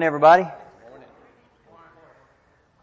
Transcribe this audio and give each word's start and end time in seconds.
everybody. 0.00 0.44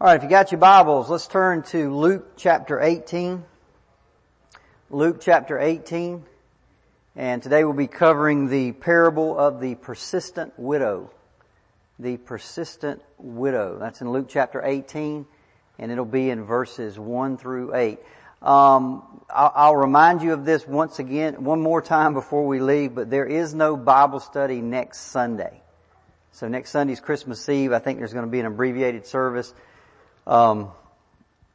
right, 0.00 0.14
if 0.14 0.22
you 0.22 0.28
got 0.28 0.52
your 0.52 0.60
Bibles, 0.60 1.10
let's 1.10 1.26
turn 1.26 1.64
to 1.64 1.92
Luke 1.92 2.36
chapter 2.36 2.80
18. 2.80 3.42
Luke 4.90 5.20
chapter 5.20 5.58
18. 5.58 6.22
And 7.16 7.42
today 7.42 7.64
we'll 7.64 7.72
be 7.72 7.88
covering 7.88 8.48
the 8.48 8.70
parable 8.70 9.36
of 9.36 9.60
the 9.60 9.74
persistent 9.74 10.52
widow. 10.56 11.10
The 11.98 12.16
persistent 12.16 13.02
widow. 13.18 13.76
That's 13.80 14.00
in 14.00 14.12
Luke 14.12 14.28
chapter 14.28 14.62
18, 14.64 15.26
and 15.80 15.90
it'll 15.90 16.04
be 16.04 16.30
in 16.30 16.44
verses 16.44 16.96
1 16.96 17.38
through 17.38 17.74
8. 17.74 17.98
Um, 18.40 19.02
I'll, 19.28 19.52
I'll 19.56 19.76
remind 19.76 20.22
you 20.22 20.32
of 20.32 20.44
this 20.44 20.64
once 20.64 21.00
again, 21.00 21.42
one 21.42 21.60
more 21.60 21.82
time 21.82 22.14
before 22.14 22.46
we 22.46 22.60
leave, 22.60 22.94
but 22.94 23.10
there 23.10 23.26
is 23.26 23.52
no 23.52 23.76
Bible 23.76 24.20
study 24.20 24.60
next 24.60 25.00
Sunday. 25.00 25.59
So 26.32 26.46
next 26.48 26.70
Sunday's 26.70 27.00
Christmas 27.00 27.48
Eve. 27.48 27.72
I 27.72 27.80
think 27.80 27.98
there's 27.98 28.12
going 28.12 28.24
to 28.24 28.30
be 28.30 28.40
an 28.40 28.46
abbreviated 28.46 29.04
service. 29.04 29.52
Um, 30.26 30.70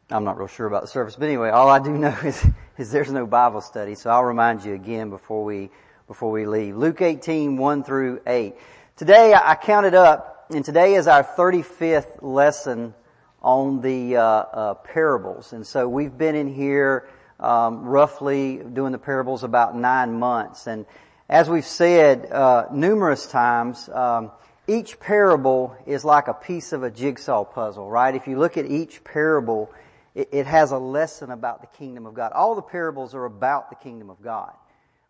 I'm 0.09 0.25
not 0.25 0.37
real 0.37 0.47
sure 0.47 0.67
about 0.67 0.81
the 0.81 0.87
service, 0.87 1.15
but 1.15 1.25
anyway, 1.25 1.49
all 1.49 1.69
I 1.69 1.79
do 1.79 1.91
know 1.97 2.15
is, 2.23 2.45
is 2.77 2.91
there's 2.91 3.11
no 3.11 3.25
Bible 3.25 3.61
study. 3.61 3.95
So 3.95 4.09
I'll 4.09 4.25
remind 4.25 4.65
you 4.65 4.73
again 4.73 5.09
before 5.09 5.43
we 5.43 5.69
before 6.07 6.29
we 6.29 6.45
leave. 6.45 6.75
Luke 6.75 7.01
18, 7.01 7.57
1 7.57 7.83
through 7.83 8.21
8. 8.27 8.55
Today 8.95 9.33
I 9.33 9.55
counted 9.55 9.95
up, 9.95 10.45
and 10.53 10.63
today 10.63 10.93
is 10.93 11.07
our 11.07 11.23
35th 11.23 12.21
lesson 12.21 12.93
on 13.41 13.81
the 13.81 14.17
uh, 14.17 14.21
uh, 14.21 14.73
parables. 14.75 15.53
And 15.53 15.65
so 15.65 15.87
we've 15.87 16.15
been 16.15 16.35
in 16.35 16.53
here 16.53 17.09
um, 17.39 17.85
roughly 17.85 18.57
doing 18.57 18.91
the 18.91 18.99
parables 18.99 19.43
about 19.43 19.75
nine 19.75 20.19
months. 20.19 20.67
And 20.67 20.85
as 21.27 21.49
we've 21.49 21.65
said 21.65 22.31
uh, 22.31 22.67
numerous 22.71 23.25
times, 23.25 23.89
um, 23.89 24.31
each 24.67 24.99
parable 24.99 25.75
is 25.85 26.03
like 26.03 26.27
a 26.27 26.33
piece 26.33 26.73
of 26.73 26.83
a 26.83 26.89
jigsaw 26.89 27.43
puzzle, 27.43 27.89
right? 27.89 28.15
If 28.15 28.27
you 28.27 28.37
look 28.37 28.57
at 28.57 28.65
each 28.65 29.03
parable, 29.03 29.71
it, 30.15 30.29
it, 30.31 30.45
has 30.47 30.71
a 30.71 30.77
lesson 30.77 31.29
about 31.29 31.61
the 31.61 31.67
kingdom 31.77 32.05
of 32.05 32.13
God. 32.13 32.31
All 32.31 32.55
the 32.55 32.61
parables 32.61 33.13
are 33.13 33.25
about 33.25 33.69
the 33.69 33.75
kingdom 33.75 34.09
of 34.09 34.21
God, 34.21 34.53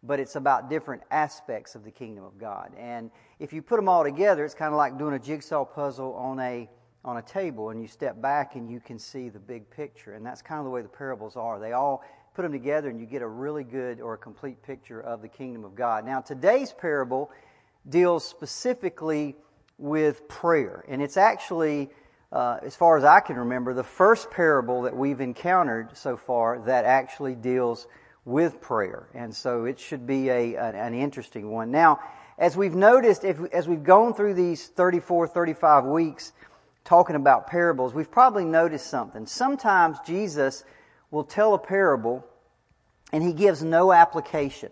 but 0.03 0.19
it's 0.19 0.35
about 0.35 0.69
different 0.69 1.03
aspects 1.09 1.75
of 1.75 1.83
the 1.85 1.91
kingdom 1.91 2.25
of 2.25 2.38
God. 2.38 2.71
And 2.77 3.11
if 3.39 3.53
you 3.53 3.61
put 3.61 3.77
them 3.77 3.88
all 3.88 4.03
together, 4.03 4.44
it's 4.44 4.53
kind 4.53 4.73
of 4.73 4.77
like 4.77 4.97
doing 4.97 5.13
a 5.13 5.19
jigsaw 5.19 5.63
puzzle 5.63 6.13
on 6.16 6.39
a 6.39 6.69
on 7.05 7.17
a 7.17 7.22
table, 7.22 7.69
and 7.69 7.79
you 7.79 7.88
step 7.88 8.19
back 8.19 8.55
and 8.55 8.69
you 8.69 8.79
can 8.79 8.97
see 8.97 9.29
the 9.29 9.39
big 9.39 9.69
picture. 9.69 10.16
And 10.16 10.25
that's 10.25 10.41
kind 10.41 10.57
of 10.57 10.66
the 10.66 10.72
way 10.72 10.81
the 10.81 10.88
parables 10.88 11.35
are. 11.35 11.59
They 11.59 11.72
all 11.72 12.03
put 12.33 12.41
them 12.41 12.51
together, 12.51 12.89
and 12.89 12.99
you 12.99 13.05
get 13.05 13.22
a 13.22 13.27
really 13.27 13.63
good 13.63 14.01
or 14.01 14.16
a 14.16 14.17
complete 14.17 14.63
picture 14.63 14.99
of 14.99 15.22
the 15.22 15.27
kingdom 15.27 15.63
of 15.63 15.75
God. 15.75 16.03
Now, 16.03 16.22
today's 16.22 16.73
parable 16.73 17.29
deals 17.88 18.27
specifically 18.27 19.35
with 19.77 20.27
prayer. 20.27 20.85
And 20.87 21.01
it's 21.01 21.17
actually, 21.17 21.89
uh, 22.31 22.59
as 22.61 22.75
far 22.75 22.97
as 22.97 23.03
I 23.03 23.19
can 23.19 23.37
remember, 23.37 23.73
the 23.73 23.83
first 23.83 24.31
parable 24.31 24.83
that 24.83 24.95
we've 24.95 25.21
encountered 25.21 25.97
so 25.97 26.17
far 26.17 26.59
that 26.65 26.85
actually 26.85 27.35
deals 27.35 27.87
with 28.23 28.59
prayer. 28.61 29.07
And 29.13 29.33
so 29.35 29.65
it 29.65 29.79
should 29.79 30.07
be 30.07 30.29
a, 30.29 30.55
an, 30.55 30.75
an 30.75 30.93
interesting 30.93 31.51
one. 31.51 31.71
Now, 31.71 31.99
as 32.37 32.57
we've 32.57 32.75
noticed, 32.75 33.23
if, 33.23 33.39
as 33.53 33.67
we've 33.67 33.83
gone 33.83 34.13
through 34.13 34.33
these 34.33 34.67
34, 34.67 35.27
35 35.27 35.85
weeks 35.85 36.33
talking 36.83 37.15
about 37.15 37.47
parables, 37.47 37.93
we've 37.93 38.11
probably 38.11 38.45
noticed 38.45 38.87
something. 38.87 39.25
Sometimes 39.25 39.97
Jesus 40.05 40.63
will 41.11 41.23
tell 41.23 41.53
a 41.53 41.59
parable 41.59 42.25
and 43.13 43.23
he 43.23 43.33
gives 43.33 43.63
no 43.63 43.93
application. 43.93 44.71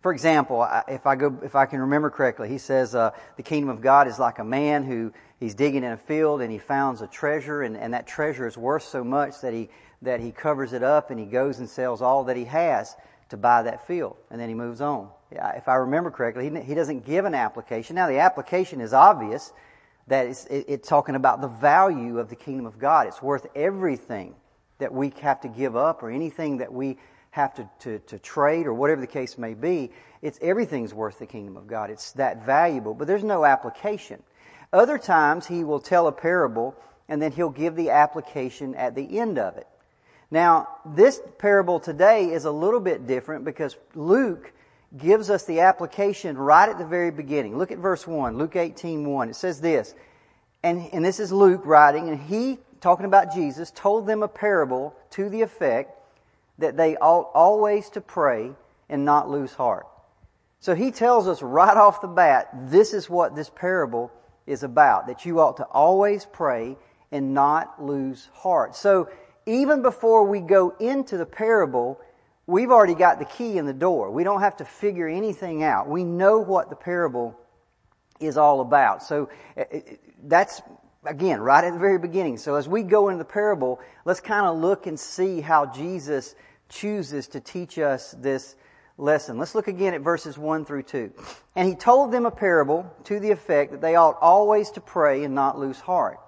For 0.00 0.12
example, 0.12 0.66
if 0.86 1.06
I 1.06 1.16
go, 1.16 1.36
if 1.42 1.56
I 1.56 1.66
can 1.66 1.80
remember 1.80 2.08
correctly, 2.08 2.48
he 2.48 2.58
says 2.58 2.94
uh, 2.94 3.10
the 3.36 3.42
kingdom 3.42 3.68
of 3.68 3.80
God 3.80 4.06
is 4.06 4.18
like 4.18 4.38
a 4.38 4.44
man 4.44 4.84
who 4.84 5.12
he's 5.40 5.54
digging 5.54 5.82
in 5.82 5.90
a 5.90 5.96
field 5.96 6.40
and 6.40 6.52
he 6.52 6.58
finds 6.58 7.02
a 7.02 7.08
treasure, 7.08 7.62
and, 7.62 7.76
and 7.76 7.94
that 7.94 8.06
treasure 8.06 8.46
is 8.46 8.56
worth 8.56 8.84
so 8.84 9.02
much 9.02 9.40
that 9.40 9.52
he 9.52 9.68
that 10.02 10.20
he 10.20 10.30
covers 10.30 10.72
it 10.72 10.84
up 10.84 11.10
and 11.10 11.18
he 11.18 11.26
goes 11.26 11.58
and 11.58 11.68
sells 11.68 12.00
all 12.00 12.24
that 12.24 12.36
he 12.36 12.44
has 12.44 12.94
to 13.30 13.36
buy 13.36 13.62
that 13.62 13.86
field, 13.86 14.16
and 14.30 14.40
then 14.40 14.48
he 14.48 14.54
moves 14.54 14.80
on. 14.80 15.08
If 15.30 15.68
I 15.68 15.74
remember 15.74 16.10
correctly, 16.10 16.48
he, 16.48 16.60
he 16.60 16.74
doesn't 16.74 17.04
give 17.04 17.24
an 17.24 17.34
application. 17.34 17.96
Now, 17.96 18.08
the 18.08 18.20
application 18.20 18.80
is 18.80 18.94
obvious 18.94 19.52
that 20.06 20.26
it's, 20.26 20.46
it, 20.46 20.64
it's 20.68 20.88
talking 20.88 21.16
about 21.16 21.40
the 21.40 21.48
value 21.48 22.18
of 22.18 22.30
the 22.30 22.36
kingdom 22.36 22.64
of 22.64 22.78
God. 22.78 23.08
It's 23.08 23.20
worth 23.20 23.46
everything 23.54 24.34
that 24.78 24.94
we 24.94 25.12
have 25.20 25.40
to 25.42 25.48
give 25.48 25.76
up 25.76 26.02
or 26.02 26.10
anything 26.10 26.58
that 26.58 26.72
we 26.72 26.96
have 27.30 27.54
to, 27.54 27.68
to, 27.80 27.98
to 28.00 28.18
trade 28.18 28.66
or 28.66 28.74
whatever 28.74 29.00
the 29.00 29.06
case 29.06 29.38
may 29.38 29.54
be, 29.54 29.90
it's 30.22 30.38
everything's 30.42 30.94
worth 30.94 31.18
the 31.18 31.26
kingdom 31.26 31.56
of 31.56 31.66
God. 31.66 31.90
It's 31.90 32.12
that 32.12 32.44
valuable, 32.44 32.94
but 32.94 33.06
there's 33.06 33.24
no 33.24 33.44
application. 33.44 34.22
Other 34.72 34.98
times 34.98 35.46
he 35.46 35.64
will 35.64 35.80
tell 35.80 36.06
a 36.06 36.12
parable 36.12 36.74
and 37.08 37.22
then 37.22 37.32
he'll 37.32 37.50
give 37.50 37.76
the 37.76 37.90
application 37.90 38.74
at 38.74 38.94
the 38.94 39.18
end 39.18 39.38
of 39.38 39.56
it. 39.56 39.66
Now, 40.30 40.68
this 40.84 41.20
parable 41.38 41.80
today 41.80 42.30
is 42.30 42.44
a 42.44 42.50
little 42.50 42.80
bit 42.80 43.06
different 43.06 43.44
because 43.44 43.76
Luke 43.94 44.52
gives 44.96 45.30
us 45.30 45.44
the 45.44 45.60
application 45.60 46.36
right 46.36 46.68
at 46.68 46.78
the 46.78 46.84
very 46.84 47.10
beginning. 47.10 47.56
Look 47.56 47.70
at 47.70 47.78
verse 47.78 48.06
1, 48.06 48.36
Luke 48.36 48.56
18, 48.56 49.06
1. 49.06 49.30
It 49.30 49.36
says 49.36 49.60
this, 49.60 49.94
and, 50.62 50.88
and 50.92 51.04
this 51.04 51.20
is 51.20 51.32
Luke 51.32 51.62
writing, 51.64 52.08
and 52.08 52.20
he, 52.20 52.58
talking 52.80 53.06
about 53.06 53.34
Jesus, 53.34 53.70
told 53.70 54.06
them 54.06 54.22
a 54.22 54.28
parable 54.28 54.94
to 55.10 55.28
the 55.28 55.40
effect 55.42 55.97
that 56.58 56.76
they 56.76 56.96
ought 56.96 57.30
always 57.34 57.90
to 57.90 58.00
pray 58.00 58.52
and 58.88 59.04
not 59.04 59.30
lose 59.30 59.54
heart. 59.54 59.86
So 60.60 60.74
he 60.74 60.90
tells 60.90 61.28
us 61.28 61.40
right 61.40 61.76
off 61.76 62.00
the 62.00 62.08
bat, 62.08 62.48
this 62.70 62.92
is 62.92 63.08
what 63.08 63.36
this 63.36 63.50
parable 63.50 64.10
is 64.46 64.62
about, 64.62 65.06
that 65.06 65.24
you 65.24 65.40
ought 65.40 65.58
to 65.58 65.64
always 65.64 66.26
pray 66.26 66.76
and 67.12 67.32
not 67.32 67.82
lose 67.82 68.28
heart. 68.32 68.74
So 68.74 69.08
even 69.46 69.82
before 69.82 70.24
we 70.24 70.40
go 70.40 70.74
into 70.80 71.16
the 71.16 71.26
parable, 71.26 72.00
we've 72.46 72.70
already 72.70 72.94
got 72.94 73.18
the 73.18 73.24
key 73.24 73.56
in 73.56 73.66
the 73.66 73.72
door. 73.72 74.10
We 74.10 74.24
don't 74.24 74.40
have 74.40 74.56
to 74.56 74.64
figure 74.64 75.06
anything 75.06 75.62
out. 75.62 75.88
We 75.88 76.04
know 76.04 76.38
what 76.38 76.70
the 76.70 76.76
parable 76.76 77.38
is 78.20 78.36
all 78.36 78.60
about. 78.60 79.02
So 79.02 79.30
eh, 79.56 79.64
eh, 79.70 79.80
that's 80.24 80.60
again 81.04 81.40
right 81.40 81.64
at 81.64 81.72
the 81.72 81.78
very 81.78 81.98
beginning. 81.98 82.36
So 82.38 82.56
as 82.56 82.68
we 82.68 82.82
go 82.82 83.08
into 83.08 83.18
the 83.18 83.30
parable, 83.30 83.80
let's 84.04 84.20
kind 84.20 84.46
of 84.46 84.58
look 84.58 84.86
and 84.86 84.98
see 84.98 85.40
how 85.40 85.66
Jesus 85.66 86.34
chooses 86.68 87.28
to 87.28 87.40
teach 87.40 87.78
us 87.78 88.14
this 88.18 88.56
lesson. 88.98 89.38
Let's 89.38 89.54
look 89.54 89.68
again 89.68 89.94
at 89.94 90.00
verses 90.00 90.36
1 90.36 90.64
through 90.64 90.82
2. 90.82 91.12
And 91.56 91.68
he 91.68 91.74
told 91.74 92.12
them 92.12 92.26
a 92.26 92.30
parable 92.30 92.92
to 93.04 93.20
the 93.20 93.30
effect 93.30 93.70
that 93.72 93.80
they 93.80 93.94
ought 93.94 94.18
always 94.20 94.70
to 94.72 94.80
pray 94.80 95.24
and 95.24 95.34
not 95.34 95.58
lose 95.58 95.78
heart. 95.80 96.18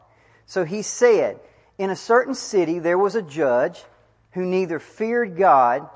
So 0.47 0.65
he 0.65 0.83
said, 0.83 1.41
In 1.79 1.91
a 1.91 1.97
certain 1.97 2.35
city 2.35 2.79
there 2.79 2.99
was 2.99 3.17
a 3.17 3.23
judge 3.23 3.83
who 4.33 4.45
neither 4.45 4.79
feared 4.79 5.37
God 5.37 5.89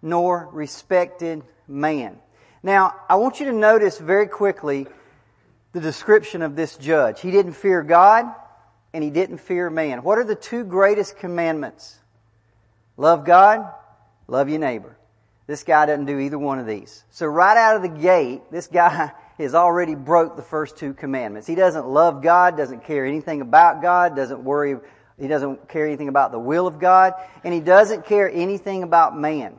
nor 0.00 0.48
respected 0.52 1.42
man. 1.66 2.18
Now, 2.62 2.94
I 3.08 3.16
want 3.16 3.40
you 3.40 3.46
to 3.46 3.52
notice 3.52 3.98
very 3.98 4.26
quickly 4.26 4.86
the 5.72 5.80
description 5.80 6.42
of 6.42 6.56
this 6.56 6.76
judge. 6.76 7.20
He 7.20 7.30
didn't 7.30 7.52
fear 7.52 7.82
God 7.82 8.26
and 8.92 9.02
he 9.04 9.10
didn't 9.10 9.38
fear 9.38 9.70
man. 9.70 10.02
What 10.02 10.18
are 10.18 10.24
the 10.24 10.34
two 10.34 10.64
greatest 10.64 11.16
commandments? 11.18 11.98
Love 12.96 13.24
God 13.24 13.72
Love 14.30 14.48
your 14.48 14.60
neighbor. 14.60 14.96
This 15.48 15.64
guy 15.64 15.86
doesn't 15.86 16.06
do 16.06 16.20
either 16.20 16.38
one 16.38 16.60
of 16.60 16.66
these. 16.66 17.04
So 17.10 17.26
right 17.26 17.56
out 17.56 17.74
of 17.74 17.82
the 17.82 17.88
gate, 17.88 18.42
this 18.52 18.68
guy 18.68 19.10
has 19.38 19.56
already 19.56 19.96
broke 19.96 20.36
the 20.36 20.42
first 20.42 20.76
two 20.76 20.94
commandments. 20.94 21.48
He 21.48 21.56
doesn't 21.56 21.88
love 21.88 22.22
God, 22.22 22.56
doesn't 22.56 22.84
care 22.84 23.04
anything 23.04 23.40
about 23.40 23.82
God, 23.82 24.14
doesn't 24.14 24.44
worry, 24.44 24.76
he 25.18 25.26
doesn't 25.26 25.68
care 25.68 25.84
anything 25.84 26.06
about 26.06 26.30
the 26.30 26.38
will 26.38 26.68
of 26.68 26.78
God, 26.78 27.14
and 27.42 27.52
he 27.52 27.58
doesn't 27.58 28.06
care 28.06 28.30
anything 28.32 28.84
about 28.84 29.18
man. 29.18 29.56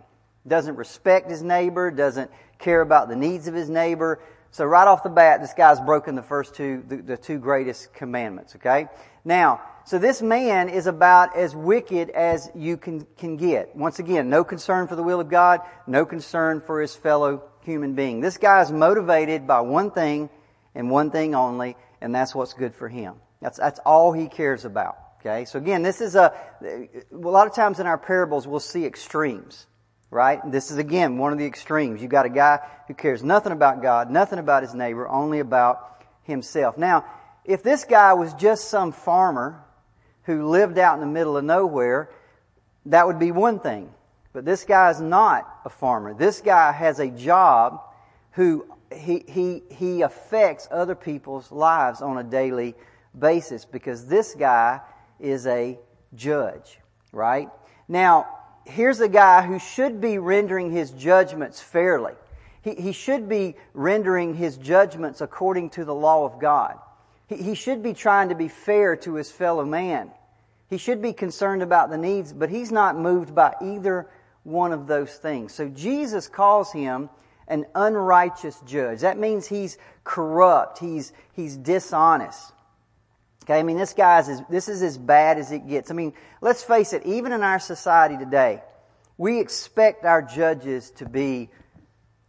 Doesn't 0.47 0.77
respect 0.77 1.29
his 1.29 1.43
neighbor, 1.43 1.91
doesn't 1.91 2.31
care 2.57 2.79
about 2.79 3.09
the 3.09 3.17
needs 3.17 3.49
of 3.49 3.53
his 3.53 3.69
neighbor. 3.69 4.21
So 4.51 4.65
right 4.65 4.85
off 4.85 5.03
the 5.03 5.09
bat, 5.09 5.41
this 5.41 5.53
guy's 5.53 5.79
broken 5.79 6.15
the 6.15 6.23
first 6.23 6.55
two, 6.55 6.83
the, 6.85 6.97
the 6.97 7.17
two 7.17 7.39
greatest 7.39 7.93
commandments, 7.93 8.55
okay? 8.57 8.87
Now, 9.23 9.61
so 9.85 9.97
this 9.97 10.21
man 10.21 10.67
is 10.67 10.87
about 10.87 11.37
as 11.37 11.55
wicked 11.55 12.09
as 12.09 12.51
you 12.53 12.75
can, 12.75 13.07
can 13.17 13.37
get. 13.37 13.75
Once 13.75 13.99
again, 13.99 14.29
no 14.29 14.43
concern 14.43 14.87
for 14.87 14.97
the 14.97 15.03
will 15.03 15.21
of 15.21 15.29
God, 15.29 15.61
no 15.87 16.05
concern 16.05 16.59
for 16.59 16.81
his 16.81 16.93
fellow 16.93 17.43
human 17.61 17.95
being. 17.95 18.19
This 18.19 18.37
guy 18.37 18.61
is 18.61 18.71
motivated 18.71 19.47
by 19.47 19.61
one 19.61 19.89
thing 19.89 20.29
and 20.75 20.91
one 20.91 21.11
thing 21.11 21.33
only, 21.33 21.77
and 22.01 22.13
that's 22.13 22.35
what's 22.35 22.53
good 22.53 22.75
for 22.75 22.89
him. 22.89 23.15
That's, 23.41 23.57
that's 23.57 23.79
all 23.79 24.11
he 24.11 24.27
cares 24.27 24.65
about. 24.65 24.97
Okay? 25.21 25.45
So 25.45 25.59
again, 25.59 25.81
this 25.81 26.01
is 26.01 26.15
a, 26.15 26.33
a 26.61 27.15
lot 27.15 27.47
of 27.47 27.55
times 27.55 27.79
in 27.79 27.87
our 27.87 27.97
parables 27.97 28.47
we'll 28.47 28.59
see 28.59 28.85
extremes. 28.85 29.65
Right? 30.11 30.39
This 30.51 30.69
is 30.69 30.77
again 30.77 31.17
one 31.17 31.31
of 31.31 31.39
the 31.39 31.45
extremes. 31.45 32.01
You've 32.01 32.11
got 32.11 32.25
a 32.25 32.29
guy 32.29 32.59
who 32.87 32.93
cares 32.93 33.23
nothing 33.23 33.53
about 33.53 33.81
God, 33.81 34.11
nothing 34.11 34.39
about 34.39 34.61
his 34.61 34.75
neighbor, 34.75 35.07
only 35.07 35.39
about 35.39 36.03
himself. 36.23 36.77
Now, 36.77 37.05
if 37.45 37.63
this 37.63 37.85
guy 37.85 38.13
was 38.13 38.33
just 38.33 38.69
some 38.69 38.91
farmer 38.91 39.63
who 40.23 40.49
lived 40.49 40.77
out 40.77 40.95
in 40.95 40.99
the 40.99 41.07
middle 41.07 41.37
of 41.37 41.45
nowhere, 41.45 42.09
that 42.87 43.07
would 43.07 43.19
be 43.19 43.31
one 43.31 43.59
thing. 43.59 43.89
But 44.33 44.45
this 44.45 44.63
guy 44.63 44.89
is 44.89 45.01
not 45.01 45.47
a 45.65 45.69
farmer. 45.69 46.13
This 46.13 46.41
guy 46.41 46.71
has 46.71 46.99
a 46.99 47.09
job 47.09 47.81
who 48.31 48.65
he, 48.93 49.23
he, 49.27 49.63
he 49.69 50.01
affects 50.01 50.67
other 50.71 50.95
people's 50.95 51.51
lives 51.51 52.01
on 52.01 52.17
a 52.17 52.23
daily 52.23 52.75
basis 53.17 53.65
because 53.65 54.05
this 54.07 54.35
guy 54.35 54.81
is 55.19 55.47
a 55.47 55.79
judge, 56.15 56.79
right? 57.11 57.49
Now, 57.87 58.27
here's 58.71 58.99
a 58.99 59.09
guy 59.09 59.41
who 59.45 59.59
should 59.59 60.01
be 60.01 60.17
rendering 60.17 60.71
his 60.71 60.91
judgments 60.91 61.61
fairly. 61.61 62.13
He, 62.61 62.75
he 62.75 62.91
should 62.91 63.27
be 63.27 63.55
rendering 63.73 64.35
his 64.35 64.57
judgments 64.57 65.21
according 65.21 65.71
to 65.71 65.85
the 65.85 65.95
law 65.95 66.25
of 66.25 66.39
God. 66.39 66.77
He, 67.27 67.37
he 67.37 67.55
should 67.55 67.83
be 67.83 67.93
trying 67.93 68.29
to 68.29 68.35
be 68.35 68.47
fair 68.47 68.95
to 68.97 69.15
his 69.15 69.31
fellow 69.31 69.65
man. 69.65 70.11
He 70.69 70.77
should 70.77 71.01
be 71.01 71.13
concerned 71.13 71.61
about 71.61 71.89
the 71.89 71.97
needs, 71.97 72.31
but 72.31 72.49
he's 72.49 72.71
not 72.71 72.97
moved 72.97 73.35
by 73.35 73.55
either 73.61 74.07
one 74.43 74.71
of 74.71 74.87
those 74.87 75.13
things. 75.13 75.53
So 75.53 75.67
Jesus 75.67 76.27
calls 76.27 76.71
him 76.71 77.09
an 77.47 77.65
unrighteous 77.75 78.61
judge. 78.65 79.01
That 79.01 79.19
means 79.19 79.47
he's 79.47 79.77
corrupt. 80.03 80.79
He's, 80.79 81.11
he's 81.33 81.57
dishonest. 81.57 82.53
Okay, 83.51 83.59
I 83.59 83.63
mean, 83.63 83.77
this 83.77 83.91
guy's 83.91 84.29
as, 84.29 84.41
this 84.49 84.69
is 84.69 84.81
as 84.81 84.97
bad 84.97 85.37
as 85.37 85.51
it 85.51 85.67
gets. 85.67 85.91
I 85.91 85.93
mean, 85.93 86.13
let's 86.39 86.63
face 86.63 86.93
it, 86.93 87.05
even 87.05 87.33
in 87.33 87.43
our 87.43 87.59
society 87.59 88.17
today, 88.17 88.63
we 89.17 89.41
expect 89.41 90.05
our 90.05 90.21
judges 90.21 90.91
to 90.91 91.05
be 91.05 91.49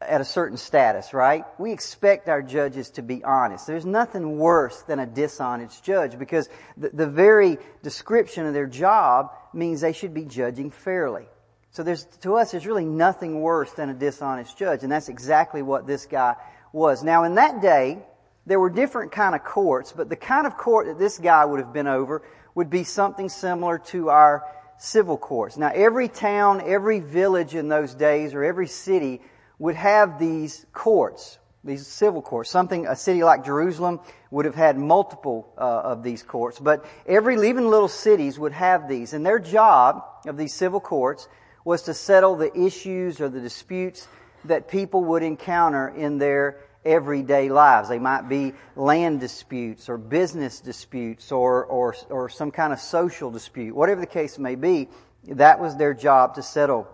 at 0.00 0.20
a 0.20 0.24
certain 0.24 0.56
status, 0.56 1.14
right? 1.14 1.44
We 1.60 1.70
expect 1.70 2.28
our 2.28 2.42
judges 2.42 2.90
to 2.90 3.02
be 3.02 3.22
honest. 3.22 3.68
There's 3.68 3.86
nothing 3.86 4.36
worse 4.36 4.82
than 4.82 4.98
a 4.98 5.06
dishonest 5.06 5.84
judge 5.84 6.18
because 6.18 6.48
the, 6.76 6.88
the 6.88 7.06
very 7.06 7.58
description 7.84 8.44
of 8.46 8.52
their 8.52 8.66
job 8.66 9.30
means 9.54 9.80
they 9.80 9.92
should 9.92 10.14
be 10.14 10.24
judging 10.24 10.72
fairly. 10.72 11.28
So 11.70 11.84
there's, 11.84 12.04
to 12.22 12.34
us, 12.34 12.50
there's 12.50 12.66
really 12.66 12.84
nothing 12.84 13.40
worse 13.40 13.70
than 13.74 13.90
a 13.90 13.94
dishonest 13.94 14.58
judge, 14.58 14.82
and 14.82 14.90
that's 14.90 15.08
exactly 15.08 15.62
what 15.62 15.86
this 15.86 16.04
guy 16.04 16.34
was. 16.72 17.04
Now, 17.04 17.22
in 17.22 17.36
that 17.36 17.62
day, 17.62 18.02
there 18.46 18.58
were 18.58 18.70
different 18.70 19.12
kind 19.12 19.34
of 19.34 19.44
courts, 19.44 19.92
but 19.92 20.08
the 20.08 20.16
kind 20.16 20.46
of 20.46 20.56
court 20.56 20.86
that 20.86 20.98
this 20.98 21.18
guy 21.18 21.44
would 21.44 21.60
have 21.60 21.72
been 21.72 21.86
over 21.86 22.22
would 22.54 22.70
be 22.70 22.84
something 22.84 23.28
similar 23.28 23.78
to 23.78 24.10
our 24.10 24.44
civil 24.78 25.16
courts. 25.16 25.56
Now, 25.56 25.70
every 25.72 26.08
town, 26.08 26.60
every 26.64 27.00
village 27.00 27.54
in 27.54 27.68
those 27.68 27.94
days, 27.94 28.34
or 28.34 28.42
every 28.42 28.66
city 28.66 29.20
would 29.58 29.76
have 29.76 30.18
these 30.18 30.66
courts, 30.72 31.38
these 31.62 31.86
civil 31.86 32.20
courts. 32.20 32.50
Something, 32.50 32.86
a 32.86 32.96
city 32.96 33.22
like 33.22 33.44
Jerusalem 33.44 34.00
would 34.32 34.44
have 34.44 34.56
had 34.56 34.76
multiple 34.76 35.52
uh, 35.56 35.60
of 35.60 36.02
these 36.02 36.24
courts, 36.24 36.58
but 36.58 36.84
every, 37.06 37.34
even 37.48 37.70
little 37.70 37.88
cities 37.88 38.38
would 38.40 38.52
have 38.52 38.88
these. 38.88 39.12
And 39.12 39.24
their 39.24 39.38
job 39.38 40.04
of 40.26 40.36
these 40.36 40.52
civil 40.52 40.80
courts 40.80 41.28
was 41.64 41.82
to 41.82 41.94
settle 41.94 42.34
the 42.34 42.52
issues 42.58 43.20
or 43.20 43.28
the 43.28 43.40
disputes 43.40 44.08
that 44.46 44.66
people 44.66 45.04
would 45.04 45.22
encounter 45.22 45.88
in 45.88 46.18
their 46.18 46.58
everyday 46.84 47.48
lives. 47.48 47.88
They 47.88 47.98
might 47.98 48.28
be 48.28 48.54
land 48.76 49.20
disputes 49.20 49.88
or 49.88 49.98
business 49.98 50.60
disputes 50.60 51.32
or, 51.32 51.64
or, 51.64 51.94
or 52.10 52.28
some 52.28 52.50
kind 52.50 52.72
of 52.72 52.80
social 52.80 53.30
dispute. 53.30 53.74
Whatever 53.74 54.00
the 54.00 54.06
case 54.06 54.38
may 54.38 54.54
be, 54.54 54.88
that 55.28 55.60
was 55.60 55.76
their 55.76 55.94
job 55.94 56.34
to 56.34 56.42
settle 56.42 56.88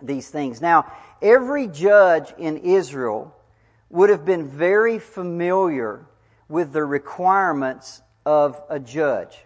these 0.00 0.28
things. 0.28 0.60
Now, 0.60 0.90
every 1.20 1.66
judge 1.68 2.32
in 2.38 2.58
Israel 2.58 3.34
would 3.90 4.10
have 4.10 4.24
been 4.24 4.48
very 4.48 4.98
familiar 4.98 6.06
with 6.48 6.72
the 6.72 6.84
requirements 6.84 8.00
of 8.24 8.60
a 8.68 8.80
judge. 8.80 9.36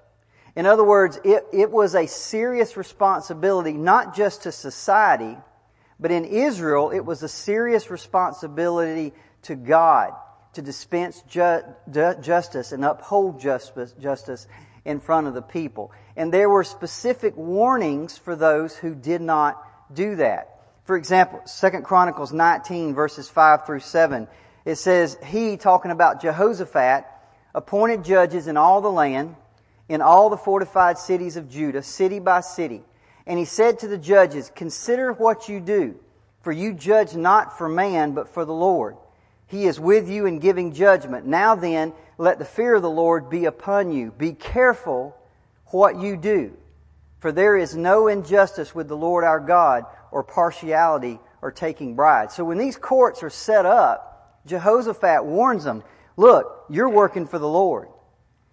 In 0.55 0.67
other 0.67 0.85
words, 0.85 1.19
it, 1.25 1.45
it 1.53 1.71
was 1.71 1.95
a 1.95 2.07
serious 2.07 2.77
responsibility 2.77 3.73
not 3.73 4.17
just 4.17 4.45
to 4.45 4.53
society, 4.53 5.37
but 6.01 6.11
in 6.11 6.25
Israel, 6.25 6.91
it 6.91 7.01
was 7.01 7.23
a 7.23 7.29
serious 7.29 7.91
responsibility 7.91 9.13
to 9.47 9.57
God 9.57 10.13
to 10.55 10.63
dispense 10.63 11.23
ju- 11.29 11.61
justice 12.21 12.73
and 12.73 12.85
uphold 12.85 13.41
justice, 13.41 13.95
justice 14.01 14.47
in 14.85 15.01
front 15.01 15.27
of 15.27 15.35
the 15.35 15.43
people. 15.43 15.93
And 16.17 16.33
there 16.33 16.49
were 16.49 16.65
specific 16.65 17.37
warnings 17.37 18.17
for 18.17 18.35
those 18.35 18.75
who 18.75 18.95
did 18.95 19.21
not 19.21 19.63
do 19.93 20.17
that. 20.17 20.61
For 20.85 20.97
example, 20.97 21.41
2 21.61 21.71
Chronicles 21.83 22.33
19 22.33 22.95
verses 22.95 23.29
5 23.29 23.67
through 23.67 23.81
7, 23.81 24.29
it 24.65 24.77
says, 24.77 25.19
He, 25.27 25.57
talking 25.57 25.91
about 25.91 26.23
Jehoshaphat, 26.23 27.05
appointed 27.55 28.05
judges 28.05 28.47
in 28.47 28.57
all 28.57 28.81
the 28.81 28.91
land, 28.91 29.37
in 29.89 30.01
all 30.01 30.31
the 30.31 30.37
fortified 30.37 30.99
cities 30.99 31.37
of 31.37 31.51
Judah, 31.51 31.83
city 31.83 32.19
by 32.19 32.41
city. 32.41 32.83
And 33.27 33.39
he 33.39 33.45
said 33.45 33.81
to 33.81 33.89
the 33.89 33.99
judges, 33.99 34.51
Consider 34.55 35.13
what 35.13 35.49
you 35.49 35.61
do, 35.61 35.97
for 36.43 36.53
you 36.53 36.73
judge 36.73 37.15
not 37.15 37.59
for 37.59 37.69
man, 37.69 38.13
but 38.13 38.29
for 38.29 38.45
the 38.45 38.55
Lord. 38.55 38.97
He 39.47 39.65
is 39.65 39.79
with 39.79 40.09
you 40.09 40.27
in 40.27 40.39
giving 40.39 40.73
judgment. 40.73 41.27
Now 41.27 41.55
then, 41.55 41.93
let 42.19 42.39
the 42.39 42.45
fear 42.45 42.75
of 42.75 42.83
the 42.83 42.91
Lord 42.91 43.31
be 43.31 43.45
upon 43.45 43.93
you. 43.93 44.11
Be 44.11 44.33
careful 44.33 45.17
what 45.67 46.01
you 46.01 46.17
do, 46.17 46.57
for 47.19 47.33
there 47.33 47.57
is 47.57 47.77
no 47.77 48.09
injustice 48.09 48.75
with 48.75 48.89
the 48.89 48.97
Lord 48.97 49.25
our 49.25 49.41
God, 49.41 49.85
or 50.11 50.23
partiality, 50.23 51.21
or 51.43 51.53
taking 51.53 51.95
bribes. 51.95 52.35
So 52.35 52.45
when 52.45 52.59
these 52.59 52.77
courts 52.77 53.23
are 53.23 53.31
set 53.31 53.67
up, 53.67 54.41
Jehoshaphat 54.47 55.25
warns 55.25 55.65
them, 55.65 55.83
look, 56.17 56.65
you're 56.71 56.89
working 56.89 57.27
for 57.27 57.39
the 57.39 57.49
Lord. 57.49 57.89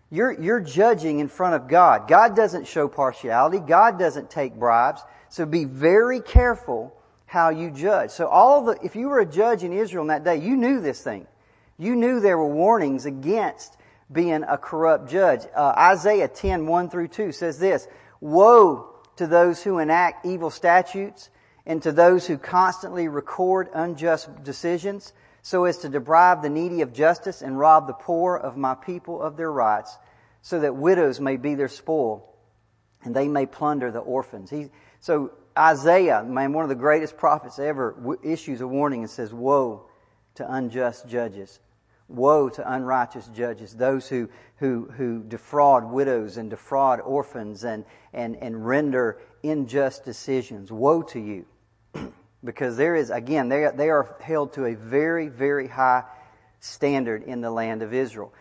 You're, 0.09 0.39
you're 0.39 0.59
judging 0.59 1.19
in 1.19 1.27
front 1.27 1.55
of 1.55 1.67
God. 1.67 2.07
God 2.07 2.35
doesn't 2.35 2.67
show 2.67 2.87
partiality. 2.87 3.59
God 3.59 3.97
doesn't 3.97 4.29
take 4.29 4.53
bribes. 4.53 5.01
So 5.29 5.45
be 5.45 5.65
very 5.65 6.19
careful 6.19 6.95
how 7.33 7.49
you 7.49 7.71
judge. 7.71 8.11
So 8.11 8.27
all 8.27 8.63
the, 8.63 8.77
if 8.83 8.95
you 8.95 9.09
were 9.09 9.19
a 9.19 9.25
judge 9.25 9.63
in 9.63 9.73
Israel 9.73 10.03
in 10.03 10.09
that 10.09 10.23
day, 10.23 10.35
you 10.35 10.55
knew 10.55 10.79
this 10.79 11.01
thing. 11.01 11.25
You 11.79 11.95
knew 11.95 12.19
there 12.19 12.37
were 12.37 12.53
warnings 12.53 13.07
against 13.07 13.75
being 14.11 14.43
a 14.43 14.55
corrupt 14.55 15.09
judge. 15.09 15.41
Uh, 15.55 15.73
Isaiah 15.75 16.27
10, 16.27 16.67
1 16.67 16.89
through 16.91 17.07
2 17.07 17.31
says 17.31 17.57
this, 17.57 17.87
Woe 18.21 18.87
to 19.15 19.25
those 19.25 19.63
who 19.63 19.79
enact 19.79 20.27
evil 20.27 20.51
statutes 20.51 21.31
and 21.65 21.81
to 21.81 21.91
those 21.91 22.27
who 22.27 22.37
constantly 22.37 23.07
record 23.07 23.67
unjust 23.73 24.43
decisions 24.43 25.11
so 25.41 25.65
as 25.65 25.79
to 25.79 25.89
deprive 25.89 26.43
the 26.43 26.51
needy 26.51 26.81
of 26.81 26.93
justice 26.93 27.41
and 27.41 27.57
rob 27.57 27.87
the 27.87 27.93
poor 27.93 28.35
of 28.35 28.57
my 28.57 28.75
people 28.75 29.19
of 29.19 29.37
their 29.37 29.51
rights 29.51 29.97
so 30.43 30.59
that 30.59 30.75
widows 30.75 31.19
may 31.19 31.37
be 31.37 31.55
their 31.55 31.67
spoil 31.67 32.31
and 33.03 33.15
they 33.15 33.27
may 33.27 33.47
plunder 33.47 33.89
the 33.89 33.97
orphans. 33.97 34.51
He, 34.51 34.69
so 34.99 35.31
Isaiah, 35.57 36.23
man, 36.23 36.53
one 36.53 36.63
of 36.63 36.69
the 36.69 36.75
greatest 36.75 37.17
prophets 37.17 37.59
ever, 37.59 38.17
issues 38.23 38.61
a 38.61 38.67
warning 38.67 39.01
and 39.01 39.09
says, 39.09 39.33
woe 39.33 39.85
to 40.35 40.53
unjust 40.53 41.07
judges. 41.07 41.59
Woe 42.07 42.49
to 42.49 42.73
unrighteous 42.73 43.27
judges, 43.27 43.73
those 43.73 44.07
who, 44.07 44.29
who, 44.57 44.89
who 44.95 45.23
defraud 45.23 45.85
widows 45.85 46.37
and 46.37 46.49
defraud 46.49 46.99
orphans 46.99 47.63
and, 47.63 47.85
and, 48.13 48.35
and 48.37 48.65
render 48.65 49.19
unjust 49.43 50.03
decisions. 50.03 50.71
Woe 50.71 51.01
to 51.03 51.19
you. 51.19 51.45
because 52.43 52.75
there 52.75 52.95
is, 52.95 53.09
again, 53.09 53.49
they, 53.49 53.69
they 53.75 53.89
are 53.89 54.15
held 54.21 54.53
to 54.53 54.65
a 54.65 54.75
very, 54.75 55.27
very 55.27 55.67
high 55.67 56.03
standard 56.59 57.23
in 57.23 57.41
the 57.41 57.51
land 57.51 57.81
of 57.81 57.93
Israel. 57.93 58.33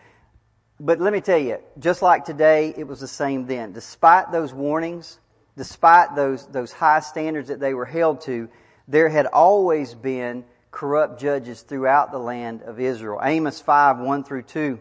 But 0.79 0.99
let 0.99 1.13
me 1.13 1.21
tell 1.21 1.37
you, 1.37 1.59
just 1.79 2.01
like 2.01 2.25
today, 2.25 2.73
it 2.75 2.87
was 2.87 2.99
the 2.99 3.07
same 3.07 3.45
then. 3.45 3.71
Despite 3.71 4.31
those 4.31 4.53
warnings, 4.53 5.19
despite 5.57 6.15
those, 6.15 6.45
those 6.47 6.71
high 6.71 6.99
standards 6.99 7.49
that 7.49 7.59
they 7.59 7.73
were 7.73 7.85
held 7.85 8.21
to, 8.21 8.49
there 8.87 9.09
had 9.09 9.25
always 9.27 9.93
been 9.93 10.45
corrupt 10.71 11.19
judges 11.19 11.61
throughout 11.61 12.11
the 12.11 12.17
land 12.17 12.63
of 12.63 12.79
Israel. 12.79 13.19
Amos 13.23 13.61
5, 13.61 13.99
1 13.99 14.23
through 14.23 14.43
2 14.43 14.79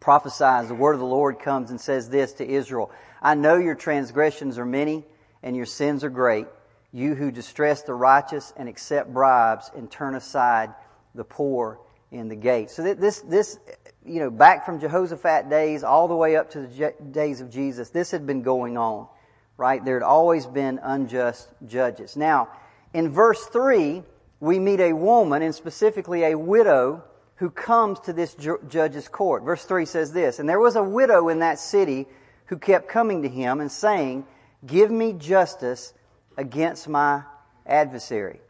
prophesies, 0.00 0.68
the 0.68 0.74
word 0.74 0.92
of 0.92 1.00
the 1.00 1.06
Lord 1.06 1.38
comes 1.38 1.70
and 1.70 1.80
says 1.80 2.08
this 2.08 2.34
to 2.34 2.46
Israel, 2.46 2.90
I 3.22 3.34
know 3.34 3.56
your 3.56 3.74
transgressions 3.74 4.58
are 4.58 4.66
many 4.66 5.04
and 5.42 5.56
your 5.56 5.66
sins 5.66 6.04
are 6.04 6.10
great. 6.10 6.46
You 6.92 7.14
who 7.14 7.30
distress 7.30 7.82
the 7.82 7.94
righteous 7.94 8.52
and 8.56 8.68
accept 8.68 9.12
bribes 9.12 9.70
and 9.74 9.90
turn 9.90 10.14
aside 10.14 10.74
the 11.14 11.24
poor 11.24 11.80
in 12.12 12.28
the 12.28 12.36
gate. 12.36 12.70
So 12.70 12.94
this, 12.94 13.20
this 13.20 13.58
you 14.04 14.20
know, 14.20 14.30
back 14.30 14.66
from 14.66 14.78
Jehoshaphat 14.78 15.48
days 15.48 15.82
all 15.82 16.06
the 16.06 16.14
way 16.14 16.36
up 16.36 16.50
to 16.50 16.60
the 16.60 16.94
days 17.10 17.40
of 17.40 17.50
Jesus, 17.50 17.90
this 17.90 18.10
had 18.10 18.26
been 18.26 18.42
going 18.42 18.76
on, 18.76 19.08
right? 19.56 19.84
There 19.84 19.94
had 19.94 20.02
always 20.02 20.46
been 20.46 20.80
unjust 20.82 21.48
judges. 21.66 22.16
Now, 22.16 22.48
in 22.92 23.10
verse 23.10 23.44
3, 23.46 24.02
we 24.40 24.58
meet 24.58 24.80
a 24.80 24.92
woman, 24.92 25.42
and 25.42 25.54
specifically 25.54 26.24
a 26.24 26.38
widow, 26.38 27.04
who 27.36 27.50
comes 27.50 27.98
to 28.00 28.12
this 28.12 28.36
judge's 28.68 29.08
court. 29.08 29.42
Verse 29.42 29.64
3 29.64 29.84
says 29.86 30.12
this, 30.12 30.38
And 30.38 30.48
there 30.48 30.60
was 30.60 30.76
a 30.76 30.82
widow 30.82 31.28
in 31.28 31.40
that 31.40 31.58
city 31.58 32.06
who 32.46 32.56
kept 32.56 32.88
coming 32.88 33.22
to 33.22 33.28
him 33.28 33.60
and 33.60 33.70
saying, 33.70 34.24
Give 34.64 34.90
me 34.90 35.12
justice 35.12 35.92
against 36.36 36.88
my 36.88 37.22
adversary. 37.66 38.40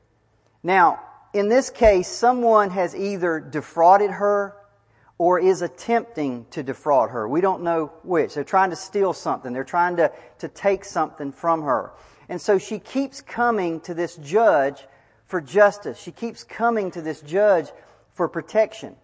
Now, 0.63 1.01
in 1.33 1.49
this 1.49 1.71
case, 1.71 2.09
someone 2.09 2.71
has 2.71 2.95
either 2.95 3.41
defrauded 3.41 4.11
her 4.11 4.55
or 5.19 5.39
is 5.39 5.63
attempting 5.63 6.47
to 6.51 6.63
defraud 6.63 7.11
her. 7.11 7.29
We 7.29 7.41
don't 7.41 7.63
know 7.63 7.93
which. 8.03 8.35
They're 8.35 8.45
trying 8.45 8.71
to 8.71 8.77
steal 8.77 9.13
something. 9.13 9.53
They're 9.53 9.65
trying 9.65 9.97
to, 9.97 10.11
to 10.39 10.49
take 10.49 10.85
something 10.85 11.33
from 11.33 11.63
her. 11.63 11.93
And 12.29 12.41
so 12.41 12.59
she 12.59 12.79
keeps 12.79 13.21
coming 13.21 13.81
to 13.81 13.95
this 13.95 14.17
judge 14.17 14.85
for 15.27 15.41
justice. 15.41 15.99
She 15.99 16.13
keeps 16.13 16.43
coming 16.43 16.91
to 16.93 17.03
this 17.03 17.21
judge 17.21 17.69
for 18.13 18.29
protection. 18.29 18.97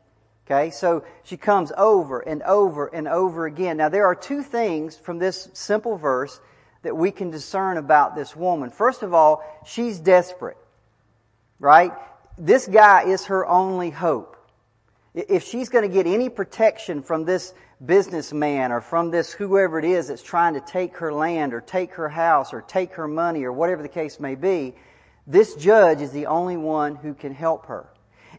Okay, 0.47 0.71
so 0.71 1.05
she 1.23 1.37
comes 1.37 1.71
over 1.77 2.19
and 2.21 2.43
over 2.43 2.89
and 2.89 3.07
over 3.07 3.47
again. 3.47 3.77
Now 3.77 3.89
there 3.89 4.07
are 4.07 4.17
two 4.17 4.43
things 4.43 4.97
from 4.97 5.19
this 5.19 5.49
simple 5.53 5.97
verse 5.97 6.41
that 6.83 6.97
we 6.97 7.13
can 7.13 7.31
discern 7.31 7.77
about 7.77 8.17
this 8.17 8.35
woman. 8.35 8.71
First 8.71 9.03
of 9.03 9.15
all, 9.15 9.45
she's 9.65 10.01
desperate. 10.01 10.57
Right? 11.61 11.93
This 12.37 12.67
guy 12.67 13.05
is 13.05 13.27
her 13.27 13.47
only 13.47 13.91
hope. 13.91 14.37
If 15.15 15.45
she's 15.45 15.69
going 15.69 15.89
to 15.89 15.93
get 15.93 16.07
any 16.07 16.29
protection 16.29 17.03
from 17.03 17.25
this 17.25 17.53
businessman 17.85 18.71
or 18.71 18.81
from 18.81 19.11
this 19.11 19.33
whoever 19.33 19.79
it 19.79 19.85
is 19.85 20.09
that's 20.09 20.23
trying 20.23 20.55
to 20.55 20.61
take 20.61 20.99
her 20.99 21.13
land 21.13 21.53
or 21.53 21.61
take 21.61 21.95
her 21.95 22.09
house 22.09 22.53
or 22.53 22.63
take 22.63 22.95
her 22.95 23.09
money 23.09 23.45
or 23.45 23.53
whatever 23.53 23.83
the 23.83 23.89
case 23.89 24.21
may 24.21 24.37
be, 24.37 24.75
this 25.27 25.55
judge 25.55 26.01
is 26.01 26.13
the 26.13 26.27
only 26.27 26.57
one 26.57 26.95
who 26.95 27.15
can 27.15 27.35
help 27.35 27.67
her. 27.67 27.89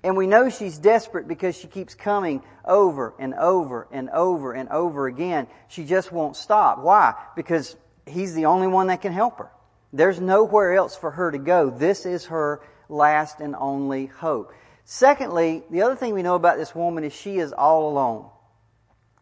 And 0.03 0.15
we 0.17 0.27
know 0.27 0.49
she's 0.49 0.77
desperate 0.77 1.27
because 1.27 1.57
she 1.57 1.67
keeps 1.67 1.93
coming 1.93 2.41
over 2.65 3.13
and 3.19 3.33
over 3.35 3.87
and 3.91 4.09
over 4.09 4.53
and 4.53 4.69
over 4.69 5.07
again. 5.07 5.47
She 5.67 5.83
just 5.83 6.11
won't 6.11 6.35
stop. 6.35 6.79
Why? 6.79 7.13
Because 7.35 7.75
he's 8.05 8.33
the 8.33 8.45
only 8.45 8.67
one 8.67 8.87
that 8.87 9.01
can 9.01 9.13
help 9.13 9.37
her. 9.39 9.51
There's 9.93 10.19
nowhere 10.19 10.73
else 10.73 10.95
for 10.95 11.11
her 11.11 11.31
to 11.31 11.37
go. 11.37 11.69
This 11.69 12.05
is 12.05 12.25
her 12.27 12.61
last 12.87 13.41
and 13.41 13.55
only 13.55 14.05
hope. 14.05 14.53
Secondly, 14.93 15.63
the 15.69 15.83
other 15.83 15.95
thing 15.95 16.13
we 16.13 16.21
know 16.21 16.35
about 16.35 16.57
this 16.57 16.75
woman 16.75 17.05
is 17.05 17.13
she 17.13 17.37
is 17.37 17.53
all 17.53 17.87
alone. 17.87 18.29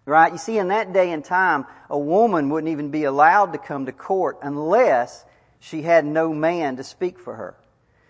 Right? 0.03 0.31
You 0.31 0.39
see, 0.39 0.57
in 0.57 0.69
that 0.69 0.93
day 0.93 1.11
and 1.11 1.23
time, 1.23 1.67
a 1.91 1.97
woman 1.97 2.49
wouldn't 2.49 2.71
even 2.71 2.89
be 2.89 3.03
allowed 3.03 3.53
to 3.53 3.59
come 3.59 3.85
to 3.85 3.91
court 3.91 4.39
unless 4.41 5.23
she 5.59 5.83
had 5.83 6.07
no 6.07 6.33
man 6.33 6.77
to 6.77 6.83
speak 6.83 7.19
for 7.19 7.35
her. 7.35 7.55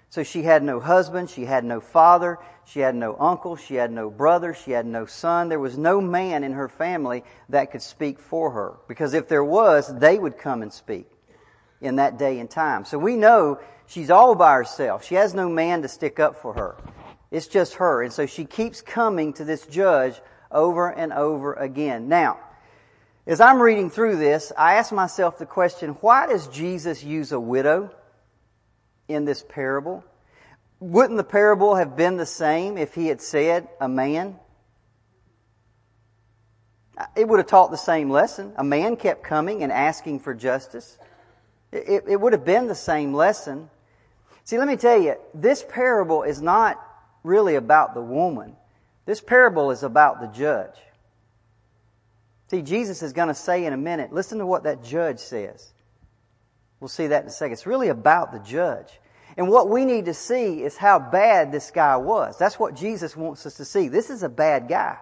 So 0.09 0.23
she 0.23 0.41
had 0.43 0.63
no 0.63 0.79
husband, 0.79 1.29
she 1.29 1.43
had 1.43 1.65
no 1.65 1.81
father, 1.81 2.37
she 2.63 2.79
had 2.79 2.95
no 2.95 3.17
uncle, 3.19 3.57
she 3.57 3.75
had 3.75 3.91
no 3.91 4.09
brother, 4.09 4.53
she 4.53 4.71
had 4.71 4.85
no 4.85 5.05
son. 5.05 5.49
There 5.49 5.59
was 5.59 5.77
no 5.77 5.99
man 5.99 6.45
in 6.45 6.53
her 6.53 6.69
family 6.69 7.25
that 7.49 7.73
could 7.73 7.81
speak 7.81 8.19
for 8.19 8.51
her. 8.51 8.77
Because 8.87 9.13
if 9.13 9.27
there 9.27 9.43
was, 9.43 9.93
they 9.99 10.17
would 10.17 10.37
come 10.37 10.61
and 10.61 10.71
speak 10.71 11.11
in 11.81 11.97
that 11.97 12.17
day 12.17 12.39
and 12.39 12.49
time. 12.49 12.85
So 12.85 12.97
we 12.97 13.17
know 13.17 13.59
she's 13.85 14.09
all 14.09 14.33
by 14.33 14.53
herself. 14.53 15.03
She 15.03 15.15
has 15.15 15.33
no 15.33 15.49
man 15.49 15.81
to 15.81 15.89
stick 15.89 16.21
up 16.21 16.37
for 16.37 16.53
her. 16.53 16.77
It's 17.31 17.47
just 17.47 17.75
her. 17.75 18.03
And 18.03 18.11
so 18.11 18.25
she 18.25 18.45
keeps 18.45 18.81
coming 18.81 19.33
to 19.33 19.45
this 19.45 19.65
judge 19.67 20.19
over 20.51 20.89
and 20.89 21.13
over 21.13 21.53
again. 21.53 22.07
Now, 22.09 22.39
as 23.27 23.39
I'm 23.39 23.61
reading 23.61 23.89
through 23.89 24.17
this, 24.17 24.51
I 24.57 24.75
ask 24.75 24.91
myself 24.91 25.37
the 25.37 25.45
question, 25.45 25.91
why 26.01 26.27
does 26.27 26.47
Jesus 26.47 27.03
use 27.03 27.31
a 27.31 27.39
widow? 27.39 27.91
in 29.09 29.25
this 29.25 29.43
parable? 29.49 30.05
Wouldn't 30.79 31.17
the 31.17 31.25
parable 31.25 31.75
have 31.75 31.97
been 31.97 32.15
the 32.15 32.25
same 32.25 32.77
if 32.77 32.93
he 32.93 33.07
had 33.07 33.21
said 33.21 33.67
a 33.81 33.89
man? 33.89 34.39
It 37.17 37.27
would 37.27 37.39
have 37.39 37.47
taught 37.47 37.71
the 37.71 37.77
same 37.77 38.09
lesson. 38.09 38.53
A 38.55 38.63
man 38.63 38.95
kept 38.95 39.23
coming 39.23 39.63
and 39.63 39.71
asking 39.71 40.19
for 40.19 40.33
justice. 40.33 40.97
It, 41.71 42.05
it, 42.07 42.21
would 42.21 42.33
have 42.33 42.45
been 42.45 42.67
the 42.67 42.75
same 42.75 43.13
lesson. 43.13 43.69
See, 44.43 44.57
let 44.57 44.67
me 44.67 44.75
tell 44.75 45.01
you, 45.01 45.15
this 45.33 45.65
parable 45.67 46.23
is 46.23 46.41
not 46.41 46.77
really 47.23 47.55
about 47.55 47.93
the 47.93 48.01
woman. 48.01 48.55
This 49.05 49.21
parable 49.21 49.71
is 49.71 49.83
about 49.83 50.21
the 50.21 50.27
judge. 50.27 50.75
See, 52.49 52.61
Jesus 52.61 53.03
is 53.03 53.13
going 53.13 53.27
to 53.27 53.35
say 53.35 53.65
in 53.65 53.73
a 53.73 53.77
minute, 53.77 54.11
listen 54.11 54.39
to 54.39 54.45
what 54.45 54.63
that 54.63 54.83
judge 54.83 55.19
says. 55.19 55.71
We'll 56.79 56.87
see 56.87 57.07
that 57.07 57.23
in 57.23 57.27
a 57.27 57.31
second. 57.31 57.53
It's 57.53 57.65
really 57.65 57.89
about 57.89 58.31
the 58.31 58.39
judge. 58.39 58.99
And 59.37 59.49
what 59.49 59.69
we 59.69 59.85
need 59.85 60.05
to 60.05 60.13
see 60.13 60.63
is 60.63 60.75
how 60.75 60.99
bad 60.99 61.51
this 61.51 61.71
guy 61.71 61.97
was. 61.97 62.37
That's 62.37 62.57
what 62.57 62.75
Jesus 62.75 63.15
wants 63.15 63.45
us 63.45 63.55
to 63.55 63.65
see. 63.65 63.87
This 63.87 64.09
is 64.09 64.23
a 64.23 64.29
bad 64.29 64.67
guy. 64.67 64.97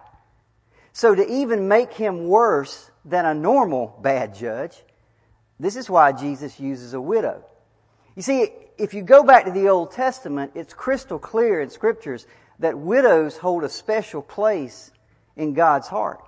So 0.92 1.14
to 1.14 1.26
even 1.26 1.68
make 1.68 1.92
him 1.92 2.28
worse 2.28 2.90
than 3.04 3.24
a 3.24 3.34
normal 3.34 3.98
bad 4.02 4.34
judge, 4.34 4.76
this 5.58 5.76
is 5.76 5.88
why 5.88 6.12
Jesus 6.12 6.60
uses 6.60 6.94
a 6.94 7.00
widow. 7.00 7.44
You 8.14 8.22
see, 8.22 8.50
if 8.78 8.94
you 8.94 9.02
go 9.02 9.24
back 9.24 9.44
to 9.44 9.50
the 9.50 9.68
Old 9.68 9.90
Testament, 9.90 10.52
it's 10.54 10.72
crystal 10.72 11.18
clear 11.18 11.60
in 11.60 11.68
scriptures 11.68 12.26
that 12.60 12.78
widows 12.78 13.36
hold 13.36 13.64
a 13.64 13.68
special 13.68 14.22
place 14.22 14.90
in 15.36 15.52
God's 15.52 15.88
heart. 15.88 16.20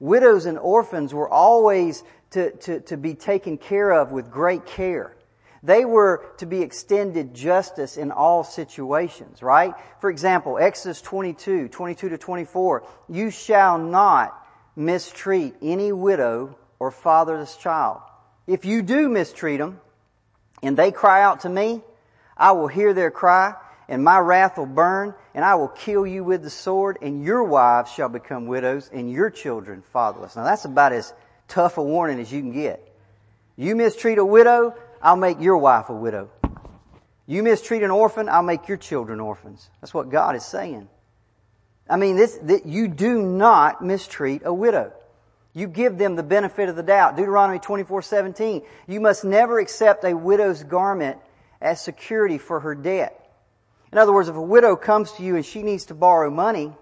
Widows 0.00 0.46
and 0.46 0.58
orphans 0.58 1.12
were 1.12 1.28
always 1.28 2.02
to, 2.30 2.50
to, 2.58 2.80
to 2.80 2.96
be 2.96 3.14
taken 3.14 3.58
care 3.58 3.90
of 3.90 4.12
with 4.12 4.30
great 4.30 4.66
care. 4.66 5.14
They 5.62 5.84
were 5.84 6.24
to 6.38 6.46
be 6.46 6.62
extended 6.62 7.34
justice 7.34 7.96
in 7.96 8.12
all 8.12 8.44
situations, 8.44 9.42
right? 9.42 9.74
For 10.00 10.08
example, 10.08 10.56
Exodus 10.58 11.02
22, 11.02 11.68
22 11.68 12.08
to 12.10 12.18
24, 12.18 12.84
you 13.08 13.30
shall 13.30 13.76
not 13.78 14.46
mistreat 14.76 15.56
any 15.60 15.90
widow 15.90 16.56
or 16.78 16.90
fatherless 16.90 17.56
child. 17.56 18.00
If 18.46 18.64
you 18.64 18.82
do 18.82 19.08
mistreat 19.08 19.58
them 19.58 19.80
and 20.62 20.76
they 20.76 20.92
cry 20.92 21.22
out 21.22 21.40
to 21.40 21.48
me, 21.48 21.82
I 22.38 22.52
will 22.52 22.68
hear 22.68 22.94
their 22.94 23.10
cry 23.10 23.54
and 23.88 24.04
my 24.04 24.18
wrath 24.18 24.58
will 24.58 24.66
burn 24.66 25.14
and 25.34 25.44
I 25.44 25.56
will 25.56 25.68
kill 25.68 26.06
you 26.06 26.22
with 26.22 26.42
the 26.42 26.50
sword 26.50 26.98
and 27.02 27.24
your 27.24 27.42
wives 27.42 27.90
shall 27.90 28.08
become 28.08 28.46
widows 28.46 28.90
and 28.92 29.10
your 29.10 29.30
children 29.30 29.82
fatherless. 29.92 30.36
Now 30.36 30.44
that's 30.44 30.64
about 30.64 30.92
as 30.92 31.12
tough 31.48 31.78
a 31.78 31.82
warning 31.82 32.20
as 32.20 32.32
you 32.32 32.40
can 32.40 32.52
get. 32.52 32.84
You 33.56 33.74
mistreat 33.74 34.18
a 34.18 34.24
widow, 34.24 34.74
I'll 35.02 35.16
make 35.16 35.40
your 35.40 35.56
wife 35.58 35.88
a 35.88 35.94
widow. 35.94 36.30
You 37.26 37.42
mistreat 37.42 37.82
an 37.82 37.90
orphan, 37.90 38.28
I'll 38.28 38.42
make 38.42 38.68
your 38.68 38.76
children 38.76 39.20
orphans. 39.20 39.68
That's 39.80 39.92
what 39.92 40.10
God 40.10 40.36
is 40.36 40.44
saying. 40.44 40.88
I 41.90 41.96
mean, 41.96 42.16
this, 42.16 42.38
that 42.42 42.66
you 42.66 42.88
do 42.88 43.22
not 43.22 43.82
mistreat 43.82 44.42
a 44.44 44.52
widow. 44.52 44.92
You 45.54 45.66
give 45.66 45.98
them 45.98 46.16
the 46.16 46.22
benefit 46.22 46.68
of 46.68 46.76
the 46.76 46.82
doubt. 46.82 47.16
Deuteronomy 47.16 47.58
24, 47.58 48.02
17. 48.02 48.62
You 48.86 49.00
must 49.00 49.24
never 49.24 49.58
accept 49.58 50.04
a 50.04 50.14
widow's 50.14 50.62
garment 50.62 51.18
as 51.60 51.80
security 51.80 52.38
for 52.38 52.60
her 52.60 52.74
debt. 52.74 53.14
In 53.92 53.98
other 53.98 54.12
words, 54.12 54.28
if 54.28 54.36
a 54.36 54.42
widow 54.42 54.76
comes 54.76 55.12
to 55.12 55.22
you 55.22 55.36
and 55.36 55.44
she 55.44 55.62
needs 55.62 55.86
to 55.86 55.94
borrow 55.94 56.30
money, 56.30 56.72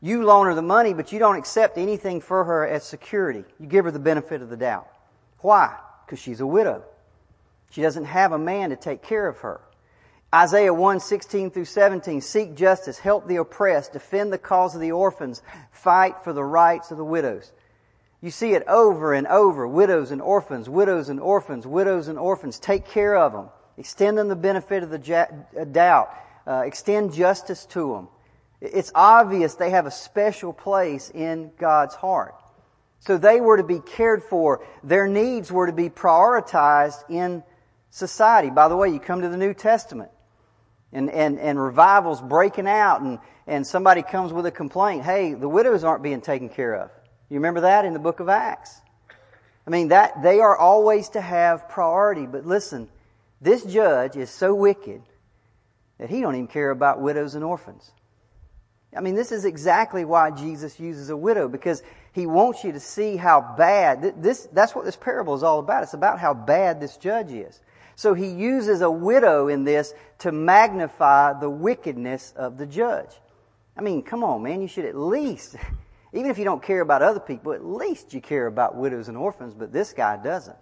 you 0.00 0.24
loan 0.24 0.46
her 0.46 0.54
the 0.54 0.62
money, 0.62 0.92
but 0.92 1.12
you 1.12 1.18
don't 1.18 1.36
accept 1.36 1.78
anything 1.78 2.20
for 2.20 2.44
her 2.44 2.66
as 2.66 2.84
security. 2.84 3.44
You 3.58 3.66
give 3.66 3.84
her 3.84 3.90
the 3.90 3.98
benefit 3.98 4.42
of 4.42 4.50
the 4.50 4.56
doubt. 4.56 4.88
Why? 5.38 5.76
Because 6.04 6.18
she's 6.18 6.40
a 6.40 6.46
widow. 6.46 6.84
She 7.70 7.82
doesn't 7.82 8.04
have 8.04 8.32
a 8.32 8.38
man 8.38 8.70
to 8.70 8.76
take 8.76 9.02
care 9.02 9.26
of 9.26 9.38
her. 9.38 9.60
Isaiah 10.34 10.74
1, 10.74 11.00
16 11.00 11.50
through 11.50 11.64
17, 11.64 12.20
seek 12.20 12.54
justice, 12.56 12.98
help 12.98 13.26
the 13.26 13.36
oppressed, 13.36 13.92
defend 13.92 14.32
the 14.32 14.38
cause 14.38 14.74
of 14.74 14.80
the 14.80 14.92
orphans, 14.92 15.40
fight 15.70 16.16
for 16.24 16.32
the 16.32 16.44
rights 16.44 16.90
of 16.90 16.98
the 16.98 17.04
widows. 17.04 17.52
You 18.20 18.30
see 18.30 18.54
it 18.54 18.64
over 18.66 19.14
and 19.14 19.26
over, 19.26 19.68
widows 19.68 20.10
and 20.10 20.20
orphans, 20.20 20.68
widows 20.68 21.08
and 21.08 21.20
orphans, 21.20 21.66
widows 21.66 22.08
and 22.08 22.18
orphans. 22.18 22.58
Take 22.58 22.86
care 22.86 23.16
of 23.16 23.32
them. 23.32 23.48
Extend 23.78 24.16
them 24.16 24.28
the 24.28 24.36
benefit 24.36 24.82
of 24.82 24.90
the 24.90 25.28
uh, 25.58 25.64
doubt. 25.64 26.14
Uh, 26.46 26.62
extend 26.64 27.12
justice 27.12 27.66
to 27.66 27.94
them. 27.94 28.08
It's 28.60 28.90
obvious 28.94 29.54
they 29.54 29.70
have 29.70 29.86
a 29.86 29.90
special 29.90 30.52
place 30.52 31.10
in 31.10 31.50
God's 31.58 31.94
heart. 31.94 32.34
So 33.00 33.18
they 33.18 33.40
were 33.40 33.58
to 33.58 33.62
be 33.62 33.80
cared 33.80 34.22
for. 34.22 34.64
Their 34.82 35.06
needs 35.06 35.52
were 35.52 35.66
to 35.66 35.72
be 35.72 35.90
prioritized 35.90 37.08
in 37.10 37.42
society. 37.90 38.50
By 38.50 38.68
the 38.68 38.76
way, 38.76 38.88
you 38.88 38.98
come 38.98 39.22
to 39.22 39.28
the 39.28 39.36
New 39.36 39.54
Testament 39.54 40.10
and, 40.92 41.10
and, 41.10 41.38
and 41.38 41.62
revival's 41.62 42.22
breaking 42.22 42.66
out 42.66 43.02
and, 43.02 43.18
and 43.46 43.66
somebody 43.66 44.02
comes 44.02 44.32
with 44.32 44.46
a 44.46 44.50
complaint. 44.50 45.04
Hey, 45.04 45.34
the 45.34 45.48
widows 45.48 45.84
aren't 45.84 46.02
being 46.02 46.20
taken 46.20 46.48
care 46.48 46.74
of. 46.74 46.90
You 47.28 47.36
remember 47.36 47.62
that 47.62 47.84
in 47.84 47.92
the 47.92 47.98
book 47.98 48.20
of 48.20 48.28
Acts? 48.28 48.80
I 49.66 49.70
mean, 49.70 49.88
that, 49.88 50.22
they 50.22 50.40
are 50.40 50.56
always 50.56 51.10
to 51.10 51.20
have 51.20 51.68
priority. 51.68 52.26
But 52.26 52.46
listen, 52.46 52.88
this 53.40 53.64
judge 53.64 54.16
is 54.16 54.30
so 54.30 54.54
wicked 54.54 55.02
that 55.98 56.10
he 56.10 56.20
don't 56.20 56.34
even 56.34 56.46
care 56.46 56.70
about 56.70 57.00
widows 57.00 57.34
and 57.34 57.44
orphans. 57.44 57.90
I 58.96 59.00
mean, 59.00 59.14
this 59.14 59.32
is 59.32 59.44
exactly 59.44 60.04
why 60.04 60.30
Jesus 60.30 60.80
uses 60.80 61.10
a 61.10 61.16
widow 61.16 61.48
because 61.48 61.82
he 62.12 62.26
wants 62.26 62.64
you 62.64 62.72
to 62.72 62.80
see 62.80 63.16
how 63.16 63.54
bad 63.56 64.22
this, 64.22 64.48
that's 64.52 64.74
what 64.74 64.84
this 64.84 64.96
parable 64.96 65.34
is 65.34 65.42
all 65.42 65.58
about. 65.58 65.82
It's 65.82 65.94
about 65.94 66.18
how 66.18 66.32
bad 66.32 66.80
this 66.80 66.96
judge 66.96 67.30
is. 67.32 67.60
So 67.94 68.14
he 68.14 68.28
uses 68.28 68.80
a 68.80 68.90
widow 68.90 69.48
in 69.48 69.64
this 69.64 69.92
to 70.20 70.32
magnify 70.32 71.38
the 71.40 71.50
wickedness 71.50 72.32
of 72.36 72.58
the 72.58 72.66
judge. 72.66 73.10
I 73.76 73.82
mean, 73.82 74.02
come 74.02 74.24
on, 74.24 74.42
man. 74.42 74.62
You 74.62 74.68
should 74.68 74.86
at 74.86 74.96
least, 74.96 75.56
even 76.12 76.30
if 76.30 76.38
you 76.38 76.44
don't 76.44 76.62
care 76.62 76.80
about 76.80 77.02
other 77.02 77.20
people, 77.20 77.52
at 77.52 77.64
least 77.64 78.14
you 78.14 78.20
care 78.20 78.46
about 78.46 78.76
widows 78.76 79.08
and 79.08 79.16
orphans, 79.16 79.54
but 79.54 79.72
this 79.72 79.92
guy 79.92 80.16
doesn't. 80.16 80.56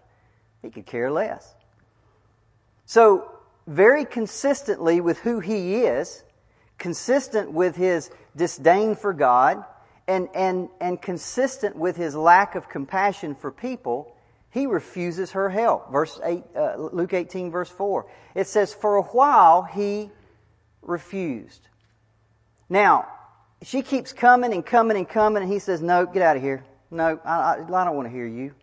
He 0.63 0.71
could 0.71 0.87
care 0.87 1.11
less. 1.11 1.55
So, 2.87 3.31
very 3.67 4.05
consistently 4.05 5.01
with 5.01 5.19
who 5.21 5.41
he 5.41 5.77
is, 5.77 6.23
consistent 6.79 7.53
with 7.53 7.77
his 7.77 8.11
disdain 8.37 8.95
for 8.95 9.13
God, 9.13 9.65
and, 10.07 10.29
and, 10.35 10.69
and 10.81 11.01
consistent 11.01 11.77
with 11.77 11.97
his 11.97 12.15
lack 12.15 12.55
of 12.55 12.69
compassion 12.69 13.35
for 13.35 13.51
people, 13.51 14.15
he 14.51 14.67
refuses 14.67 15.33
her 15.33 15.49
help. 15.49 15.91
Verse 15.91 16.21
8, 16.23 16.45
uh, 16.55 16.77
Luke 16.77 17.13
18 17.13 17.51
verse 17.51 17.71
4. 17.71 18.07
It 18.35 18.47
says, 18.47 18.75
for 18.75 18.97
a 18.97 19.03
while 19.03 19.63
he 19.63 20.11
refused. 20.83 21.67
Now, 22.69 23.09
she 23.63 23.83
keeps 23.83 24.13
coming 24.13 24.53
and 24.53 24.65
coming 24.65 24.97
and 24.97 25.09
coming, 25.09 25.43
and 25.43 25.51
he 25.51 25.59
says, 25.59 25.81
No, 25.81 26.07
get 26.07 26.23
out 26.23 26.37
of 26.37 26.43
here. 26.43 26.65
No, 26.91 27.19
I, 27.25 27.35
I, 27.35 27.53
I 27.55 27.85
don't 27.85 27.97
want 27.97 28.09
to 28.09 28.15
hear 28.15 28.27
you. 28.27 28.55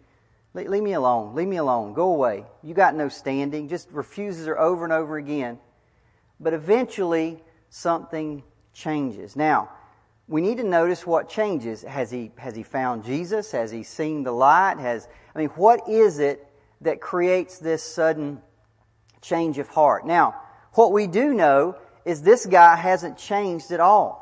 Le- 0.54 0.62
leave 0.62 0.84
me 0.84 0.94
alone. 0.94 1.36
Leave 1.36 1.48
me 1.48 1.58
alone. 1.58 1.94
Go 1.94 2.14
away. 2.14 2.46
You 2.62 2.74
got 2.74 2.96
no 2.96 3.10
standing. 3.10 3.70
Just 3.70 3.90
refuses 3.92 4.46
her 4.48 4.60
over 4.60 4.84
and 4.84 4.94
over 4.94 5.18
again. 5.18 5.60
But 6.40 6.54
eventually, 6.54 7.42
something 7.70 8.44
changes. 8.74 9.36
Now, 9.36 9.70
we 10.28 10.42
need 10.42 10.58
to 10.58 10.64
notice 10.64 11.06
what 11.06 11.30
changes. 11.30 11.84
Has 11.84 12.10
he, 12.12 12.32
has 12.38 12.56
he 12.56 12.64
found 12.64 13.04
Jesus? 13.04 13.52
Has 13.52 13.72
he 13.72 13.84
seen 13.84 14.24
the 14.24 14.32
light? 14.32 14.78
Has, 14.80 15.08
I 15.36 15.40
mean, 15.40 15.50
what 15.50 15.88
is 15.90 16.20
it 16.20 16.48
that 16.82 17.02
creates 17.02 17.60
this 17.60 17.84
sudden 17.84 18.42
change 19.22 19.58
of 19.58 19.68
heart? 19.68 20.06
Now, 20.06 20.36
what 20.74 20.92
we 20.92 21.08
do 21.08 21.34
know 21.34 21.76
is 22.06 22.22
this 22.22 22.46
guy 22.46 22.76
hasn't 22.76 23.18
changed 23.18 23.72
at 23.72 23.80
all. 23.80 24.22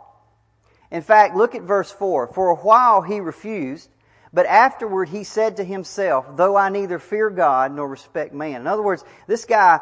In 0.92 1.02
fact, 1.02 1.36
look 1.36 1.54
at 1.56 1.62
verse 1.62 1.92
4. 1.92 2.28
For 2.34 2.50
a 2.50 2.56
while 2.56 3.02
he 3.02 3.20
refused, 3.20 3.90
but 4.32 4.46
afterward 4.46 5.10
he 5.10 5.24
said 5.24 5.58
to 5.58 5.64
himself, 5.64 6.26
Though 6.36 6.56
I 6.56 6.70
neither 6.70 7.00
fear 7.00 7.30
God 7.30 7.74
nor 7.74 7.88
respect 7.88 8.34
man. 8.34 8.62
In 8.62 8.68
other 8.68 8.84
words, 8.84 9.04
this 9.28 9.46
guy, 9.46 9.80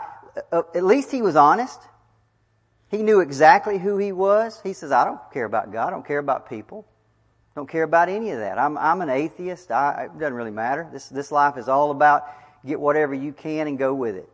uh, 0.51 0.63
at 0.73 0.83
least 0.83 1.11
he 1.11 1.21
was 1.21 1.35
honest. 1.35 1.79
He 2.89 3.03
knew 3.03 3.19
exactly 3.19 3.77
who 3.77 3.97
he 3.97 4.13
was. 4.13 4.61
He 4.63 4.73
says, 4.73 4.91
I 4.91 5.03
don't 5.03 5.19
care 5.33 5.45
about 5.45 5.71
God. 5.73 5.87
I 5.87 5.89
don't 5.91 6.07
care 6.07 6.19
about 6.19 6.49
people. 6.49 6.85
Don't 7.55 7.67
care 7.69 7.83
about 7.83 8.07
any 8.07 8.31
of 8.31 8.39
that. 8.39 8.57
I'm, 8.57 8.77
I'm 8.77 9.01
an 9.01 9.09
atheist. 9.09 9.71
I, 9.71 10.05
it 10.05 10.19
doesn't 10.19 10.33
really 10.33 10.51
matter. 10.51 10.87
This, 10.93 11.09
this 11.09 11.31
life 11.31 11.57
is 11.57 11.67
all 11.67 11.91
about 11.91 12.23
get 12.65 12.79
whatever 12.79 13.13
you 13.13 13.33
can 13.33 13.67
and 13.67 13.77
go 13.77 13.93
with 13.93 14.15
it. 14.15 14.29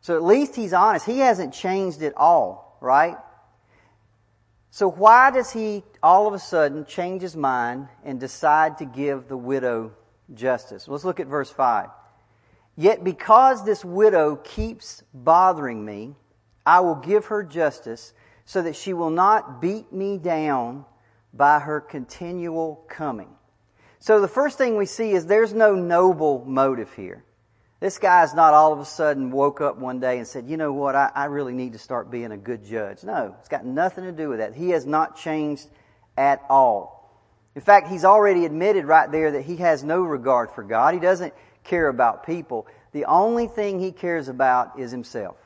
So 0.00 0.16
at 0.16 0.22
least 0.22 0.54
he's 0.54 0.72
honest. 0.72 1.06
He 1.06 1.18
hasn't 1.18 1.54
changed 1.54 2.02
at 2.02 2.16
all, 2.16 2.76
right? 2.80 3.16
So 4.70 4.90
why 4.90 5.30
does 5.30 5.50
he 5.50 5.82
all 6.02 6.26
of 6.26 6.34
a 6.34 6.38
sudden 6.38 6.84
change 6.84 7.22
his 7.22 7.36
mind 7.36 7.88
and 8.04 8.20
decide 8.20 8.78
to 8.78 8.84
give 8.84 9.28
the 9.28 9.36
widow 9.36 9.92
justice? 10.34 10.86
Let's 10.88 11.04
look 11.04 11.20
at 11.20 11.26
verse 11.26 11.50
5. 11.50 11.88
Yet 12.76 13.02
because 13.02 13.64
this 13.64 13.84
widow 13.84 14.36
keeps 14.36 15.02
bothering 15.12 15.84
me, 15.84 16.14
I 16.64 16.80
will 16.80 16.96
give 16.96 17.26
her 17.26 17.42
justice 17.42 18.12
so 18.44 18.62
that 18.62 18.76
she 18.76 18.92
will 18.92 19.10
not 19.10 19.60
beat 19.60 19.92
me 19.92 20.18
down 20.18 20.84
by 21.32 21.58
her 21.58 21.80
continual 21.80 22.84
coming. 22.88 23.30
So 23.98 24.20
the 24.20 24.28
first 24.28 24.58
thing 24.58 24.76
we 24.76 24.86
see 24.86 25.10
is 25.10 25.26
there's 25.26 25.52
no 25.52 25.74
noble 25.74 26.44
motive 26.46 26.92
here. 26.92 27.24
This 27.80 27.98
guy's 27.98 28.34
not 28.34 28.54
all 28.54 28.72
of 28.72 28.80
a 28.80 28.84
sudden 28.84 29.30
woke 29.30 29.60
up 29.60 29.78
one 29.78 30.00
day 30.00 30.18
and 30.18 30.26
said, 30.26 30.48
you 30.48 30.56
know 30.56 30.72
what, 30.72 30.96
I, 30.96 31.12
I, 31.14 31.24
really 31.26 31.52
need 31.52 31.74
to 31.74 31.78
start 31.78 32.10
being 32.10 32.32
a 32.32 32.36
good 32.36 32.64
judge. 32.64 33.04
No, 33.04 33.36
it's 33.38 33.48
got 33.48 33.64
nothing 33.64 34.04
to 34.04 34.10
do 34.10 34.28
with 34.28 34.38
that. 34.38 34.54
He 34.54 34.70
has 34.70 34.84
not 34.84 35.16
changed 35.16 35.68
at 36.16 36.44
all. 36.48 36.98
In 37.54 37.62
fact, 37.62 37.88
he's 37.88 38.04
already 38.04 38.44
admitted 38.44 38.84
right 38.84 39.10
there 39.10 39.32
that 39.32 39.42
he 39.42 39.56
has 39.56 39.84
no 39.84 40.02
regard 40.02 40.50
for 40.50 40.64
God. 40.64 40.94
He 40.94 41.00
doesn't 41.00 41.32
care 41.62 41.88
about 41.88 42.26
people. 42.26 42.66
The 42.92 43.04
only 43.04 43.46
thing 43.46 43.78
he 43.78 43.92
cares 43.92 44.28
about 44.28 44.78
is 44.78 44.90
himself. 44.90 45.36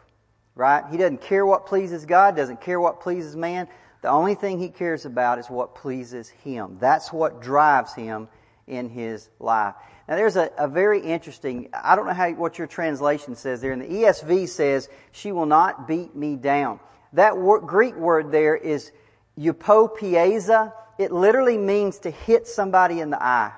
Right? 0.55 0.85
He 0.91 0.97
doesn't 0.97 1.23
care 1.23 1.45
what 1.45 1.67
pleases 1.67 2.07
God, 2.07 2.37
doesn't 2.37 2.61
care 2.61 2.81
what 2.81 3.01
pleases 3.01 3.37
man. 3.37 3.69
The 4.03 4.09
only 4.09 4.35
thing 4.35 4.59
he 4.59 4.69
cares 4.69 5.05
about 5.05 5.39
is 5.39 5.49
what 5.49 5.75
pleases 5.75 6.29
him. 6.29 6.79
That's 6.81 7.12
what 7.12 7.41
drives 7.41 7.95
him 7.95 8.29
in 8.67 8.89
his 8.89 9.29
life. 9.39 9.75
Now 10.09 10.17
there's 10.17 10.37
a, 10.37 10.51
a 10.59 10.69
very 10.69 11.01
interesting, 11.01 11.69
I 11.73 11.97
don't 11.97 12.07
know 12.07 12.15
how, 12.15 12.31
what 12.33 12.59
your 12.59 12.67
translation 12.67 13.37
says 13.37 13.61
there. 13.61 13.73
And 13.73 13.83
the 13.83 13.87
ESV 13.87 14.49
says, 14.49 14.89
she 15.13 15.33
will 15.33 15.47
not 15.47 15.87
beat 15.87 16.15
me 16.15 16.37
down. 16.37 16.81
That 17.13 17.37
word, 17.39 17.61
Greek 17.61 17.95
word 17.95 18.33
there 18.33 18.57
is 18.57 18.91
eupopieza. 19.39 20.73
It 20.99 21.13
literally 21.13 21.59
means 21.59 22.01
to 22.01 22.11
hit 22.11 22.47
somebody 22.47 23.01
in 23.01 23.11
the 23.11 23.23
eye. 23.23 23.53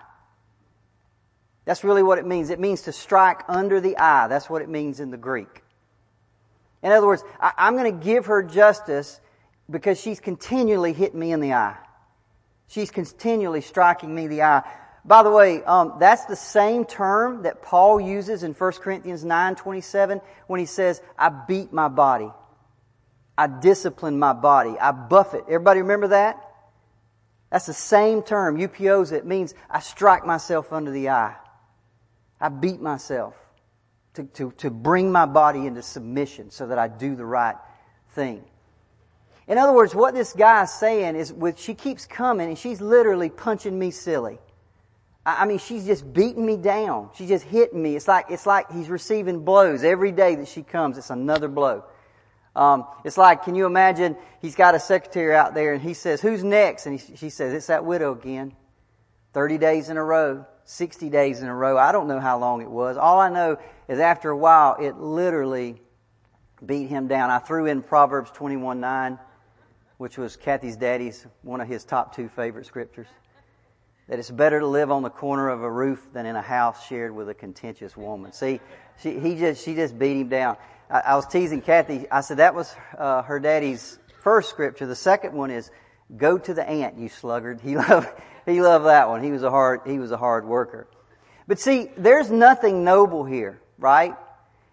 That's 1.65 1.83
really 1.83 2.03
what 2.03 2.19
it 2.19 2.27
means. 2.27 2.51
It 2.51 2.61
means 2.61 2.83
to 2.83 2.93
strike 2.93 3.41
under 3.49 3.81
the 3.81 3.97
eye. 3.97 4.29
That's 4.29 4.51
what 4.51 4.61
it 4.61 4.69
means 4.69 5.01
in 5.01 5.11
the 5.11 5.17
Greek. 5.17 5.63
In 6.83 6.93
other 6.93 7.07
words, 7.07 7.25
I, 7.41 7.53
I'm 7.57 7.77
going 7.77 7.99
to 7.99 8.05
give 8.05 8.27
her 8.27 8.43
justice 8.43 9.21
because 9.71 9.99
she's 9.99 10.21
continually 10.21 10.93
hitting 10.93 11.19
me 11.19 11.33
in 11.33 11.41
the 11.41 11.55
eye. 11.55 11.77
She's 12.67 12.91
continually 12.91 13.63
striking 13.63 14.15
me 14.15 14.27
the 14.27 14.43
eye. 14.43 14.63
By 15.05 15.23
the 15.23 15.31
way, 15.31 15.63
um, 15.65 15.95
that's 15.99 16.25
the 16.25 16.37
same 16.37 16.85
term 16.87 17.43
that 17.43 17.63
Paul 17.63 18.01
uses 18.01 18.43
in 18.43 18.55
1 18.55 18.81
Corinthians 18.81 19.25
9:27 19.25 20.23
when 20.47 20.61
he 20.61 20.67
says, 20.67 21.03
"I 21.19 21.29
beat 21.29 21.73
my 21.73 21.89
body, 21.89 22.33
I 23.37 23.47
discipline 23.47 24.19
my 24.19 24.33
body, 24.33 24.79
I 24.79 24.93
buffet." 24.93 25.45
Everybody 25.47 25.83
remember 25.83 26.09
that? 26.09 26.41
That's 27.51 27.67
the 27.67 27.75
same 27.75 28.23
term, 28.23 28.57
eupiosa. 28.57 29.13
It 29.13 29.27
means 29.27 29.55
I 29.71 29.81
strike 29.81 30.25
myself 30.25 30.73
under 30.73 30.91
the 30.91 31.11
eye. 31.11 31.37
I 32.41 32.49
beat 32.49 32.81
myself 32.81 33.35
to, 34.15 34.25
to, 34.25 34.53
to 34.53 34.71
bring 34.71 35.13
my 35.13 35.27
body 35.27 35.67
into 35.67 35.83
submission 35.83 36.51
so 36.51 36.67
that 36.67 36.79
I 36.79 36.89
do 36.89 37.15
the 37.15 37.27
right 37.27 37.57
thing. 38.11 38.45
In 39.47 39.59
other 39.59 39.73
words, 39.73 39.95
what 39.95 40.15
this 40.15 40.33
guy 40.33 40.63
is 40.63 40.73
saying 40.73 41.17
is 41.17 41.33
with 41.33 41.59
she 41.61 41.75
keeps 41.75 42.07
coming 42.07 42.49
and 42.49 42.59
she's 42.59 42.81
literally 42.81 43.29
punching 43.29 43.79
me 43.79 43.91
silly. 43.91 44.39
I 45.27 45.47
mean, 45.47 45.59
she's 45.59 45.87
just 45.87 46.13
beating 46.13 46.45
me 46.45 46.59
down. 46.59 47.09
She's 47.15 47.29
just 47.29 47.45
hitting 47.45 47.83
me. 47.83 47.97
It's 47.97 48.07
like, 48.07 48.27
it's 48.29 48.45
like 48.45 48.71
he's 48.71 48.91
receiving 48.91 49.41
blows 49.41 49.83
every 49.83 50.13
day 50.13 50.35
that 50.35 50.49
she 50.49 50.63
comes. 50.63 50.99
It's 50.99 51.11
another 51.11 51.49
blow. 51.49 51.85
Um, 52.55 52.85
it's 53.05 53.17
like, 53.17 53.45
can 53.45 53.55
you 53.55 53.65
imagine? 53.65 54.17
He's 54.43 54.55
got 54.55 54.75
a 54.75 54.81
secretary 54.81 55.35
out 55.35 55.55
there 55.55 55.73
and 55.73 55.83
he 55.83 55.95
says, 55.95 56.21
who's 56.21 56.45
next? 56.45 56.87
And 56.87 57.01
he, 57.01 57.17
she 57.17 57.31
says, 57.31 57.55
it's 57.55 57.69
that 57.69 57.87
widow 57.87 58.13
again. 58.13 58.55
30 59.33 59.59
days 59.59 59.89
in 59.89 59.97
a 59.97 60.05
row, 60.05 60.45
60 60.67 61.09
days 61.09 61.41
in 61.41 61.49
a 61.49 61.55
row. 61.55 61.79
I 61.79 61.91
don't 61.91 62.07
know 62.07 62.21
how 62.21 62.39
long 62.39 62.61
it 62.61 62.71
was. 62.71 62.99
All 62.99 63.19
I 63.19 63.31
know 63.31 63.57
is 63.89 63.99
after 63.99 64.29
a 64.31 64.37
while, 64.37 64.77
it 64.79 64.99
literally 64.99 65.81
beat 66.65 66.89
him 66.89 67.09
down. 67.09 67.31
I 67.31 67.39
threw 67.39 67.67
in 67.67 67.83
Proverbs 67.83 68.31
21 68.31 68.79
9, 68.79 69.19
which 69.97 70.19
was 70.19 70.37
Kathy's 70.37 70.77
daddy's, 70.77 71.27
one 71.43 71.63
of 71.63 71.67
his 71.67 71.85
top 71.85 72.15
two 72.15 72.29
favorite 72.29 72.67
scriptures 72.67 73.09
that 74.09 74.19
it's 74.19 74.31
better 74.31 74.61
to 74.61 74.67
live 74.67 74.91
on 74.91 75.03
the 75.03 75.11
corner 75.11 75.49
of 75.49 75.63
a 75.63 75.71
roof 75.71 76.11
than 76.13 76.27
in 76.27 76.37
a 76.37 76.43
house 76.43 76.87
shared 76.87 77.15
with 77.15 77.29
a 77.29 77.35
contentious 77.35 77.97
woman. 77.97 78.33
See, 78.33 78.61
she, 79.03 79.19
he 79.19 79.37
just, 79.37 79.65
she 79.65 79.75
just 79.75 79.99
beat 79.99 80.21
him 80.21 80.29
down. 80.29 80.57
I, 80.91 81.01
I 81.01 81.17
was 81.17 81.27
teasing 81.27 81.63
Kathy. 81.63 82.07
I 82.11 82.21
said 82.21 82.39
that 82.39 82.55
was 82.55 82.75
uh, 82.99 83.23
her 83.23 83.41
daddy's 83.41 83.99
first 84.23 84.51
scripture. 84.51 84.87
The 84.87 84.95
second 84.95 85.35
one 85.35 85.51
is, 85.51 85.71
"Go 86.17 86.39
to 86.39 86.55
the 86.55 86.69
ant, 86.69 86.99
you 86.99 87.09
sluggard." 87.09 87.61
He 87.65 87.77
loved, 87.77 88.09
he 88.47 88.61
loved 88.61 88.85
that 88.87 89.09
one. 89.09 89.23
He 89.23 89.31
was 89.31 89.43
a 89.43 89.51
hard, 89.51 89.81
he 89.87 89.99
was 89.99 90.11
a 90.11 90.19
hard 90.19 90.45
worker. 90.45 90.87
But 91.47 91.59
see, 91.59 91.91
there's 91.97 92.31
nothing 92.31 92.85
noble 92.85 93.25
here, 93.25 93.61
right? 93.79 94.15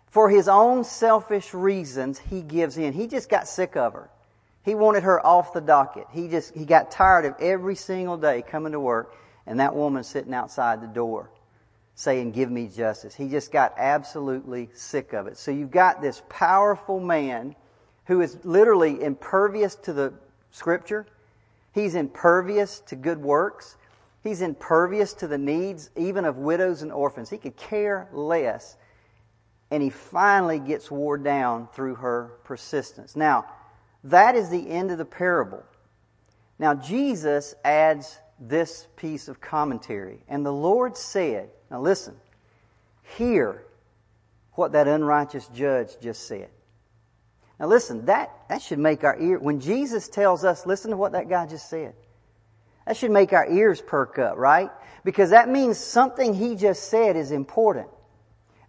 For 0.08 0.30
his 0.30 0.50
own 0.50 0.84
selfish 0.84 1.54
reasons, 1.54 2.20
he 2.20 2.42
gives 2.42 2.78
in. 2.78 2.92
He 2.92 3.08
just 3.08 3.30
got 3.30 3.48
sick 3.48 3.78
of 3.78 3.94
her. 3.94 4.10
He 4.64 4.76
wanted 4.76 5.04
her 5.04 5.26
off 5.26 5.54
the 5.54 5.62
docket. 5.62 6.08
He 6.12 6.28
just, 6.28 6.54
he 6.56 6.66
got 6.66 6.92
tired 6.92 7.26
of 7.26 7.36
every 7.40 7.76
single 7.76 8.18
day 8.18 8.44
coming 8.44 8.74
to 8.74 8.80
work 8.80 9.16
and 9.48 9.60
that 9.60 9.76
woman 9.76 10.04
sitting 10.04 10.34
outside 10.34 10.82
the 10.82 10.88
door 10.88 11.32
saying, 11.96 12.32
give 12.32 12.50
me 12.50 12.68
justice. 12.68 13.14
He 13.14 13.28
just 13.28 13.52
got 13.52 13.74
absolutely 13.78 14.70
sick 14.74 15.14
of 15.14 15.28
it. 15.28 15.38
So 15.38 15.52
you've 15.52 15.72
got 15.72 16.02
this 16.02 16.22
powerful 16.30 17.00
man 17.00 17.56
who 18.06 18.22
is 18.22 18.38
literally 18.44 19.04
impervious 19.04 19.76
to 19.76 19.94
the 19.94 20.14
scripture. 20.52 21.06
He's 21.74 21.96
impervious 21.96 22.80
to 22.88 22.96
good 22.96 23.22
works. 23.22 23.78
He's 24.24 24.42
impervious 24.42 25.14
to 25.16 25.28
the 25.28 25.38
needs 25.38 25.90
even 25.96 26.26
of 26.26 26.38
widows 26.38 26.82
and 26.82 26.92
orphans. 26.92 27.30
He 27.30 27.38
could 27.38 27.56
care 27.56 28.08
less. 28.12 28.78
And 29.70 29.82
he 29.82 29.90
finally 29.90 30.60
gets 30.60 30.92
wore 30.92 31.18
down 31.18 31.68
through 31.74 31.96
her 31.96 32.32
persistence. 32.44 33.16
Now, 33.16 33.46
that 34.04 34.36
is 34.36 34.50
the 34.50 34.70
end 34.70 34.92
of 34.92 34.98
the 34.98 35.06
parable. 35.06 35.64
Now, 36.58 36.74
Jesus 36.74 37.56
adds 37.64 38.20
this 38.40 38.88
piece 38.96 39.28
of 39.28 39.40
commentary. 39.40 40.24
And 40.28 40.46
the 40.46 40.52
Lord 40.52 40.98
said, 40.98 41.50
now 41.70 41.82
listen, 41.82 42.16
hear 43.18 43.64
what 44.54 44.72
that 44.74 44.88
unrighteous 44.88 45.48
judge 45.48 45.90
just 46.02 46.28
said. 46.28 46.50
Now 47.60 47.68
listen, 47.68 48.06
that, 48.06 48.32
that 48.50 48.62
should 48.64 48.80
make 48.80 49.04
our 49.04 49.20
ear, 49.20 49.38
when 49.38 49.60
Jesus 49.60 50.10
tells 50.10 50.44
us, 50.44 50.66
listen 50.66 50.92
to 50.92 50.98
what 50.98 51.12
that 51.12 51.30
guy 51.30 51.46
just 51.46 51.70
said. 51.70 51.94
That 52.88 52.98
should 52.98 53.12
make 53.12 53.32
our 53.32 53.48
ears 53.48 53.80
perk 53.80 54.18
up, 54.18 54.38
right? 54.38 54.72
Because 55.04 55.30
that 55.30 55.48
means 55.48 55.78
something 55.78 56.34
he 56.34 56.56
just 56.56 56.90
said 56.90 57.16
is 57.16 57.32
important. 57.32 57.88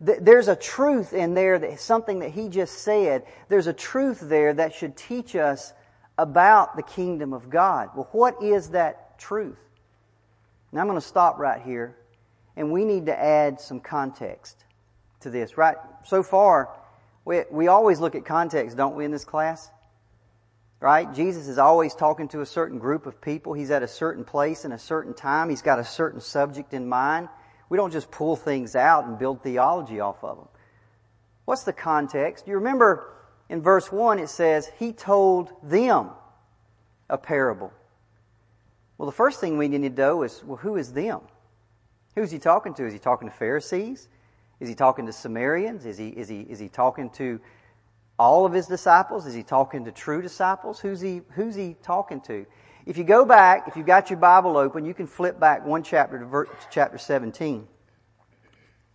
There's 0.05 0.49
a 0.49 0.57
truth 0.57 1.12
in 1.12 1.35
there 1.35 1.59
that 1.59 1.81
something 1.81 2.19
that 2.19 2.33
he 2.33 2.49
just 2.49 2.79
said. 2.79 3.25
There's 3.49 3.69
a 3.69 3.73
truth 3.73 4.21
there 4.21 4.53
that 4.53 4.75
should 4.75 4.97
teach 4.97 5.37
us 5.37 5.73
about 6.19 6.77
the 6.77 6.83
kingdom 6.83 7.33
of 7.33 7.49
God. 7.49 7.91
Well, 7.95 8.09
what 8.11 8.43
is 8.43 8.71
that 8.71 9.19
truth? 9.19 9.59
Now 10.73 10.81
I'm 10.81 10.88
going 10.88 11.01
to 11.01 11.07
stop 11.07 11.38
right 11.38 11.62
here, 11.62 11.97
and 12.57 12.73
we 12.73 12.85
need 12.85 13.07
to 13.07 13.19
add 13.19 13.61
some 13.61 13.79
context 13.79 14.65
to 15.21 15.31
this. 15.31 15.57
Right? 15.57 15.77
So 16.05 16.25
far, 16.25 16.71
we, 17.25 17.45
we 17.51 17.69
always 17.69 18.01
look 18.01 18.17
at 18.17 18.25
context, 18.25 18.77
don't 18.77 18.97
we, 18.97 19.05
in 19.05 19.12
this 19.12 19.25
class? 19.25 19.71
right? 20.83 21.15
Jesus 21.15 21.47
is 21.47 21.59
always 21.59 21.95
talking 21.95 22.27
to 22.29 22.41
a 22.41 22.47
certain 22.47 22.79
group 22.79 23.07
of 23.07 23.21
people. 23.21 23.53
He's 23.53 23.71
at 23.71 23.85
a 23.85 23.88
certain 23.88 24.25
place 24.25 24.65
in 24.65 24.73
a 24.73 24.79
certain 24.79 25.15
time. 25.15 25.49
He's 25.49 25.62
got 25.62 25.79
a 25.79 25.85
certain 25.85 26.21
subject 26.21 26.75
in 26.75 26.88
mind. 26.88 27.29
We 27.73 27.79
don't 27.79 27.91
just 27.91 28.11
pull 28.11 28.37
things 28.37 28.77
out 28.77 29.07
and 29.07 29.19
build 29.19 29.43
theology 29.43 29.99
off 29.99 30.23
of 30.23 30.37
them. 30.37 30.49
What's 31.47 31.63
the 31.63 31.73
context? 31.73 32.47
You 32.47 32.57
remember 32.57 33.15
in 33.49 33.63
verse 33.63 33.91
1 33.91 34.19
it 34.19 34.29
says, 34.29 34.71
He 34.79 34.93
told 34.93 35.53
them 35.63 36.11
a 37.09 37.17
parable. 37.17 37.73
Well, 38.99 39.07
the 39.07 39.17
first 39.17 39.41
thing 39.41 39.57
we 39.57 39.69
need 39.69 39.97
to 39.97 40.03
know 40.03 40.23
is, 40.23 40.45
well, 40.45 40.59
who 40.59 40.77
is 40.77 40.93
them? 40.93 41.23
Who's 42.15 42.31
he 42.31 42.39
talking 42.39 42.75
to? 42.75 42.87
Is 42.87 42.93
he 42.93 42.99
talking 42.99 43.27
to 43.27 43.35
Pharisees? 43.35 44.11
Is 44.61 44.69
he 44.69 44.75
talking 44.75 45.07
to 45.07 45.13
Samaritans? 45.15 45.87
Is 45.87 45.97
he, 45.97 46.09
is 46.09 46.29
he, 46.29 46.43
is 46.43 46.59
he 46.59 46.69
talking 46.69 47.09
to 47.13 47.41
all 48.19 48.45
of 48.45 48.53
his 48.53 48.67
disciples? 48.67 49.25
Is 49.25 49.33
he 49.33 49.43
talking 49.43 49.87
to 49.87 49.93
true 49.93 50.21
disciples? 50.21 50.79
Who's 50.79 51.01
he, 51.01 51.23
who's 51.31 51.55
he 51.55 51.77
talking 51.83 52.21
to? 52.27 52.45
If 52.85 52.99
you 52.99 53.05
go 53.05 53.25
back, 53.25 53.68
if 53.68 53.77
you've 53.77 53.87
got 53.87 54.11
your 54.11 54.18
Bible 54.18 54.57
open, 54.57 54.85
you 54.85 54.95
can 54.95 55.07
flip 55.07 55.38
back 55.38 55.64
one 55.64 55.83
chapter 55.83 56.18
to, 56.18 56.25
ver- 56.25 56.45
to 56.47 56.66
chapter 56.71 56.99
17. 56.99 57.66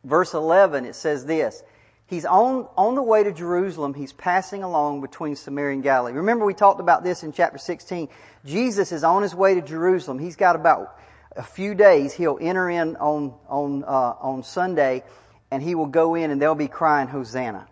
Verse 0.03 0.33
11, 0.33 0.85
it 0.85 0.95
says 0.95 1.25
this. 1.25 1.63
He's 2.05 2.25
on, 2.25 2.67
on 2.77 2.95
the 2.95 3.03
way 3.03 3.23
to 3.23 3.33
Jerusalem. 3.33 3.93
He's 3.93 4.13
passing 4.13 4.63
along 4.63 5.01
between 5.01 5.35
Samaria 5.35 5.73
and 5.73 5.83
Galilee. 5.83 6.13
Remember 6.13 6.45
we 6.45 6.53
talked 6.53 6.79
about 6.79 7.03
this 7.03 7.23
in 7.23 7.33
chapter 7.33 7.57
16. 7.57 8.07
Jesus 8.45 8.91
is 8.93 9.03
on 9.03 9.21
his 9.21 9.35
way 9.35 9.55
to 9.55 9.61
Jerusalem. 9.61 10.17
He's 10.17 10.37
got 10.37 10.55
about 10.55 10.97
a 11.35 11.43
few 11.43 11.75
days. 11.75 12.13
He'll 12.13 12.37
enter 12.39 12.69
in 12.69 12.95
on, 12.97 13.33
on, 13.49 13.83
uh, 13.83 14.15
on 14.21 14.43
Sunday 14.43 15.03
and 15.51 15.61
he 15.61 15.75
will 15.75 15.87
go 15.87 16.15
in 16.15 16.31
and 16.31 16.41
they'll 16.41 16.55
be 16.55 16.67
crying 16.67 17.07
Hosanna. 17.07 17.67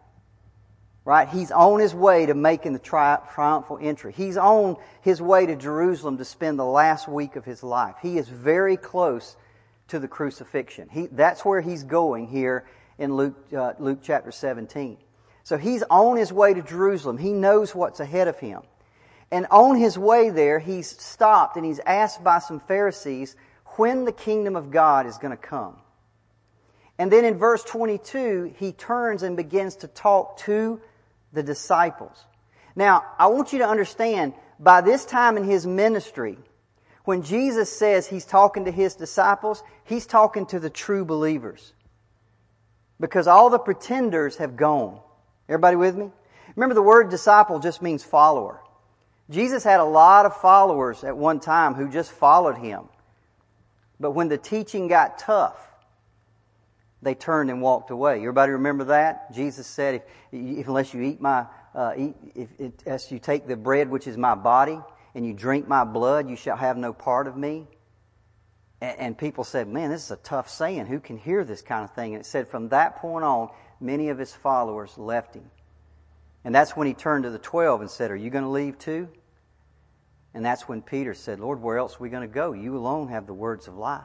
Right? 1.06 1.30
He's 1.30 1.52
on 1.52 1.80
his 1.80 1.94
way 1.94 2.26
to 2.26 2.34
making 2.34 2.74
the 2.74 2.80
tri- 2.80 3.20
triumphal 3.32 3.78
entry. 3.80 4.12
He's 4.12 4.38
on 4.38 4.78
his 5.02 5.22
way 5.22 5.46
to 5.46 5.56
Jerusalem 5.56 6.18
to 6.18 6.26
spend 6.26 6.58
the 6.58 6.66
last 6.66 7.08
week 7.08 7.36
of 7.36 7.46
his 7.46 7.62
life. 7.62 7.96
He 8.02 8.18
is 8.18 8.28
very 8.28 8.76
close 8.76 9.38
to 9.90 10.00
the 10.00 10.08
crucifixion. 10.08 10.90
He, 10.90 11.06
that's 11.06 11.46
where 11.46 11.62
he's 11.62 11.84
going 11.84 12.28
here 12.28 12.66
in 12.98 13.16
Luke, 13.16 13.36
uh, 13.56 13.74
Luke 13.78 14.00
chapter 14.02 14.32
17. 14.32 14.98
So 15.44 15.58
he's 15.58 15.84
on 15.92 16.18
his 16.18 16.34
way 16.34 16.56
to 16.56 16.64
Jerusalem. 16.64 17.20
He 17.20 17.34
knows 17.34 17.76
what's 17.76 18.00
ahead 18.00 18.28
of 18.28 18.40
him. 18.40 18.64
And 19.32 19.46
on 19.52 19.78
his 19.78 19.98
way 19.98 20.32
there, 20.32 20.58
he's 20.58 21.00
stopped 21.00 21.56
and 21.56 21.64
he's 21.64 21.80
asked 21.86 22.24
by 22.24 22.40
some 22.40 22.60
Pharisees 22.60 23.36
when 23.78 24.06
the 24.06 24.12
kingdom 24.12 24.56
of 24.56 24.72
God 24.72 25.06
is 25.06 25.20
going 25.20 25.38
to 25.38 25.42
come. 25.42 25.78
And 26.98 27.12
then 27.12 27.26
in 27.26 27.38
verse 27.38 27.64
22, 27.64 28.56
he 28.58 28.72
turns 28.72 29.22
and 29.22 29.36
begins 29.36 29.76
to 29.78 29.88
talk 29.88 30.38
to 30.40 30.80
the 31.36 31.44
disciples. 31.44 32.26
Now, 32.76 33.04
I 33.20 33.28
want 33.28 33.54
you 33.54 33.60
to 33.60 33.68
understand, 33.68 34.34
by 34.60 34.82
this 34.82 35.06
time 35.06 35.38
in 35.38 35.44
his 35.44 35.68
ministry, 35.68 36.38
when 37.04 37.22
Jesus 37.22 37.72
says 37.72 38.08
he's 38.08 38.26
talking 38.26 38.66
to 38.66 38.72
his 38.72 38.96
disciples, 38.96 39.64
he's 39.84 40.08
talking 40.08 40.48
to 40.48 40.60
the 40.60 40.70
true 40.70 41.06
believers. 41.06 41.74
Because 43.00 43.28
all 43.28 43.50
the 43.50 43.60
pretenders 43.60 44.38
have 44.38 44.58
gone. 44.58 45.00
Everybody 45.48 45.76
with 45.76 45.96
me? 45.96 46.12
Remember 46.56 46.74
the 46.74 46.82
word 46.82 47.10
disciple 47.10 47.60
just 47.60 47.82
means 47.82 48.04
follower. 48.04 48.60
Jesus 49.30 49.64
had 49.64 49.80
a 49.80 49.86
lot 49.86 50.26
of 50.26 50.36
followers 50.38 51.04
at 51.04 51.18
one 51.18 51.40
time 51.40 51.74
who 51.74 51.90
just 51.90 52.12
followed 52.12 52.58
him. 52.58 52.86
But 54.00 54.12
when 54.12 54.30
the 54.30 54.38
teaching 54.38 54.88
got 54.88 55.18
tough, 55.18 55.56
they 57.06 57.16
turned 57.16 57.50
and 57.50 57.62
walked 57.62 57.92
away. 57.92 58.18
Everybody 58.18 58.52
remember 58.52 58.86
that? 58.86 59.32
Jesus 59.34 59.66
said, 59.68 59.96
if, 59.96 60.02
if 60.34 60.68
unless 60.68 60.94
you 60.94 61.02
eat 61.02 61.22
my, 61.22 61.46
uh, 61.74 61.94
eat, 61.96 62.16
if, 62.36 62.50
if, 62.60 62.72
as 62.86 63.10
you 63.12 63.20
take 63.20 63.48
the 63.48 63.56
bread 63.56 63.90
which 63.90 64.08
is 64.08 64.18
my 64.18 64.36
body 64.36 64.80
and 65.14 65.26
you 65.26 65.34
drink 65.34 65.68
my 65.68 65.84
blood, 65.86 66.30
you 66.30 66.36
shall 66.36 66.58
have 66.58 66.76
no 66.76 66.92
part 66.92 67.28
of 67.28 67.38
me. 67.38 67.68
And, 68.82 69.00
and 69.00 69.18
people 69.18 69.44
said, 69.44 69.68
man, 69.68 69.92
this 69.92 70.04
is 70.04 70.12
a 70.12 70.18
tough 70.18 70.50
saying. 70.50 70.88
Who 70.88 71.00
can 71.00 71.18
hear 71.18 71.46
this 71.46 71.62
kind 71.62 71.86
of 71.86 71.94
thing? 71.94 72.16
And 72.16 72.22
it 72.22 72.26
said 72.26 72.48
from 72.48 72.70
that 72.70 72.98
point 72.98 73.24
on, 73.24 73.50
many 73.80 74.10
of 74.10 74.18
his 74.18 74.34
followers 74.34 74.98
left 74.98 75.36
him. 75.36 75.50
And 76.44 76.54
that's 76.54 76.76
when 76.76 76.88
he 76.88 76.94
turned 76.94 77.24
to 77.24 77.30
the 77.30 77.40
twelve 77.40 77.82
and 77.82 77.90
said, 77.90 78.12
are 78.12 78.16
you 78.16 78.30
going 78.30 78.44
to 78.44 78.50
leave 78.50 78.78
too? 78.78 79.08
And 80.34 80.44
that's 80.44 80.68
when 80.68 80.82
Peter 80.82 81.14
said, 81.14 81.40
Lord, 81.40 81.62
where 81.62 81.78
else 81.78 81.96
are 81.96 82.04
we 82.04 82.10
going 82.10 82.28
to 82.28 82.34
go? 82.34 82.52
You 82.52 82.76
alone 82.76 83.08
have 83.10 83.26
the 83.28 83.34
words 83.34 83.68
of 83.68 83.78
life. 83.78 84.04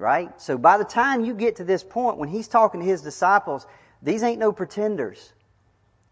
Right? 0.00 0.40
So 0.40 0.56
by 0.56 0.78
the 0.78 0.84
time 0.84 1.26
you 1.26 1.34
get 1.34 1.56
to 1.56 1.64
this 1.64 1.84
point, 1.84 2.16
when 2.16 2.30
he's 2.30 2.48
talking 2.48 2.80
to 2.80 2.86
his 2.86 3.02
disciples, 3.02 3.66
these 4.02 4.22
ain't 4.22 4.38
no 4.38 4.50
pretenders. 4.50 5.34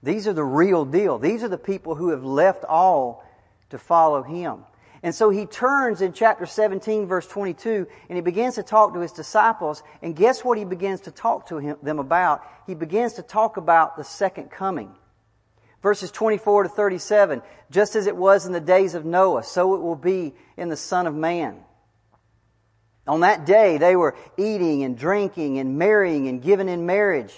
These 0.03 0.29
are 0.29 0.35
the 0.35 0.45
real 0.45 0.85
deal. 0.85 1.19
These 1.19 1.43
are 1.43 1.49
the 1.49 1.57
people 1.57 1.95
who 1.95 2.11
have 2.11 2.23
left 2.23 2.67
all 2.67 3.25
to 3.71 3.79
follow 3.79 4.23
him. 4.23 4.65
And 5.03 5.15
so 5.15 5.31
he 5.31 5.47
turns 5.47 6.03
in 6.03 6.13
chapter 6.13 6.45
17 6.45 7.07
verse 7.07 7.27
22 7.29 7.87
and 8.11 8.17
he 8.17 8.21
begins 8.21 8.57
to 8.57 8.63
talk 8.63 8.93
to 8.93 9.01
his 9.01 9.13
disciples 9.13 9.83
and 10.03 10.15
guess 10.15 10.45
what 10.45 10.59
he 10.59 10.67
begins 10.67 11.01
to 11.03 11.11
talk 11.11 11.47
to 11.49 11.57
him, 11.57 11.79
them 11.83 11.99
about? 11.99 12.45
He 12.67 12.75
begins 12.75 13.15
to 13.15 13.23
talk 13.23 13.57
about 13.57 13.97
the 13.97 14.05
second 14.05 14.51
coming. 14.51 14.95
Verses 15.83 16.11
24 16.11 16.65
to 16.65 16.69
37, 16.69 17.41
just 17.71 17.97
as 17.97 18.07
it 18.07 18.17
was 18.17 18.45
in 18.45 18.53
the 18.53 18.61
days 18.61 18.95
of 18.95 19.07
Noah, 19.07 19.45
so 19.45 19.75
it 19.77 19.81
will 19.81 19.97
be 19.97 20.35
in 20.59 20.69
the 20.69 20.77
Son 20.77 21.07
of 21.07 21.15
Man. 21.15 21.65
On 23.09 23.21
that 23.21 23.47
day, 23.47 23.79
they 23.79 23.97
were 23.97 24.15
eating 24.37 24.85
and 24.85 24.97
drinking 24.97 25.59
and 25.59 25.79
marrying 25.79 26.29
and 26.29 26.43
giving 26.43 26.69
in 26.69 26.85
marriage 26.85 27.33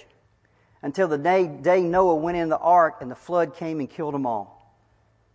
until 0.82 1.06
the 1.06 1.16
day, 1.16 1.46
day 1.46 1.82
Noah 1.82 2.16
went 2.16 2.36
in 2.36 2.48
the 2.48 2.58
ark 2.58 2.96
and 3.00 3.10
the 3.10 3.14
flood 3.14 3.54
came 3.54 3.78
and 3.78 3.88
killed 3.88 4.12
them 4.12 4.26
all. 4.26 4.56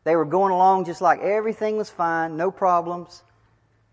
They 0.04 0.16
were 0.16 0.26
going 0.26 0.52
along 0.52 0.86
just 0.86 1.02
like 1.02 1.22
everything 1.22 1.78
was 1.78 1.90
fine, 1.90 2.36
no 2.36 2.52
problems. 2.52 3.24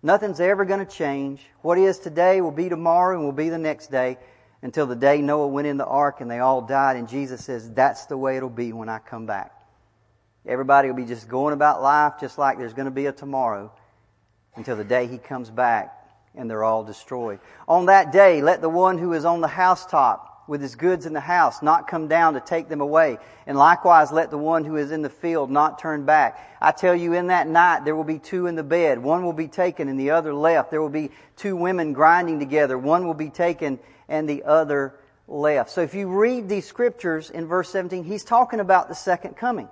Nothing's 0.02 0.40
ever 0.40 0.64
going 0.64 0.84
to 0.84 0.92
change. 0.92 1.40
What 1.62 1.78
is 1.78 2.00
today 2.00 2.40
will 2.40 2.50
be 2.50 2.68
tomorrow 2.68 3.16
and 3.16 3.24
will 3.24 3.32
be 3.32 3.48
the 3.48 3.56
next 3.56 3.92
day 3.92 4.18
until 4.62 4.86
the 4.86 4.96
day 4.96 5.22
Noah 5.22 5.46
went 5.46 5.68
in 5.68 5.76
the 5.76 5.86
ark 5.86 6.20
and 6.20 6.28
they 6.28 6.40
all 6.40 6.60
died. 6.60 6.96
And 6.96 7.08
Jesus 7.08 7.44
says, 7.44 7.70
that's 7.70 8.06
the 8.06 8.18
way 8.18 8.36
it'll 8.36 8.50
be 8.50 8.72
when 8.72 8.88
I 8.88 8.98
come 8.98 9.26
back. 9.26 9.52
Everybody 10.44 10.88
will 10.88 10.96
be 10.96 11.04
just 11.04 11.28
going 11.28 11.54
about 11.54 11.82
life 11.82 12.14
just 12.20 12.36
like 12.36 12.58
there's 12.58 12.74
going 12.74 12.86
to 12.86 12.90
be 12.90 13.06
a 13.06 13.12
tomorrow 13.12 13.72
until 14.56 14.74
the 14.74 14.84
day 14.84 15.06
he 15.06 15.18
comes 15.18 15.48
back 15.48 16.01
and 16.34 16.50
they're 16.50 16.64
all 16.64 16.84
destroyed. 16.84 17.40
On 17.68 17.86
that 17.86 18.12
day, 18.12 18.42
let 18.42 18.60
the 18.60 18.68
one 18.68 18.98
who 18.98 19.12
is 19.12 19.24
on 19.24 19.40
the 19.40 19.48
housetop 19.48 20.44
with 20.48 20.60
his 20.60 20.74
goods 20.74 21.06
in 21.06 21.12
the 21.12 21.20
house 21.20 21.62
not 21.62 21.88
come 21.88 22.08
down 22.08 22.34
to 22.34 22.40
take 22.40 22.68
them 22.68 22.80
away. 22.80 23.18
And 23.46 23.56
likewise, 23.56 24.10
let 24.10 24.30
the 24.30 24.38
one 24.38 24.64
who 24.64 24.76
is 24.76 24.90
in 24.90 25.02
the 25.02 25.10
field 25.10 25.50
not 25.50 25.78
turn 25.78 26.04
back. 26.04 26.56
I 26.60 26.72
tell 26.72 26.94
you, 26.94 27.12
in 27.12 27.28
that 27.28 27.48
night, 27.48 27.84
there 27.84 27.94
will 27.94 28.04
be 28.04 28.18
two 28.18 28.46
in 28.46 28.56
the 28.56 28.62
bed. 28.62 28.98
One 28.98 29.24
will 29.24 29.32
be 29.32 29.48
taken 29.48 29.88
and 29.88 29.98
the 29.98 30.10
other 30.10 30.34
left. 30.34 30.70
There 30.70 30.82
will 30.82 30.88
be 30.88 31.10
two 31.36 31.56
women 31.56 31.92
grinding 31.92 32.38
together. 32.38 32.76
One 32.76 33.06
will 33.06 33.14
be 33.14 33.30
taken 33.30 33.78
and 34.08 34.28
the 34.28 34.44
other 34.44 34.94
left. 35.28 35.70
So 35.70 35.80
if 35.80 35.94
you 35.94 36.08
read 36.08 36.48
these 36.48 36.66
scriptures 36.66 37.30
in 37.30 37.46
verse 37.46 37.70
17, 37.70 38.04
he's 38.04 38.24
talking 38.24 38.60
about 38.60 38.88
the 38.88 38.94
second 38.94 39.36
coming. 39.36 39.68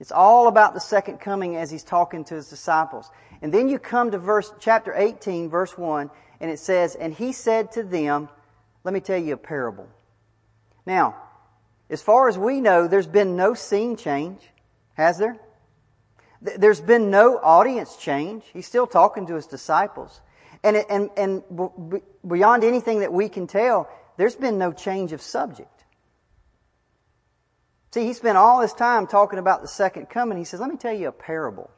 It's 0.00 0.12
all 0.12 0.46
about 0.46 0.74
the 0.74 0.80
second 0.80 1.18
coming 1.18 1.56
as 1.56 1.70
he's 1.70 1.82
talking 1.82 2.24
to 2.26 2.36
his 2.36 2.48
disciples. 2.48 3.10
And 3.40 3.52
then 3.52 3.68
you 3.68 3.78
come 3.78 4.10
to 4.10 4.18
verse, 4.18 4.52
chapter 4.58 4.92
18, 4.94 5.48
verse 5.48 5.76
1, 5.78 6.10
and 6.40 6.50
it 6.50 6.58
says, 6.58 6.94
And 6.94 7.14
he 7.14 7.32
said 7.32 7.72
to 7.72 7.82
them, 7.82 8.28
Let 8.84 8.94
me 8.94 9.00
tell 9.00 9.18
you 9.18 9.34
a 9.34 9.38
parable. 9.38 9.88
Now, 10.86 11.16
as 11.90 12.02
far 12.02 12.28
as 12.28 12.36
we 12.36 12.60
know, 12.60 12.88
there's 12.88 13.06
been 13.06 13.36
no 13.36 13.54
scene 13.54 13.96
change, 13.96 14.40
has 14.94 15.18
there? 15.18 15.38
There's 16.40 16.80
been 16.80 17.10
no 17.10 17.38
audience 17.38 17.96
change. 17.96 18.44
He's 18.52 18.66
still 18.66 18.86
talking 18.86 19.26
to 19.26 19.34
his 19.34 19.46
disciples. 19.46 20.20
And, 20.62 20.76
and, 20.76 21.10
and 21.16 21.42
beyond 22.26 22.64
anything 22.64 23.00
that 23.00 23.12
we 23.12 23.28
can 23.28 23.46
tell, 23.46 23.88
there's 24.16 24.36
been 24.36 24.58
no 24.58 24.72
change 24.72 25.12
of 25.12 25.22
subject. 25.22 25.84
See, 27.92 28.04
he 28.04 28.12
spent 28.12 28.36
all 28.36 28.60
this 28.60 28.74
time 28.74 29.06
talking 29.06 29.38
about 29.38 29.62
the 29.62 29.68
second 29.68 30.10
coming. 30.10 30.38
He 30.38 30.44
says, 30.44 30.60
let 30.60 30.70
me 30.70 30.76
tell 30.76 30.92
you 30.92 31.08
a 31.08 31.12
parable. 31.12 31.70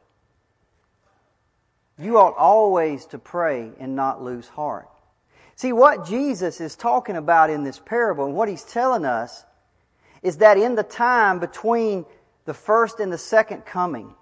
You 2.01 2.17
ought 2.17 2.35
always 2.35 3.05
to 3.07 3.19
pray 3.19 3.71
and 3.79 3.95
not 3.95 4.23
lose 4.23 4.47
heart. 4.47 4.89
See, 5.55 5.71
what 5.71 6.05
Jesus 6.05 6.59
is 6.59 6.75
talking 6.75 7.15
about 7.15 7.51
in 7.51 7.63
this 7.63 7.79
parable 7.79 8.25
and 8.25 8.35
what 8.35 8.49
he's 8.49 8.63
telling 8.63 9.05
us 9.05 9.45
is 10.23 10.37
that 10.37 10.57
in 10.57 10.75
the 10.75 10.83
time 10.83 11.39
between 11.39 12.05
the 12.45 12.53
first 12.53 12.99
and 12.99 13.13
the 13.13 13.17
second 13.17 13.65
coming, 13.65 14.15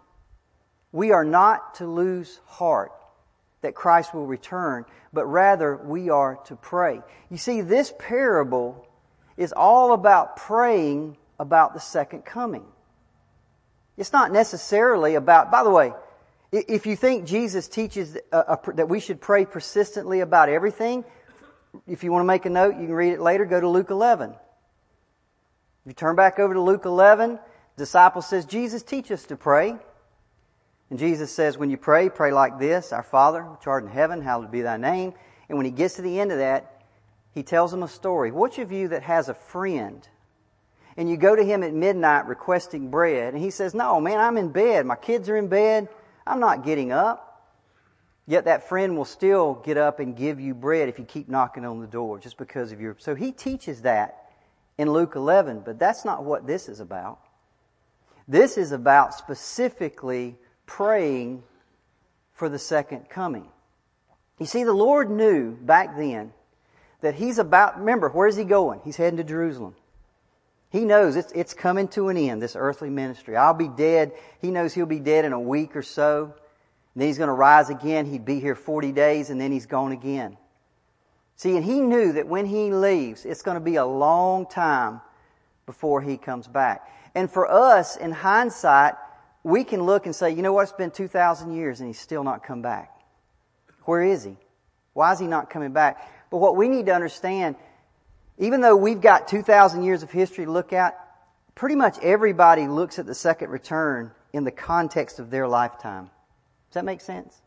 we 0.92 1.12
are 1.12 1.24
not 1.24 1.76
to 1.76 1.88
lose 1.88 2.42
heart 2.46 2.92
that 3.62 3.76
Christ 3.76 4.14
will 4.14 4.26
return, 4.26 4.86
but 5.14 5.26
rather 5.26 5.78
we 5.78 6.10
are 6.10 6.38
to 6.46 6.56
pray. 6.56 7.02
You 7.30 7.38
see, 7.38 7.62
this 7.62 7.94
parable 7.98 8.88
is 9.38 9.54
all 9.54 9.94
about 9.94 10.36
praying 10.36 11.18
about 11.40 11.74
the 11.74 11.80
second 11.80 12.26
coming. 12.26 12.66
It's 13.98 14.14
not 14.14 14.32
necessarily 14.32 15.16
about, 15.16 15.52
by 15.52 15.64
the 15.64 15.70
way, 15.70 15.94
if 16.52 16.86
you 16.86 16.96
think 16.96 17.26
Jesus 17.26 17.68
teaches 17.68 18.18
uh, 18.32 18.56
that 18.74 18.90
we 18.90 19.00
should 19.00 19.22
pray 19.22 19.46
persistently 19.46 20.22
about 20.22 20.50
everything, 20.50 21.06
if 21.88 22.04
you 22.04 22.12
want 22.12 22.24
to 22.24 22.28
make 22.28 22.46
a 22.46 22.50
note, 22.50 22.76
you 22.76 22.88
can 22.88 22.94
read 22.94 23.14
it 23.14 23.22
later, 23.22 23.46
go 23.46 23.60
to 23.60 23.70
Luke 23.70 23.92
11. 23.92 24.32
If 24.32 24.38
you 25.86 25.94
turn 25.94 26.16
back 26.16 26.40
over 26.40 26.54
to 26.54 26.62
Luke 26.62 26.86
11, 26.86 27.40
disciple 27.78 28.22
says, 28.22 28.46
Jesus, 28.46 28.82
teach 28.82 29.12
us 29.12 29.26
to 29.26 29.36
pray. 29.36 29.76
And 30.90 30.98
Jesus 30.98 31.32
says, 31.32 31.58
when 31.58 31.70
you 31.70 31.78
pray, 31.78 32.10
pray 32.10 32.32
like 32.32 32.58
this, 32.58 32.92
Our 32.92 33.04
Father, 33.04 33.44
which 33.44 33.68
art 33.68 33.84
in 33.84 33.90
heaven, 33.90 34.22
hallowed 34.22 34.52
be 34.52 34.62
thy 34.62 34.78
name. 34.78 35.14
And 35.48 35.58
when 35.58 35.66
he 35.66 35.72
gets 35.72 35.96
to 35.96 36.02
the 36.02 36.20
end 36.20 36.32
of 36.32 36.40
that, 36.40 36.84
he 37.32 37.44
tells 37.44 37.70
them 37.70 37.84
a 37.84 37.88
story. 37.88 38.32
Which 38.32 38.58
of 38.58 38.72
you 38.72 38.88
that 38.90 39.04
has 39.04 39.30
a 39.30 39.36
friend 39.36 40.08
and 40.98 41.10
you 41.10 41.16
go 41.16 41.36
to 41.36 41.44
him 41.44 41.64
at 41.64 41.74
midnight 41.74 42.26
requesting 42.26 42.90
bread 42.90 43.34
and 43.34 43.42
he 43.42 43.52
says, 43.52 43.76
no, 43.76 44.02
man, 44.02 44.20
I'm 44.20 44.38
in 44.38 44.50
bed. 44.50 44.86
My 44.86 44.96
kids 44.96 45.30
are 45.30 45.38
in 45.38 45.48
bed. 45.48 45.88
I'm 46.30 46.40
not 46.40 46.64
getting 46.64 46.92
up. 46.92 47.26
Yet 48.28 48.46
that 48.46 48.70
friend 48.70 48.96
will 48.96 49.06
still 49.06 49.56
get 49.56 49.78
up 49.78 50.00
and 50.00 50.16
give 50.16 50.40
you 50.40 50.54
bread 50.54 50.88
if 50.88 51.00
you 51.00 51.06
keep 51.06 51.28
knocking 51.28 51.66
on 51.66 51.80
the 51.80 51.88
door 51.88 52.20
just 52.20 52.38
because 52.38 52.72
of 52.72 52.80
your. 52.80 52.96
So 53.00 53.16
he 53.16 53.32
teaches 53.32 53.82
that 53.82 54.30
in 54.78 54.92
Luke 54.92 55.16
11, 55.16 55.64
but 55.66 55.80
that's 55.80 56.06
not 56.06 56.24
what 56.24 56.46
this 56.46 56.70
is 56.70 56.80
about. 56.80 57.20
This 58.28 58.58
is 58.58 58.72
about 58.72 59.16
specifically 59.16 60.38
praying 60.68 61.42
for 62.34 62.48
the 62.48 62.60
second 62.60 63.10
coming. 63.10 63.48
You 64.40 64.46
see, 64.46 64.64
the 64.64 64.74
Lord 64.74 65.10
knew 65.10 65.56
back 65.56 65.98
then 65.98 66.32
that 67.02 67.16
He's 67.16 67.40
about, 67.40 67.80
remember, 67.80 68.10
where's 68.10 68.36
He 68.36 68.44
going? 68.44 68.82
He's 68.86 68.96
heading 68.96 69.18
to 69.18 69.24
Jerusalem. 69.24 69.74
He 70.70 70.86
knows 70.86 71.16
it's, 71.16 71.32
it's 71.32 71.54
coming 71.54 71.88
to 71.90 72.10
an 72.10 72.18
end, 72.18 72.42
this 72.42 72.56
earthly 72.56 72.90
ministry. 72.90 73.36
I'll 73.36 73.54
be 73.54 73.68
dead. 73.68 74.12
He 74.42 74.52
knows 74.52 74.74
He'll 74.74 74.86
be 74.86 75.00
dead 75.00 75.26
in 75.26 75.34
a 75.34 75.40
week 75.40 75.76
or 75.76 75.82
so. 75.82 76.26
And 76.94 77.02
then 77.02 77.08
He's 77.08 77.18
going 77.18 77.30
to 77.30 77.34
rise 77.34 77.70
again. 77.70 78.06
He'd 78.06 78.26
be 78.26 78.40
here 78.40 78.56
40 78.56 78.92
days 78.92 79.30
and 79.30 79.42
then 79.42 79.52
He's 79.52 79.66
gone 79.66 79.92
again. 79.92 80.38
See, 81.36 81.56
and 81.56 81.66
He 81.66 81.80
knew 81.80 82.14
that 82.14 82.28
when 82.28 82.46
He 82.46 82.72
leaves, 82.72 83.26
it's 83.26 83.42
going 83.42 83.56
to 83.56 83.64
be 83.64 83.78
a 83.78 83.86
long 83.86 84.46
time 84.46 85.02
before 85.66 86.02
He 86.02 86.18
comes 86.18 86.48
back. 86.48 86.88
And 87.16 87.32
for 87.32 87.50
us, 87.50 87.96
in 87.96 88.12
hindsight, 88.12 88.94
we 89.44 89.64
can 89.64 89.84
look 89.84 90.06
and 90.06 90.16
say, 90.16 90.32
you 90.32 90.42
know 90.42 90.54
what, 90.54 90.64
it's 90.64 90.72
been 90.72 90.92
2,000 90.92 91.54
years 91.54 91.80
and 91.80 91.88
he's 91.88 92.00
still 92.00 92.24
not 92.24 92.44
come 92.44 92.62
back. 92.62 92.92
Where 93.86 94.04
is 94.04 94.24
he? 94.24 94.36
Why 94.94 95.14
is 95.14 95.20
he 95.20 95.28
not 95.28 95.50
coming 95.50 95.72
back? 95.72 96.30
But 96.30 96.38
what 96.38 96.56
we 96.56 96.68
need 96.68 96.86
to 96.88 96.94
understand, 96.94 97.56
even 98.40 98.62
though 98.62 98.76
we've 98.76 99.02
got 99.02 99.28
2,000 99.28 99.84
years 99.84 100.02
of 100.02 100.10
history 100.10 100.46
to 100.46 100.52
look 100.52 100.74
at, 100.74 100.98
pretty 101.56 101.76
much 101.76 102.00
everybody 102.00 102.68
looks 102.68 102.98
at 102.98 103.06
the 103.06 103.14
second 103.14 103.50
return 103.50 104.12
in 104.32 104.46
the 104.46 104.52
context 104.52 105.20
of 105.20 105.30
their 105.30 105.48
lifetime. 105.48 106.06
Does 106.70 106.76
that 106.76 106.86
make 106.86 107.02
sense? 107.02 107.42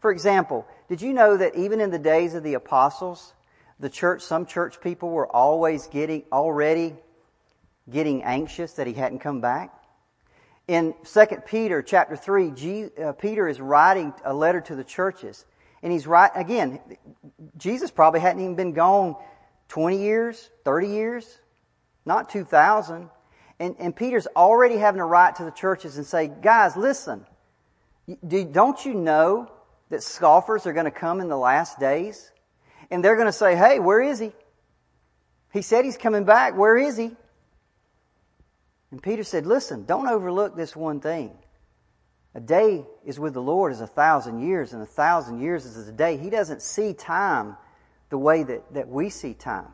For 0.00 0.10
example, 0.10 0.66
did 0.88 1.02
you 1.02 1.12
know 1.12 1.36
that 1.36 1.56
even 1.56 1.80
in 1.80 1.90
the 1.90 1.98
days 1.98 2.34
of 2.34 2.42
the 2.42 2.54
apostles, 2.54 3.34
the 3.78 3.90
church, 3.90 4.22
some 4.22 4.46
church 4.46 4.80
people 4.80 5.10
were 5.10 5.26
always 5.26 5.86
getting, 5.88 6.22
already 6.32 6.94
getting 7.90 8.22
anxious 8.22 8.72
that 8.74 8.86
he 8.86 8.94
hadn't 8.94 9.18
come 9.18 9.42
back? 9.42 9.74
In 10.66 10.94
2 11.04 11.26
Peter 11.46 11.82
chapter 11.82 12.16
3, 12.16 12.50
G, 12.52 12.86
uh, 13.02 13.12
Peter 13.12 13.46
is 13.46 13.60
writing 13.60 14.14
a 14.24 14.32
letter 14.32 14.60
to 14.62 14.74
the 14.74 14.84
churches. 14.84 15.44
And 15.82 15.92
he's 15.92 16.06
right, 16.06 16.30
again, 16.34 16.80
Jesus 17.58 17.90
probably 17.90 18.20
hadn't 18.20 18.42
even 18.42 18.54
been 18.54 18.72
gone 18.72 19.16
20 19.70 20.02
years, 20.02 20.50
30 20.64 20.88
years, 20.88 21.38
not 22.04 22.28
2,000. 22.28 23.08
And, 23.58 23.76
and 23.78 23.94
Peter's 23.94 24.26
already 24.36 24.76
having 24.76 24.98
to 24.98 25.04
write 25.04 25.36
to 25.36 25.44
the 25.44 25.50
churches 25.50 25.96
and 25.96 26.04
say, 26.04 26.28
guys, 26.28 26.76
listen, 26.76 27.24
do, 28.26 28.44
don't 28.44 28.84
you 28.84 28.94
know 28.94 29.50
that 29.88 30.02
scoffers 30.02 30.66
are 30.66 30.72
going 30.72 30.84
to 30.86 30.90
come 30.90 31.20
in 31.20 31.28
the 31.28 31.36
last 31.36 31.78
days? 31.78 32.30
And 32.90 33.04
they're 33.04 33.16
going 33.16 33.26
to 33.26 33.32
say, 33.32 33.56
hey, 33.56 33.78
where 33.78 34.02
is 34.02 34.18
he? 34.18 34.32
He 35.52 35.62
said 35.62 35.84
he's 35.84 35.96
coming 35.96 36.24
back. 36.24 36.56
Where 36.56 36.76
is 36.76 36.96
he? 36.96 37.16
And 38.90 39.02
Peter 39.02 39.22
said, 39.22 39.46
Listen, 39.46 39.84
don't 39.84 40.08
overlook 40.08 40.56
this 40.56 40.74
one 40.74 41.00
thing. 41.00 41.32
A 42.34 42.40
day 42.40 42.84
is 43.04 43.18
with 43.18 43.34
the 43.34 43.42
Lord 43.42 43.72
as 43.72 43.80
a 43.80 43.86
thousand 43.86 44.40
years, 44.40 44.72
and 44.72 44.82
a 44.82 44.86
thousand 44.86 45.40
years 45.40 45.64
is 45.64 45.88
a 45.88 45.92
day. 45.92 46.16
He 46.16 46.30
doesn't 46.30 46.62
see 46.62 46.92
time 46.92 47.56
the 48.10 48.18
way 48.18 48.42
that, 48.42 48.74
that 48.74 48.88
we 48.88 49.08
see 49.08 49.34
time. 49.34 49.68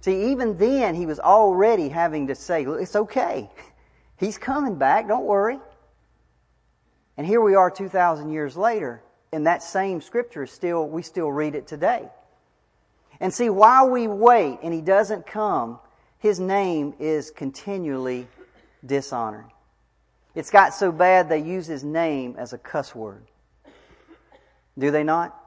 See, 0.00 0.32
even 0.32 0.58
then, 0.58 0.94
he 0.94 1.06
was 1.06 1.18
already 1.18 1.88
having 1.88 2.26
to 2.28 2.34
say, 2.34 2.66
Look, 2.66 2.80
It's 2.80 2.94
okay. 2.94 3.50
He's 4.16 4.38
coming 4.38 4.76
back, 4.76 5.08
don't 5.08 5.24
worry. 5.24 5.58
And 7.16 7.26
here 7.26 7.40
we 7.40 7.54
are 7.54 7.70
2,000 7.70 8.30
years 8.30 8.56
later, 8.56 9.02
and 9.32 9.46
that 9.46 9.62
same 9.62 10.00
scripture 10.00 10.44
is 10.44 10.52
still, 10.52 10.88
we 10.88 11.02
still 11.02 11.30
read 11.32 11.54
it 11.54 11.66
today. 11.66 12.08
And 13.20 13.32
see, 13.32 13.50
while 13.50 13.88
we 13.88 14.06
wait 14.06 14.58
and 14.62 14.72
he 14.72 14.80
doesn't 14.80 15.26
come, 15.26 15.78
his 16.18 16.40
name 16.40 16.94
is 16.98 17.30
continually 17.30 18.26
dishonored. 18.84 19.46
It's 20.34 20.50
got 20.50 20.74
so 20.74 20.90
bad 20.90 21.28
they 21.28 21.38
use 21.38 21.66
his 21.66 21.84
name 21.84 22.34
as 22.38 22.52
a 22.52 22.58
cuss 22.58 22.94
word. 22.94 23.24
Do 24.78 24.90
they 24.90 25.04
not? 25.04 25.38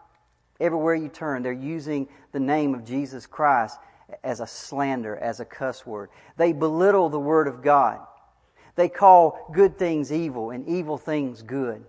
Everywhere 0.60 0.96
you 0.96 1.10
turn, 1.10 1.44
they're 1.44 1.54
using 1.54 2.08
the 2.32 2.40
name 2.40 2.74
of 2.74 2.84
Jesus 2.84 3.26
Christ 3.26 3.78
as 4.24 4.40
a 4.40 4.48
slander, 4.48 5.16
as 5.16 5.40
a 5.40 5.46
cuss 5.46 5.86
word. 5.86 6.10
They 6.38 6.54
belittle 6.54 7.10
the 7.10 7.20
Word 7.20 7.48
of 7.48 7.62
God. 7.62 8.00
They 8.76 8.90
call 8.90 9.50
good 9.54 9.78
things 9.78 10.12
evil 10.12 10.52
and 10.52 10.68
evil 10.68 10.98
things 10.98 11.42
good. 11.42 11.84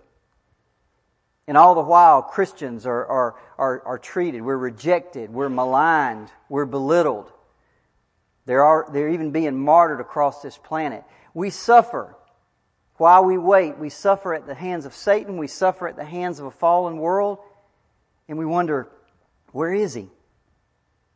And 1.47 1.57
all 1.57 1.73
the 1.73 1.81
while, 1.81 2.21
Christians 2.21 2.85
are, 2.85 3.05
are, 3.05 3.35
are, 3.57 3.81
are 3.85 3.97
treated. 3.97 4.41
We're 4.43 4.57
rejected. 4.57 5.31
We're 5.31 5.49
maligned. 5.49 6.29
We're 6.47 6.65
belittled. 6.65 7.31
There 8.45 8.63
are, 8.63 8.87
they're 8.91 9.09
even 9.09 9.31
being 9.31 9.57
martyred 9.57 9.99
across 9.99 10.41
this 10.41 10.57
planet. 10.57 11.03
We 11.33 11.49
suffer. 11.49 12.15
While 12.97 13.25
we 13.25 13.37
wait, 13.37 13.77
we 13.77 13.89
suffer 13.89 14.33
at 14.33 14.45
the 14.45 14.53
hands 14.53 14.85
of 14.85 14.93
Satan. 14.93 15.37
We 15.37 15.47
suffer 15.47 15.87
at 15.87 15.95
the 15.95 16.05
hands 16.05 16.39
of 16.39 16.45
a 16.45 16.51
fallen 16.51 16.97
world. 16.97 17.39
And 18.29 18.37
we 18.37 18.45
wonder, 18.45 18.87
where 19.51 19.73
is 19.73 19.95
he? 19.95 20.07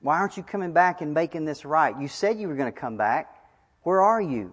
Why 0.02 0.17
aren't 0.17 0.36
you 0.36 0.43
coming 0.43 0.73
back 0.73 0.99
and 0.99 1.13
making 1.13 1.45
this 1.45 1.63
right? 1.63 1.97
You 1.97 2.10
said 2.10 2.38
you 2.38 2.49
were 2.49 2.56
going 2.56 2.73
to 2.73 2.78
come 2.78 2.97
back. 2.97 3.34
Where 3.84 4.02
are 4.02 4.21
you? 4.21 4.52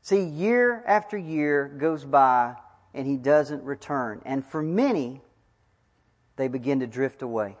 See, 0.00 0.24
year 0.24 0.82
after 0.86 1.18
year 1.18 1.68
goes 1.68 2.04
by 2.04 2.54
and 2.94 3.06
he 3.06 3.16
doesn't 3.16 3.62
return. 3.64 4.22
And 4.24 4.46
for 4.46 4.62
many, 4.62 5.20
they 6.36 6.48
begin 6.48 6.80
to 6.80 6.86
drift 6.86 7.20
away. 7.20 7.56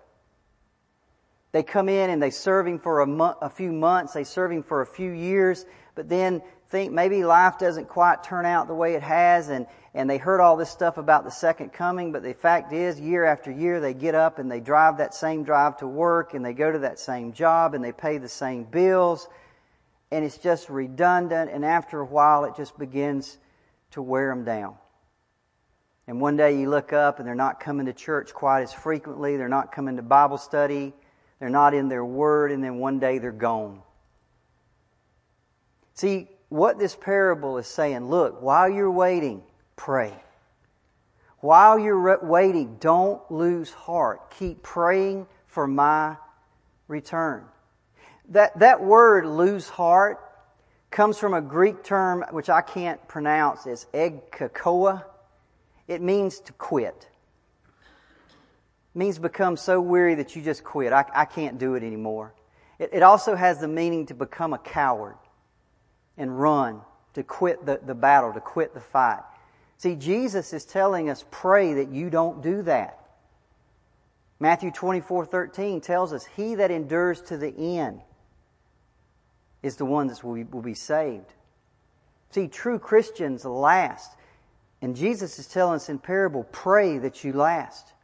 They 1.52 1.64
come 1.64 1.88
in 1.88 2.10
and 2.10 2.22
they 2.22 2.30
serve 2.30 2.66
him 2.66 2.78
for 2.78 3.00
a, 3.00 3.06
mo- 3.06 3.36
a 3.42 3.50
few 3.50 3.72
months, 3.72 4.12
they 4.12 4.24
serve 4.24 4.52
him 4.52 4.62
for 4.62 4.82
a 4.82 4.86
few 4.86 5.10
years, 5.10 5.66
but 5.96 6.08
then 6.08 6.42
think 6.68 6.92
maybe 6.92 7.24
life 7.24 7.58
doesn't 7.58 7.88
quite 7.88 8.22
turn 8.22 8.46
out 8.46 8.68
the 8.68 8.74
way 8.74 8.94
it 8.94 9.02
has 9.02 9.48
and, 9.48 9.66
and 9.94 10.08
they 10.08 10.18
heard 10.18 10.40
all 10.40 10.56
this 10.56 10.70
stuff 10.70 10.98
about 10.98 11.24
the 11.24 11.30
second 11.30 11.72
coming, 11.72 12.12
but 12.12 12.22
the 12.22 12.32
fact 12.32 12.72
is 12.72 13.00
year 13.00 13.24
after 13.24 13.50
year 13.50 13.80
they 13.80 13.92
get 13.92 14.14
up 14.14 14.38
and 14.38 14.50
they 14.50 14.60
drive 14.60 14.98
that 14.98 15.14
same 15.14 15.42
drive 15.42 15.78
to 15.78 15.86
work 15.86 16.34
and 16.34 16.44
they 16.44 16.52
go 16.52 16.70
to 16.70 16.78
that 16.80 16.98
same 16.98 17.32
job 17.32 17.74
and 17.74 17.82
they 17.82 17.92
pay 17.92 18.18
the 18.18 18.28
same 18.28 18.62
bills. 18.62 19.28
And 20.12 20.24
it's 20.24 20.38
just 20.38 20.68
redundant. 20.70 21.50
And 21.50 21.64
after 21.64 22.00
a 22.00 22.04
while 22.04 22.44
it 22.44 22.54
just 22.56 22.78
begins 22.78 23.36
to 23.92 24.02
wear 24.02 24.28
them 24.28 24.44
down. 24.44 24.76
And 26.06 26.20
one 26.20 26.36
day 26.36 26.58
you 26.58 26.70
look 26.70 26.92
up 26.92 27.18
and 27.18 27.26
they're 27.26 27.34
not 27.34 27.58
coming 27.58 27.86
to 27.86 27.92
church 27.92 28.32
quite 28.32 28.62
as 28.62 28.72
frequently, 28.72 29.36
they're 29.36 29.48
not 29.48 29.72
coming 29.72 29.96
to 29.96 30.02
Bible 30.02 30.38
study, 30.38 30.92
they're 31.40 31.48
not 31.48 31.74
in 31.74 31.88
their 31.88 32.04
word, 32.04 32.52
and 32.52 32.62
then 32.62 32.78
one 32.78 32.98
day 32.98 33.18
they're 33.18 33.32
gone. 33.32 33.82
See, 35.94 36.28
what 36.48 36.78
this 36.78 36.96
parable 36.96 37.58
is 37.58 37.66
saying, 37.66 38.08
look, 38.08 38.42
while 38.42 38.68
you're 38.68 38.90
waiting, 38.90 39.42
pray. 39.80 40.12
While 41.38 41.78
you're 41.78 42.18
waiting, 42.22 42.76
don't 42.80 43.18
lose 43.30 43.70
heart. 43.70 44.30
Keep 44.32 44.62
praying 44.62 45.26
for 45.46 45.66
my 45.66 46.16
return. 46.86 47.46
That, 48.28 48.58
that 48.58 48.82
word, 48.82 49.24
lose 49.24 49.70
heart, 49.70 50.18
comes 50.90 51.16
from 51.16 51.32
a 51.32 51.40
Greek 51.40 51.82
term 51.82 52.26
which 52.30 52.50
I 52.50 52.60
can't 52.60 53.00
pronounce. 53.08 53.64
It's 53.64 53.86
egkakoa. 53.94 55.02
It 55.88 56.02
means 56.02 56.40
to 56.40 56.52
quit 56.52 57.08
It 58.94 58.98
means 58.98 59.18
become 59.18 59.56
so 59.56 59.80
weary 59.80 60.16
that 60.16 60.36
you 60.36 60.42
just 60.42 60.62
quit. 60.62 60.92
I, 60.92 61.06
I 61.14 61.24
can't 61.24 61.58
do 61.58 61.74
it 61.74 61.82
anymore. 61.82 62.34
It, 62.78 62.90
it, 62.92 63.02
also 63.02 63.34
has 63.34 63.60
the 63.60 63.68
meaning 63.68 64.04
to 64.06 64.14
become 64.14 64.52
a 64.52 64.58
coward 64.58 65.16
and 66.18 66.38
run, 66.38 66.82
to 67.14 67.22
quit 67.22 67.64
the, 67.64 67.80
the 67.82 67.94
battle, 67.94 68.34
to 68.34 68.40
quit 68.40 68.74
the 68.74 68.80
fight. 68.80 69.22
See, 69.80 69.96
Jesus 69.96 70.52
is 70.52 70.66
telling 70.66 71.08
us, 71.08 71.24
pray 71.30 71.72
that 71.72 71.88
you 71.88 72.10
don't 72.10 72.42
do 72.42 72.60
that. 72.64 72.98
Matthew 74.38 74.70
24, 74.70 75.24
13 75.24 75.80
tells 75.80 76.12
us, 76.12 76.26
He 76.36 76.56
that 76.56 76.70
endures 76.70 77.22
to 77.22 77.38
the 77.38 77.78
end 77.78 78.02
is 79.62 79.76
the 79.76 79.86
one 79.86 80.08
that 80.08 80.22
will 80.22 80.34
be, 80.34 80.44
will 80.44 80.60
be 80.60 80.74
saved. 80.74 81.32
See, 82.28 82.46
true 82.46 82.78
Christians 82.78 83.46
last. 83.46 84.12
And 84.82 84.94
Jesus 84.94 85.38
is 85.38 85.46
telling 85.46 85.76
us 85.76 85.88
in 85.88 85.98
parable, 85.98 86.44
pray 86.52 86.98
that 86.98 87.24
you 87.24 87.32
last. 87.32 87.94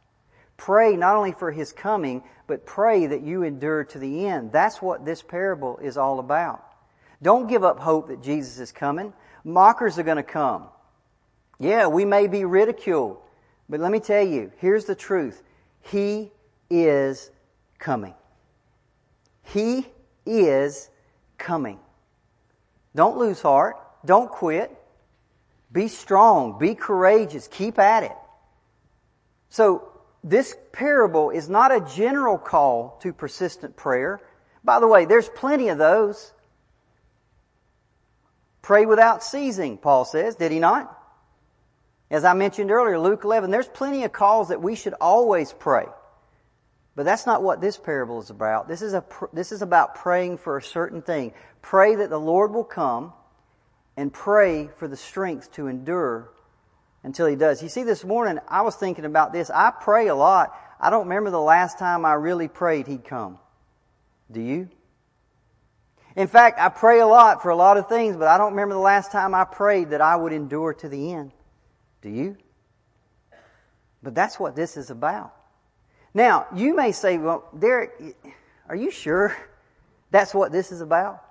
Pray 0.57 0.95
not 0.95 1.15
only 1.15 1.31
for 1.31 1.51
his 1.51 1.73
coming, 1.73 2.23
but 2.47 2.65
pray 2.65 3.05
that 3.05 3.21
you 3.21 3.43
endure 3.43 3.83
to 3.83 3.99
the 3.99 4.25
end. 4.25 4.51
That's 4.51 4.81
what 4.81 5.05
this 5.05 5.21
parable 5.21 5.77
is 5.77 5.95
all 5.95 6.17
about. 6.17 6.63
Don't 7.21 7.47
give 7.47 7.63
up 7.63 7.77
hope 7.77 8.07
that 8.07 8.23
Jesus 8.23 8.57
is 8.57 8.71
coming. 8.71 9.13
Mockers 9.43 9.99
are 9.99 10.03
going 10.03 10.17
to 10.17 10.23
come. 10.23 10.69
Yeah, 11.59 11.87
we 11.87 12.05
may 12.05 12.27
be 12.27 12.45
ridiculed, 12.45 13.17
but 13.67 13.79
let 13.79 13.91
me 13.91 13.99
tell 13.99 14.25
you, 14.25 14.51
here's 14.57 14.85
the 14.85 14.95
truth. 14.95 15.41
He 15.81 16.31
is 16.69 17.31
coming. 17.79 18.13
He 19.43 19.87
is 20.25 20.89
coming. 21.37 21.79
Don't 22.95 23.17
lose 23.17 23.41
heart. 23.41 23.77
Don't 24.05 24.29
quit. 24.29 24.71
Be 25.71 25.87
strong. 25.87 26.59
Be 26.59 26.75
courageous. 26.75 27.47
Keep 27.47 27.79
at 27.79 28.03
it. 28.03 28.15
So, 29.49 29.89
this 30.23 30.57
parable 30.73 31.29
is 31.29 31.47
not 31.47 31.71
a 31.71 31.79
general 31.95 32.37
call 32.37 32.99
to 33.01 33.13
persistent 33.13 33.75
prayer. 33.75 34.19
By 34.63 34.79
the 34.79 34.87
way, 34.87 35.05
there's 35.05 35.29
plenty 35.29 35.69
of 35.69 35.77
those. 35.77 36.33
Pray 38.61 38.85
without 38.85 39.23
ceasing, 39.23 39.77
Paul 39.77 40.03
says, 40.03 40.35
did 40.35 40.51
he 40.51 40.59
not? 40.59 40.96
As 42.09 42.23
I 42.23 42.33
mentioned 42.33 42.71
earlier, 42.71 42.99
Luke 42.99 43.23
11, 43.23 43.51
there's 43.51 43.67
plenty 43.67 44.03
of 44.03 44.13
calls 44.13 44.49
that 44.49 44.61
we 44.61 44.75
should 44.75 44.93
always 45.01 45.51
pray. 45.51 45.85
But 46.95 47.05
that's 47.05 47.25
not 47.25 47.43
what 47.43 47.61
this 47.61 47.77
parable 47.77 48.19
is 48.19 48.29
about. 48.29 48.67
This 48.67 48.81
is, 48.81 48.93
a, 48.93 49.03
this 49.33 49.51
is 49.51 49.61
about 49.61 49.95
praying 49.95 50.37
for 50.37 50.57
a 50.57 50.63
certain 50.63 51.01
thing. 51.01 51.33
Pray 51.61 51.95
that 51.95 52.09
the 52.09 52.19
Lord 52.19 52.53
will 52.53 52.63
come 52.63 53.13
and 53.95 54.11
pray 54.11 54.69
for 54.77 54.87
the 54.87 54.97
strength 54.97 55.51
to 55.53 55.67
endure 55.67 56.29
until 57.03 57.27
He 57.27 57.35
does. 57.35 57.61
You 57.61 57.69
see, 57.69 57.83
this 57.83 58.03
morning 58.03 58.39
I 58.47 58.61
was 58.61 58.75
thinking 58.75 59.05
about 59.05 59.33
this. 59.33 59.49
I 59.49 59.71
pray 59.71 60.07
a 60.07 60.15
lot. 60.15 60.57
I 60.79 60.89
don't 60.89 61.07
remember 61.07 61.29
the 61.29 61.39
last 61.39 61.77
time 61.77 62.05
I 62.05 62.13
really 62.13 62.47
prayed 62.47 62.87
He'd 62.87 63.05
come. 63.05 63.37
Do 64.31 64.41
you? 64.41 64.69
In 66.15 66.27
fact, 66.27 66.59
I 66.59 66.69
pray 66.69 66.99
a 66.99 67.05
lot 67.05 67.43
for 67.43 67.49
a 67.49 67.55
lot 67.55 67.77
of 67.77 67.87
things, 67.87 68.17
but 68.17 68.27
I 68.27 68.39
don't 68.39 68.53
remember 68.53 68.73
the 68.73 68.81
last 68.81 69.11
time 69.11 69.35
I 69.35 69.43
prayed 69.43 69.91
that 69.91 70.01
I 70.01 70.15
would 70.15 70.33
endure 70.33 70.73
to 70.73 70.89
the 70.89 71.13
end. 71.13 71.31
Do 72.01 72.09
you? 72.09 72.37
But 74.03 74.15
that's 74.15 74.39
what 74.39 74.55
this 74.55 74.77
is 74.77 74.89
about. 74.89 75.33
Now, 76.13 76.47
you 76.55 76.75
may 76.75 76.91
say, 76.91 77.17
well, 77.17 77.43
Derricke, 77.55 78.15
are 78.69 78.75
you 78.75 78.91
sure 78.91 79.35
that's 80.11 80.33
what 80.33 80.51
this 80.51 80.71
is 80.71 80.81
about? 80.81 81.23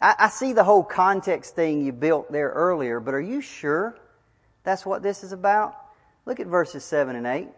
I, 0.00 0.14
I 0.18 0.28
see 0.28 0.52
the 0.52 0.64
whole 0.64 0.82
context 0.82 1.54
thing 1.54 1.84
you 1.84 1.92
built 1.92 2.30
there 2.30 2.50
earlier, 2.50 3.00
but 3.00 3.14
are 3.14 3.20
you 3.20 3.40
sure 3.40 3.96
that's 4.62 4.84
what 4.84 5.02
this 5.02 5.22
is 5.24 5.32
about? 5.32 5.76
Look 6.26 6.40
at 6.40 6.46
verses 6.46 6.84
7 6.84 7.16
and 7.16 7.26
8. 7.26 7.48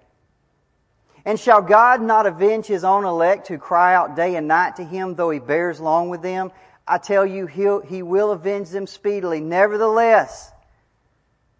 And 1.25 1.41
shall 1.41 1.63
God 1.63 2.01
not 2.01 2.27
avenge 2.27 2.67
his 2.67 2.85
own 2.85 3.05
elect 3.05 3.49
who 3.49 3.59
cry 3.59 3.95
out 3.95 4.15
day 4.15 4.37
and 4.37 4.47
night 4.47 4.77
to 4.77 4.85
him, 4.85 5.17
though 5.17 5.31
he 5.31 5.41
bears 5.41 5.81
long 5.81 6.09
with 6.09 6.23
them? 6.23 6.53
I 6.87 6.99
tell 6.99 7.27
you, 7.27 7.47
he'll, 7.47 7.81
he 7.81 8.03
will 8.03 8.31
avenge 8.31 8.69
them 8.71 8.87
speedily. 8.87 9.41
Nevertheless, 9.41 10.53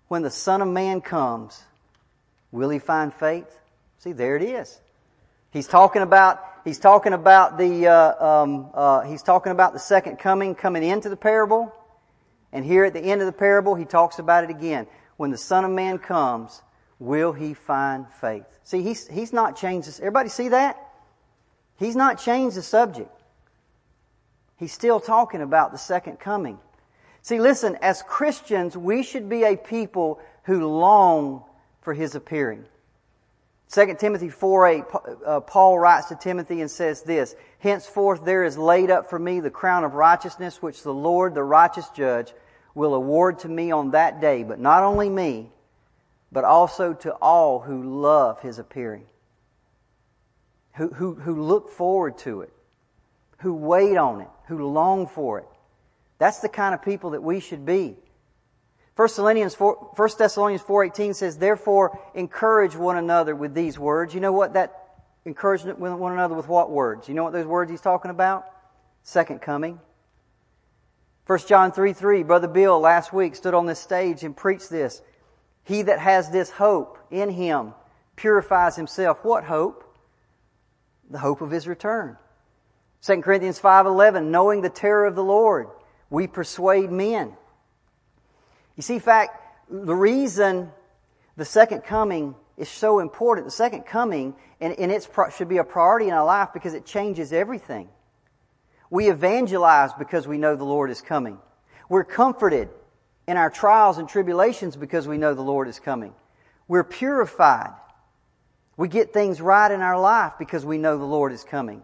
when 0.09 0.23
the 0.23 0.31
Son 0.31 0.63
of 0.63 0.69
Man 0.69 1.01
comes, 1.01 1.63
will 2.53 2.71
he 2.71 2.79
find 2.79 3.13
faith? 3.13 3.59
See, 3.99 4.13
there 4.13 4.37
it 4.37 4.43
is. 4.43 4.81
He's 5.51 5.67
talking 5.67 6.03
about 6.03 6.43
he's 6.65 6.79
talking 6.79 7.13
about 7.13 7.59
the 7.59 7.87
uh, 7.87 8.25
um, 8.25 8.71
uh, 8.75 9.01
he's 9.03 9.23
talking 9.23 9.53
about 9.53 9.73
the 9.73 9.79
second 9.79 10.19
coming 10.19 10.55
coming 10.55 10.83
into 10.83 11.09
the 11.09 11.17
parable, 11.17 11.73
and 12.53 12.65
here 12.65 12.85
at 12.85 12.93
the 12.93 13.01
end 13.01 13.21
of 13.21 13.27
the 13.27 13.33
parable 13.33 13.75
he 13.75 13.85
talks 13.85 14.19
about 14.19 14.45
it 14.45 14.51
again. 14.51 14.87
When 15.17 15.31
the 15.31 15.39
Son 15.39 15.65
of 15.65 15.71
Man 15.71 15.99
comes, 15.99 16.63
will 16.99 17.33
he 17.33 17.55
find 17.55 18.07
faith? 18.21 18.45
See, 18.65 18.83
he's, 18.83 19.07
he's 19.09 19.33
not 19.33 19.57
changed 19.57 19.89
this. 19.89 19.99
Everybody 19.99 20.29
see 20.29 20.49
that? 20.49 20.77
He's 21.79 21.97
not 21.97 22.19
changed 22.19 22.57
the 22.57 22.63
subject. 22.63 23.11
He's 24.59 24.73
still 24.73 25.01
talking 25.01 25.43
about 25.43 25.73
the 25.73 25.79
second 25.79 26.19
coming. 26.19 26.59
See, 27.27 27.41
listen, 27.41 27.77
as 27.83 28.03
Christians, 28.03 28.77
we 28.77 29.03
should 29.03 29.29
be 29.29 29.43
a 29.43 29.57
people 29.57 30.21
who 30.45 30.65
long 30.65 31.43
for 31.81 31.93
his 31.93 32.15
appearing. 32.15 32.65
2 33.73 33.97
Timothy 33.99 34.29
4 34.29 34.69
8, 34.69 34.85
uh, 35.27 35.41
Paul 35.41 35.77
writes 35.77 36.07
to 36.11 36.15
Timothy 36.15 36.61
and 36.61 36.71
says 36.71 37.03
this, 37.03 37.35
Henceforth 37.59 38.25
there 38.25 38.45
is 38.45 38.57
laid 38.57 38.93
up 38.93 39.11
for 39.11 39.19
me 39.19 39.41
the 39.41 39.51
crown 39.51 39.83
of 39.83 39.95
righteousness, 39.95 40.63
which 40.63 40.85
the 40.85 40.95
Lord, 40.95 41.35
the 41.35 41.43
righteous 41.43 41.89
judge, 41.89 42.33
will 42.77 42.95
award 42.95 43.41
to 43.41 43.49
me 43.49 43.73
on 43.73 43.91
that 43.91 44.21
day, 44.21 44.45
but 44.45 44.61
not 44.61 44.85
only 44.85 45.11
me, 45.11 45.51
but 46.31 46.45
also 46.45 46.93
to 46.93 47.13
all 47.15 47.59
who 47.59 48.01
love 48.03 48.41
his 48.41 48.61
appearing, 48.61 49.07
who, 50.75 50.91
who, 50.91 51.15
who 51.17 51.43
look 51.43 51.71
forward 51.71 52.19
to 52.19 52.43
it, 52.43 52.53
who 53.39 53.53
wait 53.53 53.97
on 53.97 54.21
it, 54.21 54.31
who 54.47 54.65
long 54.71 55.09
for 55.09 55.41
it. 55.41 55.49
That's 56.19 56.39
the 56.39 56.49
kind 56.49 56.75
of 56.75 56.83
people 56.83 57.11
that 57.11 57.23
we 57.23 57.41
should 57.41 57.67
be. 57.67 57.97
1 58.97 59.09
Thessalonians 59.09 59.55
4, 59.55 59.93
1 59.95 60.09
Thessalonians 60.19 60.63
4.18 60.63 61.15
says, 61.15 61.37
Therefore, 61.37 62.01
encourage 62.15 62.75
one 62.75 62.97
another 62.97 63.37
with 63.37 63.53
these 63.55 63.79
words. 63.79 64.15
You 64.15 64.21
know 64.21 64.33
what 64.33 64.55
that 64.55 64.87
encouragement 65.27 65.79
with 65.79 65.93
one 65.93 66.13
another 66.13 66.35
with 66.35 66.49
what 66.49 66.71
words? 66.71 67.07
You 67.07 67.15
know 67.15 67.25
what 67.25 67.35
those 67.35 67.47
words 67.47 67.71
he's 67.71 67.83
talking 67.83 68.11
about? 68.11 68.47
Second 69.03 69.43
coming. 69.43 69.79
1 71.27 71.39
John 71.47 71.73
3 71.73 71.93
3, 71.93 72.23
Brother 72.23 72.49
Bill 72.49 72.79
last 72.81 73.13
week 73.13 73.35
stood 73.35 73.53
on 73.53 73.67
this 73.67 73.81
stage 73.81 74.23
and 74.23 74.35
preached 74.35 74.71
this. 74.71 75.03
He 75.65 75.83
that 75.83 75.99
has 75.99 76.31
this 76.31 76.51
hope 76.51 76.99
in 77.11 77.29
him 77.29 77.75
purifies 78.15 78.77
himself. 78.77 79.25
What 79.25 79.45
hope? 79.45 79.85
The 81.11 81.19
hope 81.19 81.43
of 81.43 81.51
his 81.51 81.69
return. 81.69 82.17
2 83.03 83.21
Corinthians 83.23 83.61
5:11 83.61 84.31
knowing 84.31 84.63
the 84.63 84.71
terror 84.71 85.05
of 85.05 85.17
the 85.17 85.25
Lord 85.25 85.69
we 86.11 86.27
persuade 86.27 86.91
men. 86.91 87.33
You 88.77 88.83
see, 88.83 88.95
in 88.95 89.01
fact, 89.01 89.43
the 89.71 89.95
reason 89.95 90.71
the 91.37 91.45
second 91.45 91.83
coming 91.83 92.35
is 92.57 92.69
so 92.69 93.01
important, 93.01 93.47
the 93.47 93.51
second 93.51 93.83
coming, 93.83 94.35
and, 94.61 94.79
and 94.79 94.91
it 94.91 95.09
should 95.37 95.49
be 95.49 95.59
a 95.59 95.65
priority 95.65 96.09
in 96.09 96.15
our 96.15 96.25
life 96.25 96.51
because 96.53 96.75
it 96.75 96.87
changes 96.87 97.33
everything. 97.33 97.89
We 98.89 99.11
evangelize 99.11 99.93
because 99.95 100.27
we 100.27 100.39
know 100.39 100.57
the 100.57 100.65
Lord 100.65 100.91
is 100.91 101.01
coming. 101.01 101.39
We're 101.89 102.05
comforted 102.05 102.69
in 103.27 103.37
our 103.37 103.51
trials 103.51 103.99
and 103.99 104.09
tribulations 104.09 104.77
because 104.77 105.09
we 105.09 105.19
know 105.19 105.35
the 105.35 105.43
Lord 105.43 105.69
is 105.69 105.81
coming. 105.81 106.15
We're 106.69 106.85
purified. 106.85 107.75
We 108.77 108.89
get 108.89 109.13
things 109.13 109.41
right 109.41 109.71
in 109.71 109.81
our 109.81 109.99
life 109.99 110.35
because 110.39 110.65
we 110.65 110.79
know 110.79 110.99
the 110.99 111.05
Lord 111.05 111.33
is 111.33 111.45
coming. 111.45 111.83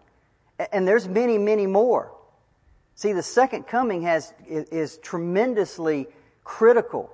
And 0.72 0.87
there's 0.87 1.08
many, 1.08 1.38
many 1.38 1.66
more. 1.66 2.12
See, 2.94 3.12
the 3.12 3.22
second 3.22 3.66
coming 3.66 4.02
has, 4.02 4.33
is 4.46 4.98
tremendously 4.98 6.07
critical 6.44 7.11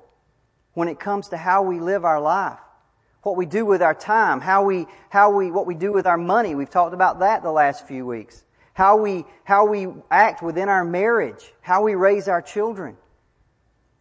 when 0.74 0.88
it 0.88 1.00
comes 1.00 1.28
to 1.28 1.36
how 1.36 1.62
we 1.62 1.80
live 1.80 2.04
our 2.04 2.20
life. 2.20 2.58
What 3.22 3.36
we 3.36 3.46
do 3.46 3.66
with 3.66 3.82
our 3.82 3.94
time, 3.94 4.40
how 4.40 4.64
we, 4.64 4.86
how 5.10 5.30
we, 5.30 5.50
what 5.50 5.66
we 5.66 5.74
do 5.74 5.92
with 5.92 6.06
our 6.06 6.16
money. 6.16 6.54
We've 6.54 6.70
talked 6.70 6.94
about 6.94 7.18
that 7.20 7.42
the 7.42 7.52
last 7.52 7.86
few 7.86 8.06
weeks. 8.06 8.44
How 8.74 8.96
we, 8.96 9.24
how 9.44 9.66
we 9.66 9.88
act 10.10 10.42
within 10.42 10.68
our 10.68 10.84
marriage, 10.84 11.52
how 11.60 11.82
we 11.82 11.94
raise 11.94 12.28
our 12.28 12.40
children. 12.40 12.96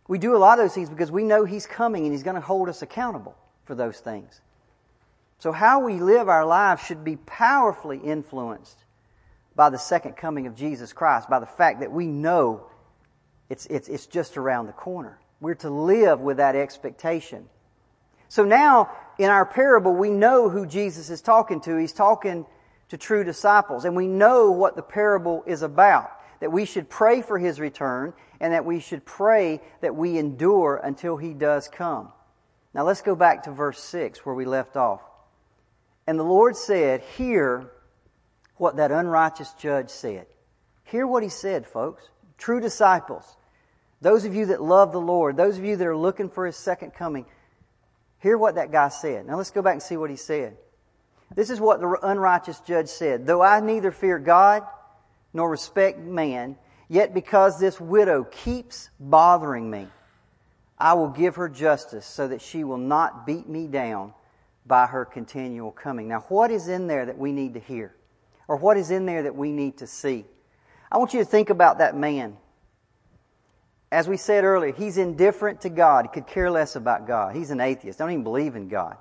We 0.07 0.19
do 0.19 0.35
a 0.35 0.37
lot 0.37 0.59
of 0.59 0.65
those 0.65 0.75
things 0.75 0.89
because 0.89 1.11
we 1.11 1.23
know 1.23 1.45
He's 1.45 1.65
coming 1.65 2.03
and 2.03 2.13
He's 2.13 2.23
going 2.23 2.35
to 2.35 2.41
hold 2.41 2.69
us 2.69 2.81
accountable 2.81 3.35
for 3.65 3.75
those 3.75 3.99
things. 3.99 4.39
So 5.39 5.51
how 5.51 5.79
we 5.79 5.95
live 5.95 6.29
our 6.29 6.45
lives 6.45 6.83
should 6.85 7.03
be 7.03 7.15
powerfully 7.17 7.97
influenced 7.97 8.77
by 9.57 9.71
the 9.71 9.77
second 9.79 10.15
coming 10.15 10.45
of 10.45 10.55
Jesus 10.55 10.93
Christ, 10.93 11.29
by 11.29 11.39
the 11.39 11.47
fact 11.47 11.79
that 11.79 11.91
we 11.91 12.05
know 12.05 12.67
it's, 13.49 13.65
it's, 13.65 13.89
it's 13.89 14.05
just 14.05 14.37
around 14.37 14.67
the 14.67 14.73
corner. 14.73 15.19
We're 15.41 15.55
to 15.55 15.69
live 15.71 16.19
with 16.19 16.37
that 16.37 16.55
expectation. 16.55 17.49
So 18.29 18.45
now, 18.45 18.91
in 19.17 19.29
our 19.31 19.45
parable, 19.45 19.93
we 19.93 20.11
know 20.11 20.49
who 20.49 20.67
Jesus 20.67 21.09
is 21.09 21.21
talking 21.21 21.59
to. 21.61 21.75
He's 21.75 21.91
talking 21.91 22.45
to 22.89 22.97
true 22.97 23.23
disciples. 23.23 23.83
And 23.83 23.95
we 23.95 24.07
know 24.07 24.51
what 24.51 24.75
the 24.75 24.83
parable 24.83 25.43
is 25.47 25.63
about. 25.63 26.11
That 26.39 26.51
we 26.51 26.65
should 26.65 26.87
pray 26.87 27.23
for 27.23 27.39
His 27.39 27.59
return 27.59 28.13
and 28.39 28.53
that 28.53 28.63
we 28.63 28.79
should 28.79 29.05
pray 29.05 29.59
that 29.81 29.95
we 29.95 30.19
endure 30.19 30.79
until 30.83 31.17
He 31.17 31.33
does 31.33 31.67
come. 31.67 32.11
Now 32.75 32.83
let's 32.83 33.01
go 33.01 33.15
back 33.15 33.43
to 33.43 33.51
verse 33.51 33.79
6 33.79 34.23
where 34.23 34.35
we 34.35 34.45
left 34.45 34.75
off. 34.75 35.01
And 36.05 36.19
the 36.19 36.23
Lord 36.23 36.55
said, 36.55 37.01
Hear 37.17 37.71
what 38.57 38.77
that 38.77 38.91
unrighteous 38.91 39.53
judge 39.53 39.89
said. 39.89 40.27
Hear 40.85 41.05
what 41.05 41.23
he 41.23 41.29
said, 41.29 41.65
folks. 41.65 42.03
True 42.37 42.59
disciples. 42.59 43.35
Those 44.01 44.25
of 44.25 44.35
you 44.35 44.47
that 44.47 44.61
love 44.61 44.91
the 44.91 45.01
Lord, 45.01 45.37
those 45.37 45.57
of 45.57 45.65
you 45.65 45.75
that 45.75 45.87
are 45.87 45.97
looking 45.97 46.29
for 46.29 46.45
His 46.45 46.55
second 46.55 46.93
coming, 46.93 47.25
hear 48.19 48.37
what 48.37 48.55
that 48.55 48.71
guy 48.71 48.89
said. 48.89 49.25
Now 49.25 49.37
let's 49.37 49.51
go 49.51 49.61
back 49.61 49.73
and 49.73 49.83
see 49.83 49.97
what 49.97 50.09
he 50.09 50.15
said. 50.15 50.55
This 51.35 51.49
is 51.49 51.59
what 51.59 51.81
the 51.81 51.97
unrighteous 52.01 52.59
judge 52.61 52.87
said. 52.87 53.25
Though 53.25 53.41
I 53.41 53.59
neither 53.59 53.91
fear 53.91 54.19
God 54.19 54.63
nor 55.33 55.49
respect 55.49 55.99
man, 55.99 56.57
yet 56.87 57.13
because 57.13 57.59
this 57.59 57.81
widow 57.81 58.23
keeps 58.23 58.89
bothering 58.99 59.69
me, 59.69 59.87
I 60.79 60.93
will 60.93 61.09
give 61.09 61.35
her 61.35 61.49
justice 61.49 62.05
so 62.05 62.27
that 62.27 62.41
she 62.41 62.63
will 62.63 62.77
not 62.77 63.25
beat 63.25 63.49
me 63.49 63.67
down 63.67 64.13
by 64.65 64.85
her 64.85 65.05
continual 65.05 65.71
coming. 65.71 66.07
Now, 66.07 66.19
what 66.29 66.51
is 66.51 66.67
in 66.67 66.87
there 66.87 67.05
that 67.07 67.17
we 67.17 67.31
need 67.31 67.55
to 67.55 67.59
hear? 67.59 67.96
Or 68.47 68.57
what 68.57 68.77
is 68.77 68.91
in 68.91 69.05
there 69.05 69.23
that 69.23 69.35
we 69.35 69.51
need 69.51 69.77
to 69.77 69.87
see? 69.87 70.25
I 70.91 70.97
want 70.97 71.13
you 71.13 71.19
to 71.19 71.25
think 71.25 71.49
about 71.49 71.79
that 71.79 71.95
man 71.95 72.37
as 73.91 74.07
we 74.07 74.17
said 74.17 74.43
earlier, 74.43 74.73
he's 74.73 74.97
indifferent 74.97 75.61
to 75.61 75.69
God. 75.69 76.05
He 76.05 76.09
could 76.09 76.27
care 76.27 76.51
less 76.51 76.75
about 76.75 77.07
God. 77.07 77.35
He's 77.35 77.51
an 77.51 77.61
atheist. 77.61 77.99
Don't 77.99 78.11
even 78.11 78.23
believe 78.23 78.55
in 78.55 78.67
God. 78.67 78.97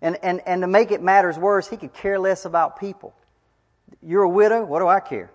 And, 0.00 0.18
and, 0.22 0.40
and 0.44 0.62
to 0.62 0.66
make 0.66 0.90
it 0.90 1.00
matters 1.00 1.38
worse, 1.38 1.68
he 1.68 1.76
could 1.76 1.94
care 1.94 2.18
less 2.18 2.44
about 2.44 2.80
people. 2.80 3.14
You're 4.02 4.22
a 4.22 4.28
widow? 4.28 4.64
What 4.64 4.80
do 4.80 4.88
I 4.88 4.98
care? 4.98 5.30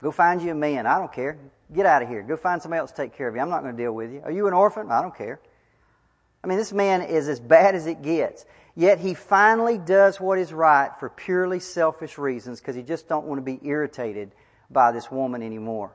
Go 0.00 0.12
find 0.12 0.40
you 0.40 0.52
a 0.52 0.54
man. 0.54 0.86
I 0.86 0.98
don't 0.98 1.12
care. 1.12 1.38
Get 1.72 1.86
out 1.86 2.02
of 2.02 2.08
here. 2.08 2.22
Go 2.22 2.36
find 2.36 2.62
somebody 2.62 2.78
else 2.78 2.90
to 2.92 2.96
take 2.96 3.16
care 3.16 3.26
of 3.26 3.34
you. 3.34 3.40
I'm 3.40 3.50
not 3.50 3.62
going 3.62 3.76
to 3.76 3.82
deal 3.82 3.92
with 3.92 4.12
you. 4.12 4.20
Are 4.22 4.30
you 4.30 4.46
an 4.46 4.52
orphan? 4.52 4.92
I 4.92 5.02
don't 5.02 5.16
care. 5.16 5.40
I 6.44 6.46
mean, 6.46 6.58
this 6.58 6.72
man 6.72 7.02
is 7.02 7.26
as 7.26 7.40
bad 7.40 7.74
as 7.74 7.86
it 7.86 8.02
gets. 8.02 8.44
Yet 8.76 8.98
he 8.98 9.14
finally 9.14 9.78
does 9.78 10.20
what 10.20 10.38
is 10.38 10.52
right 10.52 10.90
for 10.98 11.08
purely 11.08 11.60
selfish 11.60 12.18
reasons 12.18 12.60
because 12.60 12.74
he 12.74 12.82
just 12.82 13.08
don't 13.08 13.26
want 13.26 13.38
to 13.38 13.42
be 13.42 13.60
irritated 13.62 14.32
by 14.70 14.90
this 14.90 15.10
woman 15.10 15.42
anymore. 15.42 15.92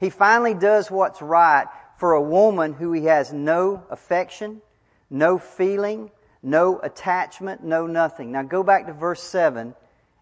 He 0.00 0.10
finally 0.10 0.54
does 0.54 0.90
what's 0.90 1.20
right 1.20 1.66
for 1.98 2.12
a 2.12 2.22
woman 2.22 2.72
who 2.72 2.92
he 2.92 3.04
has 3.04 3.32
no 3.32 3.84
affection, 3.90 4.62
no 5.10 5.38
feeling, 5.38 6.10
no 6.42 6.78
attachment, 6.82 7.62
no 7.62 7.86
nothing. 7.86 8.32
Now 8.32 8.42
go 8.42 8.62
back 8.62 8.86
to 8.86 8.92
verse 8.92 9.22
7 9.22 9.74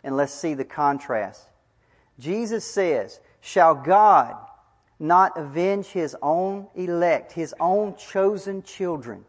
and 0.05 0.17
let's 0.17 0.35
see 0.35 0.55
the 0.55 0.65
contrast. 0.65 1.49
Jesus 2.19 2.65
says, 2.65 3.21
Shall 3.41 3.75
God 3.75 4.37
not 4.99 5.37
avenge 5.37 5.87
his 5.87 6.17
own 6.23 6.69
elect, 6.75 7.33
his 7.33 7.55
own 7.59 7.97
chosen 7.97 8.63
children, 8.63 9.25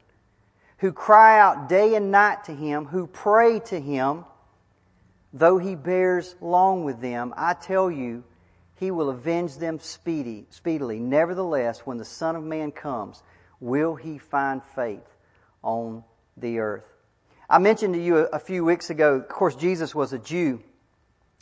who 0.84 0.92
cry 0.92 1.40
out 1.40 1.70
day 1.70 1.96
and 1.96 2.12
night 2.12 2.44
to 2.44 2.54
him, 2.54 2.84
who 2.84 3.08
pray 3.08 3.58
to 3.58 3.80
him, 3.80 4.26
though 5.32 5.58
he 5.58 5.76
bears 5.76 6.36
long 6.42 6.84
with 6.84 7.00
them? 7.00 7.34
I 7.38 7.54
tell 7.54 7.90
you, 7.90 8.26
he 8.76 8.92
will 8.92 9.10
avenge 9.10 9.56
them 9.56 9.80
speedy, 9.80 10.46
speedily. 10.50 11.00
Nevertheless, 11.00 11.86
when 11.86 12.00
the 12.00 12.04
Son 12.04 12.36
of 12.36 12.44
Man 12.44 12.74
comes, 12.74 13.24
will 13.62 13.96
he 13.96 14.18
find 14.18 14.62
faith 14.76 15.08
on 15.62 16.04
the 16.36 16.60
earth? 16.60 16.84
I 17.50 17.60
mentioned 17.60 17.94
to 17.94 18.04
you 18.04 18.18
a, 18.18 18.24
a 18.24 18.40
few 18.40 18.66
weeks 18.66 18.90
ago, 18.90 19.16
of 19.16 19.30
course, 19.30 19.56
Jesus 19.56 19.96
was 19.96 20.12
a 20.12 20.20
Jew. 20.20 20.62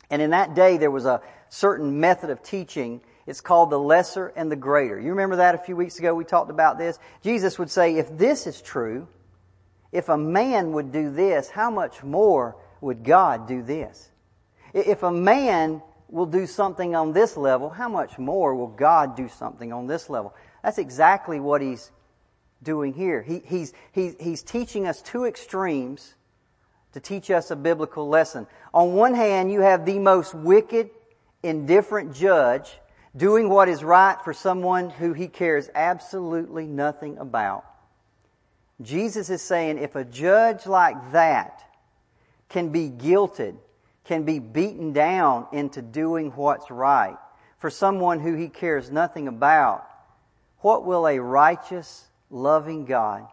And 0.08 0.22
in 0.22 0.30
that 0.30 0.54
day, 0.54 0.76
there 0.76 0.92
was 0.92 1.04
a 1.04 1.20
certain 1.48 1.98
method 1.98 2.30
of 2.30 2.44
teaching. 2.44 3.00
It's 3.26 3.40
called 3.40 3.70
the 3.70 3.78
lesser 3.80 4.28
and 4.36 4.52
the 4.52 4.56
greater. 4.56 5.00
You 5.00 5.10
remember 5.10 5.34
that 5.34 5.56
a 5.56 5.58
few 5.58 5.74
weeks 5.74 5.98
ago? 5.98 6.14
We 6.14 6.24
talked 6.24 6.52
about 6.52 6.78
this. 6.78 6.96
Jesus 7.24 7.58
would 7.58 7.70
say, 7.70 7.96
if 7.96 8.16
this 8.16 8.46
is 8.46 8.62
true, 8.62 9.08
if 9.92 10.08
a 10.08 10.16
man 10.16 10.72
would 10.72 10.90
do 10.90 11.10
this, 11.10 11.50
how 11.50 11.70
much 11.70 12.02
more 12.02 12.56
would 12.80 13.04
God 13.04 13.46
do 13.46 13.62
this? 13.62 14.10
If 14.72 15.02
a 15.02 15.12
man 15.12 15.82
will 16.08 16.26
do 16.26 16.46
something 16.46 16.96
on 16.96 17.12
this 17.12 17.36
level, 17.36 17.68
how 17.68 17.88
much 17.88 18.18
more 18.18 18.54
will 18.54 18.68
God 18.68 19.16
do 19.16 19.28
something 19.28 19.72
on 19.72 19.86
this 19.86 20.08
level? 20.08 20.34
That's 20.62 20.78
exactly 20.78 21.40
what 21.40 21.60
he's 21.60 21.90
doing 22.62 22.94
here. 22.94 23.22
He, 23.22 23.42
he's, 23.44 23.72
he's, 23.92 24.16
he's 24.18 24.42
teaching 24.42 24.86
us 24.86 25.02
two 25.02 25.24
extremes 25.24 26.14
to 26.92 27.00
teach 27.00 27.30
us 27.30 27.50
a 27.50 27.56
biblical 27.56 28.08
lesson. 28.08 28.46
On 28.72 28.94
one 28.94 29.14
hand, 29.14 29.50
you 29.50 29.60
have 29.60 29.84
the 29.84 29.98
most 29.98 30.34
wicked, 30.34 30.90
indifferent 31.42 32.14
judge 32.14 32.78
doing 33.16 33.48
what 33.48 33.68
is 33.68 33.84
right 33.84 34.16
for 34.24 34.32
someone 34.32 34.90
who 34.90 35.12
he 35.12 35.28
cares 35.28 35.68
absolutely 35.74 36.66
nothing 36.66 37.18
about. 37.18 37.64
Jesus 38.82 39.30
is 39.30 39.42
saying 39.42 39.78
if 39.78 39.96
a 39.96 40.04
judge 40.04 40.66
like 40.66 41.12
that 41.12 41.62
can 42.48 42.70
be 42.70 42.90
guilted 42.90 43.56
can 44.04 44.24
be 44.24 44.38
beaten 44.38 44.92
down 44.92 45.46
into 45.52 45.80
doing 45.80 46.30
what's 46.32 46.70
right 46.70 47.16
for 47.58 47.70
someone 47.70 48.18
who 48.18 48.34
he 48.34 48.48
cares 48.48 48.90
nothing 48.90 49.28
about, 49.28 49.86
what 50.58 50.84
will 50.84 51.06
a 51.06 51.20
righteous, 51.20 52.06
loving 52.30 52.84
God, 52.84 53.26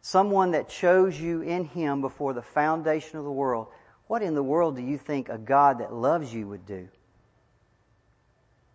someone 0.00 0.50
that 0.52 0.68
chose 0.68 1.18
you 1.20 1.42
in 1.42 1.64
him 1.64 2.00
before 2.00 2.32
the 2.32 2.42
foundation 2.42 3.18
of 3.18 3.24
the 3.24 3.30
world, 3.30 3.68
what 4.08 4.22
in 4.22 4.34
the 4.34 4.42
world 4.42 4.76
do 4.76 4.82
you 4.82 4.98
think 4.98 5.28
a 5.28 5.38
God 5.38 5.78
that 5.78 5.92
loves 5.92 6.32
you 6.32 6.48
would 6.48 6.66
do? 6.66 6.88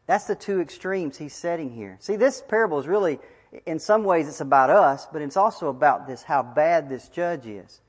That's 0.07 0.25
the 0.25 0.35
two 0.35 0.61
extremes 0.61 1.17
he's 1.17 1.33
setting 1.33 1.69
here. 1.71 1.97
See, 1.99 2.15
this 2.15 2.41
parable 2.41 2.79
is 2.79 2.87
really, 2.87 3.19
in 3.65 3.79
some 3.79 4.03
ways, 4.03 4.27
it's 4.27 4.41
about 4.41 4.69
us, 4.69 5.07
but 5.11 5.21
it's 5.21 5.37
also 5.37 5.67
about 5.67 6.07
this, 6.07 6.23
how 6.23 6.41
bad 6.41 6.89
this 6.89 7.09
judge 7.09 7.45
is. 7.45 7.81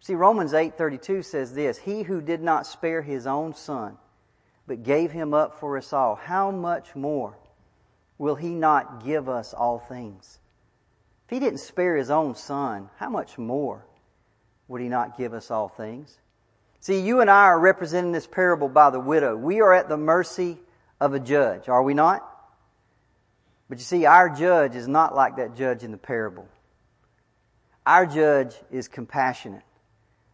See, 0.00 0.14
Romans 0.14 0.54
8:32 0.54 1.22
says 1.22 1.54
this, 1.54 1.78
"He 1.78 2.02
who 2.02 2.20
did 2.20 2.42
not 2.42 2.66
spare 2.66 3.02
his 3.02 3.26
own 3.26 3.54
son, 3.54 3.98
but 4.66 4.82
gave 4.82 5.12
him 5.12 5.34
up 5.34 5.54
for 5.54 5.76
us 5.76 5.92
all, 5.92 6.14
how 6.14 6.50
much 6.50 6.94
more 6.94 7.36
will 8.18 8.36
he 8.36 8.54
not 8.54 9.02
give 9.04 9.28
us 9.28 9.52
all 9.54 9.78
things?" 9.78 10.38
If 11.24 11.30
he 11.30 11.38
didn't 11.38 11.60
spare 11.60 11.96
his 11.96 12.10
own 12.10 12.34
son, 12.34 12.90
how 12.96 13.08
much 13.08 13.38
more 13.38 13.84
would 14.68 14.80
he 14.80 14.88
not 14.88 15.16
give 15.16 15.34
us 15.34 15.50
all 15.50 15.68
things? 15.68 16.18
See, 16.80 16.98
you 16.98 17.20
and 17.20 17.30
I 17.30 17.44
are 17.44 17.58
representing 17.58 18.12
this 18.12 18.26
parable 18.26 18.68
by 18.68 18.90
the 18.90 19.00
widow. 19.00 19.36
We 19.36 19.60
are 19.60 19.72
at 19.72 19.88
the 19.88 19.98
mercy 19.98 20.60
of 20.98 21.12
a 21.12 21.20
judge, 21.20 21.68
are 21.68 21.82
we 21.82 21.94
not? 21.94 22.26
But 23.70 23.78
you 23.78 23.84
see, 23.84 24.04
our 24.04 24.28
judge 24.28 24.74
is 24.74 24.88
not 24.88 25.14
like 25.14 25.36
that 25.36 25.54
judge 25.54 25.84
in 25.84 25.92
the 25.92 25.96
parable. 25.96 26.48
Our 27.86 28.04
judge 28.04 28.52
is 28.72 28.88
compassionate. 28.88 29.62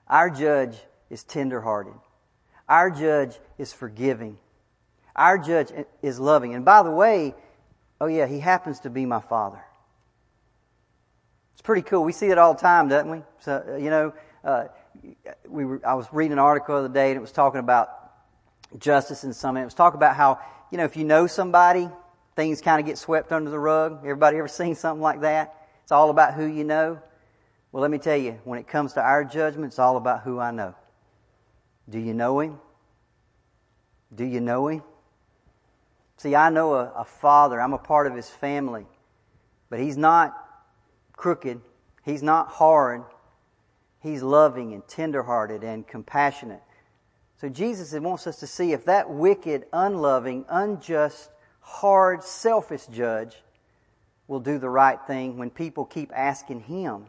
Our 0.09 0.31
judge 0.31 0.79
is 1.11 1.23
tenderhearted. 1.23 1.93
Our 2.67 2.91
judge 2.91 3.39
is 3.59 3.75
forgiving. 3.75 4.39
Our 5.15 5.37
judge 5.37 5.71
is 6.01 6.19
loving. 6.19 6.55
And 6.55 6.65
by 6.65 6.83
the 6.83 6.91
way, 6.91 7.35
oh 8.01 8.07
yeah, 8.07 8.27
he 8.27 8.41
happens 8.41 8.81
to 8.81 8.91
be 8.91 9.05
my 9.05 9.21
father. 9.21 9.63
It's 11.53 11.63
pretty 11.63 11.83
cool. 11.83 12.05
We 12.05 12.13
see 12.13 12.29
it 12.29 12.39
all 12.39 12.55
the 12.55 12.61
time, 12.61 12.89
doesn't 12.89 13.11
we? 13.11 13.23
So, 13.41 13.65
uh, 13.69 13.77
you 13.77 13.91
know, 13.91 14.15
uh, 14.45 14.65
we 15.47 15.67
were, 15.67 15.83
I 15.87 15.93
was 15.93 16.07
reading 16.11 16.33
an 16.33 16.39
article 16.39 16.77
the 16.77 16.87
other 16.87 16.95
day 16.95 17.11
and 17.11 17.19
it 17.19 17.21
was 17.21 17.33
talking 17.33 17.61
about 17.61 17.91
justice 18.79 19.25
and 19.25 19.37
something. 19.37 19.61
It 19.61 19.67
was 19.67 19.75
talking 19.75 19.99
about 19.99 20.17
how, 20.17 20.41
you 20.71 20.79
know, 20.79 20.85
if 20.85 20.97
you 20.97 21.05
know 21.05 21.27
somebody, 21.27 21.91
things 22.37 22.61
kind 22.61 22.79
of 22.79 22.87
get 22.87 22.99
swept 22.99 23.33
under 23.33 23.51
the 23.51 23.59
rug. 23.59 23.99
Everybody 24.01 24.37
ever 24.37 24.47
seen 24.47 24.75
something 24.75 25.03
like 25.03 25.23
that? 25.23 25.69
It's 25.83 25.91
all 25.91 26.11
about 26.11 26.35
who 26.35 26.45
you 26.45 26.65
know. 26.65 27.01
Well, 27.73 27.81
let 27.81 27.91
me 27.91 27.99
tell 27.99 28.17
you, 28.17 28.39
when 28.45 28.59
it 28.59 28.69
comes 28.69 28.93
to 28.93 29.01
our 29.01 29.25
judgment, 29.25 29.73
it's 29.73 29.79
all 29.79 29.97
about 29.97 30.23
who 30.23 30.39
I 30.39 30.51
know. 30.51 30.75
Do 31.89 31.99
you 31.99 32.15
know 32.15 32.41
him? 32.41 32.59
Do 34.15 34.25
you 34.25 34.41
know 34.41 34.69
him? 34.69 34.83
See, 36.19 36.35
I 36.35 36.51
know 36.51 36.75
a, 36.75 36.93
a 36.97 37.05
father. 37.05 37.61
I'm 37.61 37.73
a 37.73 37.79
part 37.79 38.07
of 38.07 38.15
his 38.15 38.29
family. 38.29 38.87
But 39.69 39.81
he's 39.81 39.97
not 39.97 40.35
crooked. 41.13 41.61
He's 42.05 42.23
not 42.23 42.49
hard. 42.49 43.03
He's 44.01 44.23
loving 44.23 44.73
and 44.73 44.87
tenderhearted 44.87 45.65
and 45.65 45.87
compassionate. 45.87 46.63
So 47.41 47.49
Jesus 47.49 47.93
wants 47.99 48.27
us 48.27 48.39
to 48.41 48.47
see 48.47 48.73
if 48.73 48.85
that 48.87 49.11
wicked, 49.11 49.67
unloving, 49.73 50.45
unjust, 50.49 51.31
hard, 51.67 52.23
selfish 52.23 52.87
judge 52.87 53.43
will 54.29 54.41
do 54.41 54.59
the 54.59 54.71
right 54.71 54.99
thing 55.07 55.37
when 55.37 55.51
people 55.51 55.85
keep 55.85 56.11
asking 56.15 56.61
him 56.61 57.07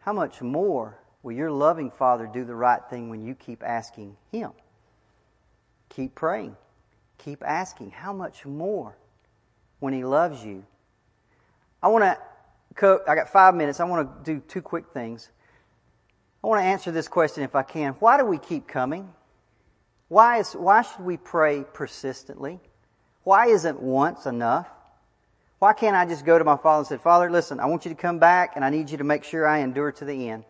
how 0.00 0.12
much 0.14 0.40
more 0.40 0.98
will 1.22 1.32
your 1.32 1.50
loving 1.50 1.90
Father 1.90 2.26
do 2.26 2.44
the 2.44 2.54
right 2.54 2.80
thing 2.88 3.10
when 3.10 3.20
you 3.20 3.34
keep 3.34 3.62
asking 3.62 4.16
Him? 4.32 4.52
Keep 5.90 6.14
praying. 6.14 6.56
Keep 7.18 7.44
asking. 7.44 7.90
How 7.90 8.12
much 8.12 8.46
more 8.46 8.96
when 9.78 9.92
He 9.92 10.04
loves 10.04 10.44
you? 10.44 10.64
I 11.82 11.88
want 11.88 12.04
to, 12.76 13.00
I 13.06 13.14
got 13.14 13.28
five 13.28 13.54
minutes. 13.54 13.78
I 13.78 13.84
want 13.84 14.24
to 14.24 14.34
do 14.34 14.42
two 14.48 14.62
quick 14.62 14.86
things. 14.92 15.28
I 16.42 16.46
want 16.46 16.60
to 16.60 16.64
answer 16.64 16.90
this 16.90 17.08
question 17.08 17.44
if 17.44 17.54
I 17.54 17.62
can. 17.62 17.92
Why 17.94 18.16
do 18.16 18.24
we 18.24 18.38
keep 18.38 18.66
coming? 18.66 19.12
Why, 20.08 20.38
is, 20.38 20.54
why 20.54 20.80
should 20.82 21.04
we 21.04 21.18
pray 21.18 21.64
persistently? 21.74 22.58
Why 23.24 23.46
isn't 23.48 23.80
once 23.80 24.26
enough? 24.26 24.68
Why 25.58 25.74
can't 25.74 25.94
I 25.94 26.06
just 26.06 26.24
go 26.24 26.38
to 26.38 26.44
my 26.44 26.56
father 26.56 26.78
and 26.78 26.86
say, 26.86 26.96
Father, 26.96 27.30
listen, 27.30 27.60
I 27.60 27.66
want 27.66 27.84
you 27.84 27.90
to 27.90 27.94
come 27.94 28.18
back 28.18 28.52
and 28.56 28.64
I 28.64 28.70
need 28.70 28.90
you 28.90 28.98
to 28.98 29.04
make 29.04 29.24
sure 29.24 29.46
I 29.46 29.58
endure 29.58 29.92
to 29.92 30.04
the 30.04 30.30
end. 30.30 30.44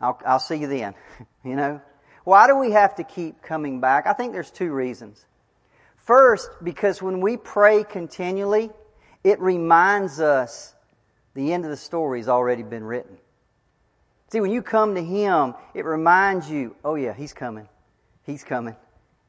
I'll, 0.00 0.20
I'll 0.24 0.38
see 0.38 0.56
you 0.56 0.68
then. 0.68 0.94
you 1.44 1.56
know? 1.56 1.80
Why 2.22 2.46
do 2.46 2.56
we 2.56 2.72
have 2.72 2.94
to 2.96 3.04
keep 3.04 3.42
coming 3.42 3.80
back? 3.80 4.06
I 4.06 4.12
think 4.12 4.32
there's 4.32 4.50
two 4.50 4.70
reasons. 4.70 5.24
First, 5.96 6.48
because 6.62 7.02
when 7.02 7.20
we 7.20 7.36
pray 7.36 7.84
continually, 7.84 8.70
it 9.24 9.40
reminds 9.40 10.20
us 10.20 10.74
the 11.34 11.52
end 11.52 11.64
of 11.64 11.70
the 11.70 11.76
story 11.76 12.20
has 12.20 12.28
already 12.28 12.62
been 12.62 12.84
written. 12.84 13.18
See, 14.30 14.40
when 14.40 14.50
you 14.50 14.62
come 14.62 14.94
to 14.94 15.02
Him, 15.02 15.54
it 15.74 15.84
reminds 15.84 16.50
you, 16.50 16.76
oh 16.84 16.94
yeah, 16.94 17.14
He's 17.14 17.32
coming. 17.32 17.68
He's 18.24 18.44
coming. 18.44 18.76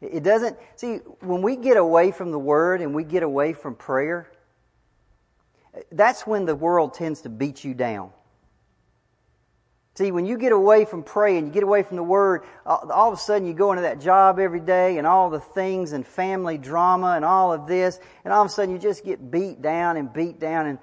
It 0.02 0.24
doesn't, 0.24 0.58
see, 0.76 0.98
when 1.20 1.42
we 1.42 1.58
get 1.58 1.76
away 1.76 2.12
from 2.12 2.32
the 2.32 2.40
Word 2.40 2.82
and 2.82 2.96
we 2.96 3.04
get 3.04 3.24
away 3.24 3.54
from 3.54 3.76
prayer, 3.76 4.32
that's 5.92 6.26
when 6.26 6.46
the 6.46 6.56
world 6.56 6.94
tends 6.94 7.22
to 7.22 7.30
beat 7.30 7.64
you 7.64 7.74
down. 7.74 8.12
See, 9.96 10.12
when 10.12 10.26
you 10.26 10.38
get 10.38 10.54
away 10.54 10.86
from 10.86 11.04
praying, 11.04 11.48
you 11.48 11.52
get 11.52 11.64
away 11.64 11.84
from 11.84 11.98
the 11.98 12.04
Word, 12.04 12.44
all 12.66 13.12
of 13.12 13.14
a 13.14 13.18
sudden 13.18 13.46
you 13.46 13.54
go 13.54 13.74
into 13.74 13.82
that 13.82 14.00
job 14.00 14.40
every 14.40 14.62
day 14.62 14.98
and 14.98 15.06
all 15.06 15.30
the 15.30 15.42
things 15.42 15.92
and 15.92 16.08
family 16.08 16.58
drama 16.58 17.16
and 17.18 17.26
all 17.26 17.52
of 17.52 17.68
this, 17.68 18.00
and 18.24 18.34
all 18.34 18.42
of 18.42 18.50
a 18.50 18.50
sudden 18.50 18.74
you 18.74 18.80
just 18.80 19.04
get 19.04 19.30
beat 19.30 19.62
down 19.62 19.98
and 19.98 20.14
beat 20.14 20.40
down 20.40 20.68
and, 20.68 20.80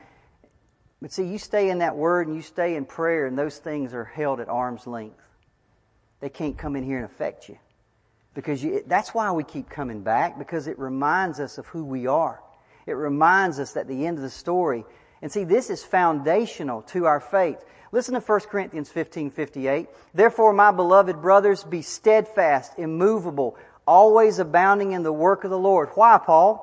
but 1.01 1.13
see, 1.13 1.27
you 1.27 1.39
stay 1.39 1.71
in 1.71 1.79
that 1.79 1.97
Word 1.97 2.27
and 2.27 2.37
you 2.37 2.43
stay 2.43 2.77
in 2.77 2.85
prayer 2.85 3.27
and 3.27 3.39
those 3.39 3.57
things 3.57 3.95
are 3.95 4.05
held 4.05 4.41
at 4.41 4.51
arm's 4.51 4.87
length. 4.87 5.23
They 6.21 6.29
can't 6.29 6.59
come 6.59 6.77
in 6.77 6.85
here 6.85 6.99
and 6.99 7.07
affect 7.07 7.49
you. 7.49 7.59
Because 8.37 8.63
you, 8.63 8.85
that's 8.87 9.15
why 9.15 9.33
we 9.33 9.45
keep 9.45 9.71
coming 9.71 10.03
back, 10.03 10.39
because 10.39 10.67
it 10.67 10.79
reminds 10.79 11.41
us 11.41 11.57
of 11.57 11.67
who 11.69 11.87
we 11.87 12.07
are. 12.07 12.43
It 12.85 12.93
reminds 12.93 13.59
us 13.59 13.73
that 13.73 13.89
the 13.89 14.07
end 14.07 14.19
of 14.19 14.23
the 14.23 14.31
story, 14.31 14.85
and 15.23 15.33
see, 15.33 15.45
this 15.45 15.71
is 15.71 15.83
foundational 15.83 16.83
to 16.83 17.07
our 17.07 17.19
faith. 17.19 17.65
Listen 17.93 18.13
to 18.13 18.21
1 18.21 18.41
Corinthians 18.41 18.91
15, 18.91 19.31
58. 19.31 19.89
Therefore, 20.13 20.53
my 20.53 20.71
beloved 20.71 21.23
brothers, 21.23 21.65
be 21.65 21.81
steadfast, 21.81 22.73
immovable, 22.77 23.57
always 23.87 24.39
abounding 24.39 24.93
in 24.93 25.03
the 25.03 25.13
work 25.13 25.45
of 25.45 25.51
the 25.51 25.59
Lord. 25.59 25.89
Why, 25.95 26.19
Paul? 26.19 26.63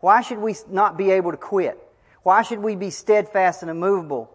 Why 0.00 0.22
should 0.22 0.38
we 0.38 0.56
not 0.70 0.96
be 0.96 1.10
able 1.10 1.32
to 1.32 1.36
quit? 1.36 1.78
Why 2.22 2.40
should 2.40 2.60
we 2.60 2.76
be 2.76 2.88
steadfast 2.88 3.60
and 3.60 3.70
immovable? 3.70 4.30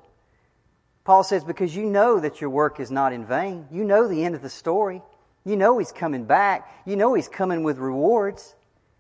Paul 1.04 1.24
says, 1.24 1.44
because 1.44 1.76
you 1.76 1.86
know 1.86 2.20
that 2.20 2.42
your 2.42 2.52
work 2.52 2.80
is 2.80 2.92
not 2.92 3.12
in 3.12 3.26
vain. 3.26 3.66
You 3.72 3.84
know 3.84 4.08
the 4.08 4.24
end 4.24 4.36
of 4.36 4.44
the 4.44 4.52
story. 4.52 5.02
You 5.48 5.56
know 5.56 5.78
he's 5.78 5.94
coming 5.94 6.26
back. 6.26 6.70
You 6.86 6.98
know 6.98 7.14
he's 7.14 7.30
coming 7.30 7.64
with 7.64 7.78
rewards. 7.78 8.54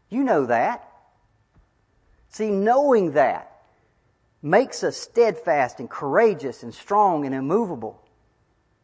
You 0.09 0.23
know 0.23 0.45
that. 0.45 0.89
See, 2.29 2.49
knowing 2.49 3.11
that 3.11 3.51
makes 4.41 4.81
us 4.81 4.95
steadfast 4.95 5.81
and 5.81 5.89
courageous 5.89 6.63
and 6.63 6.73
strong 6.73 7.25
and 7.25 7.35
immovable 7.35 8.01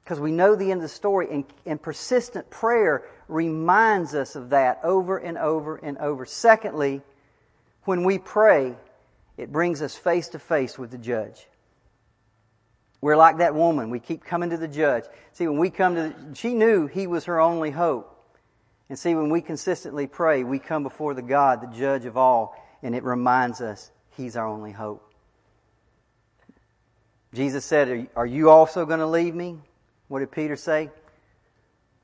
because 0.04 0.20
we 0.20 0.34
know 0.34 0.58
the 0.58 0.72
end 0.72 0.80
of 0.80 0.82
the 0.82 0.90
story 0.90 1.30
and, 1.32 1.46
and, 1.66 1.82
persistent 1.82 2.50
prayer 2.50 3.04
reminds 3.30 4.14
us 4.14 4.36
of 4.36 4.50
that 4.50 4.82
over 4.84 5.18
and 5.18 5.38
over 5.38 5.78
and 5.78 5.98
over. 6.00 6.26
Secondly, 6.26 7.02
when 7.86 8.04
we 8.04 8.20
pray, 8.20 8.76
it 9.38 9.54
brings 9.54 9.82
us 9.82 9.96
face 9.96 10.28
to 10.30 10.40
face 10.40 10.78
with 10.78 10.92
the 10.92 10.98
judge. 10.98 11.48
We're 13.04 13.18
like 13.18 13.40
that 13.40 13.54
woman. 13.54 13.90
We 13.90 14.00
keep 14.00 14.24
coming 14.24 14.52
to 14.52 14.58
the 14.58 14.70
judge. 14.70 15.04
See, 15.34 15.46
when 15.46 15.58
we 15.58 15.70
come 15.70 15.96
to, 15.96 16.02
the, 16.04 16.36
she 16.36 16.54
knew 16.54 16.88
he 16.88 17.06
was 17.06 17.26
her 17.26 17.42
only 17.42 17.70
hope. 17.70 18.10
And 18.88 18.98
see, 18.98 19.14
when 19.14 19.30
we 19.30 19.42
consistently 19.42 20.08
pray, 20.08 20.46
we 20.46 20.58
come 20.58 20.84
before 20.84 21.14
the 21.14 21.22
God, 21.22 21.60
the 21.60 21.78
judge 21.78 22.06
of 22.06 22.16
all, 22.16 22.56
and 22.82 22.96
it 22.96 23.04
reminds 23.04 23.60
us 23.60 23.92
he's 24.16 24.38
our 24.38 24.48
only 24.48 24.72
hope. 24.72 25.04
Jesus 27.34 27.66
said, 27.66 28.08
Are 28.16 28.26
you 28.26 28.50
also 28.50 28.86
going 28.86 29.02
to 29.02 29.08
leave 29.08 29.36
me? 29.36 29.58
What 30.08 30.20
did 30.20 30.32
Peter 30.32 30.56
say? 30.56 30.90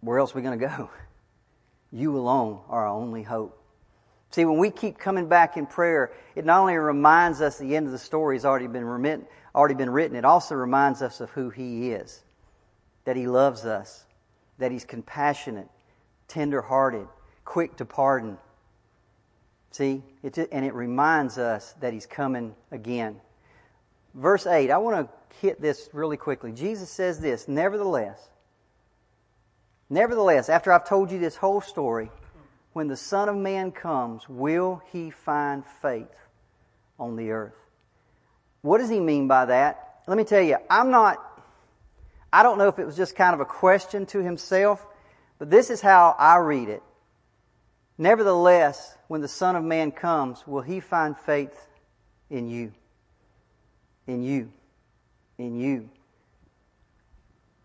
Where 0.01 0.19
else 0.19 0.33
are 0.33 0.35
we 0.35 0.41
going 0.41 0.59
to 0.59 0.67
go? 0.67 0.89
You 1.91 2.17
alone 2.17 2.59
are 2.69 2.85
our 2.85 2.93
only 2.93 3.23
hope. 3.23 3.59
See, 4.31 4.45
when 4.45 4.59
we 4.59 4.69
keep 4.69 4.99
coming 4.99 5.27
back 5.27 5.57
in 5.57 5.65
prayer, 5.65 6.11
it 6.35 6.45
not 6.45 6.59
only 6.59 6.75
reminds 6.75 7.41
us 7.41 7.57
the 7.57 7.75
end 7.75 7.87
of 7.87 7.91
the 7.91 7.97
story 7.97 8.35
has 8.35 8.45
already 8.45 8.67
been, 8.67 8.85
remit, 8.85 9.25
already 9.59 9.75
been 9.75 9.89
written, 9.89 10.15
it 10.15 10.25
also 10.25 10.55
reminds 10.55 11.01
us 11.01 11.19
of 11.19 11.29
who 11.31 11.49
He 11.49 11.91
is. 11.91 12.21
That 13.05 13.15
He 13.15 13.27
loves 13.27 13.65
us. 13.65 14.05
That 14.57 14.71
He's 14.71 14.85
compassionate, 14.85 15.69
tender 16.27 16.61
hearted, 16.61 17.07
quick 17.45 17.75
to 17.77 17.85
pardon. 17.85 18.37
See? 19.71 20.01
It, 20.23 20.37
and 20.37 20.65
it 20.65 20.73
reminds 20.73 21.37
us 21.37 21.73
that 21.81 21.93
He's 21.93 22.05
coming 22.05 22.55
again. 22.71 23.19
Verse 24.13 24.47
8, 24.47 24.71
I 24.71 24.77
want 24.77 25.07
to 25.07 25.37
hit 25.41 25.61
this 25.61 25.89
really 25.93 26.17
quickly. 26.17 26.51
Jesus 26.51 26.89
says 26.89 27.19
this, 27.19 27.47
nevertheless, 27.47 28.19
nevertheless, 29.89 30.49
after 30.49 30.71
I've 30.71 30.87
told 30.87 31.11
you 31.11 31.19
this 31.19 31.35
whole 31.35 31.61
story, 31.61 32.09
when 32.73 32.87
the 32.87 32.97
Son 32.97 33.29
of 33.29 33.35
Man 33.35 33.71
comes, 33.71 34.27
will 34.27 34.81
he 34.91 35.09
find 35.09 35.63
faith 35.81 36.07
on 36.97 37.15
the 37.15 37.31
earth? 37.31 37.58
What 38.61 38.79
does 38.79 38.89
he 38.89 38.99
mean 38.99 39.27
by 39.27 39.45
that? 39.45 40.01
Let 40.07 40.17
me 40.17 40.23
tell 40.23 40.41
you, 40.41 40.57
I'm 40.69 40.91
not, 40.91 41.17
I 42.33 42.43
don't 42.43 42.57
know 42.57 42.67
if 42.67 42.79
it 42.79 42.85
was 42.85 42.97
just 42.97 43.15
kind 43.15 43.33
of 43.33 43.39
a 43.39 43.45
question 43.45 44.05
to 44.07 44.19
himself, 44.19 44.85
but 45.37 45.49
this 45.49 45.69
is 45.69 45.81
how 45.81 46.15
I 46.17 46.37
read 46.37 46.69
it. 46.69 46.83
Nevertheless, 47.97 48.95
when 49.07 49.21
the 49.21 49.27
Son 49.27 49.55
of 49.55 49.63
Man 49.63 49.91
comes, 49.91 50.45
will 50.47 50.61
he 50.61 50.79
find 50.79 51.17
faith 51.17 51.55
in 52.29 52.49
you? 52.49 52.71
In 54.07 54.23
you 54.23 54.51
in 55.39 55.55
you. 55.59 55.89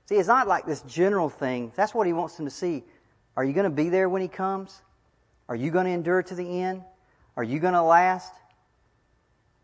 See, 0.07 0.15
it's 0.15 0.29
not 0.29 0.47
like 0.47 0.67
this 0.67 0.83
general 0.83 1.29
thing. 1.29 1.73
That's 1.75 1.95
what 1.95 2.07
he 2.07 2.13
wants 2.13 2.37
them 2.37 2.47
to 2.47 2.51
see. 2.51 2.85
Are 3.37 3.45
you 3.45 3.53
going 3.53 3.65
to 3.65 3.71
be 3.71 3.89
there 3.89 4.09
when 4.09 4.23
he 4.23 4.29
comes? 4.29 4.81
Are 5.49 5.57
you 5.57 5.71
going 5.71 5.87
to 5.87 5.91
endure 5.91 6.23
to 6.23 6.35
the 6.35 6.63
end? 6.63 6.83
Are 7.37 7.43
you 7.43 7.59
going 7.59 7.75
to 7.75 7.83
last? 7.83 8.33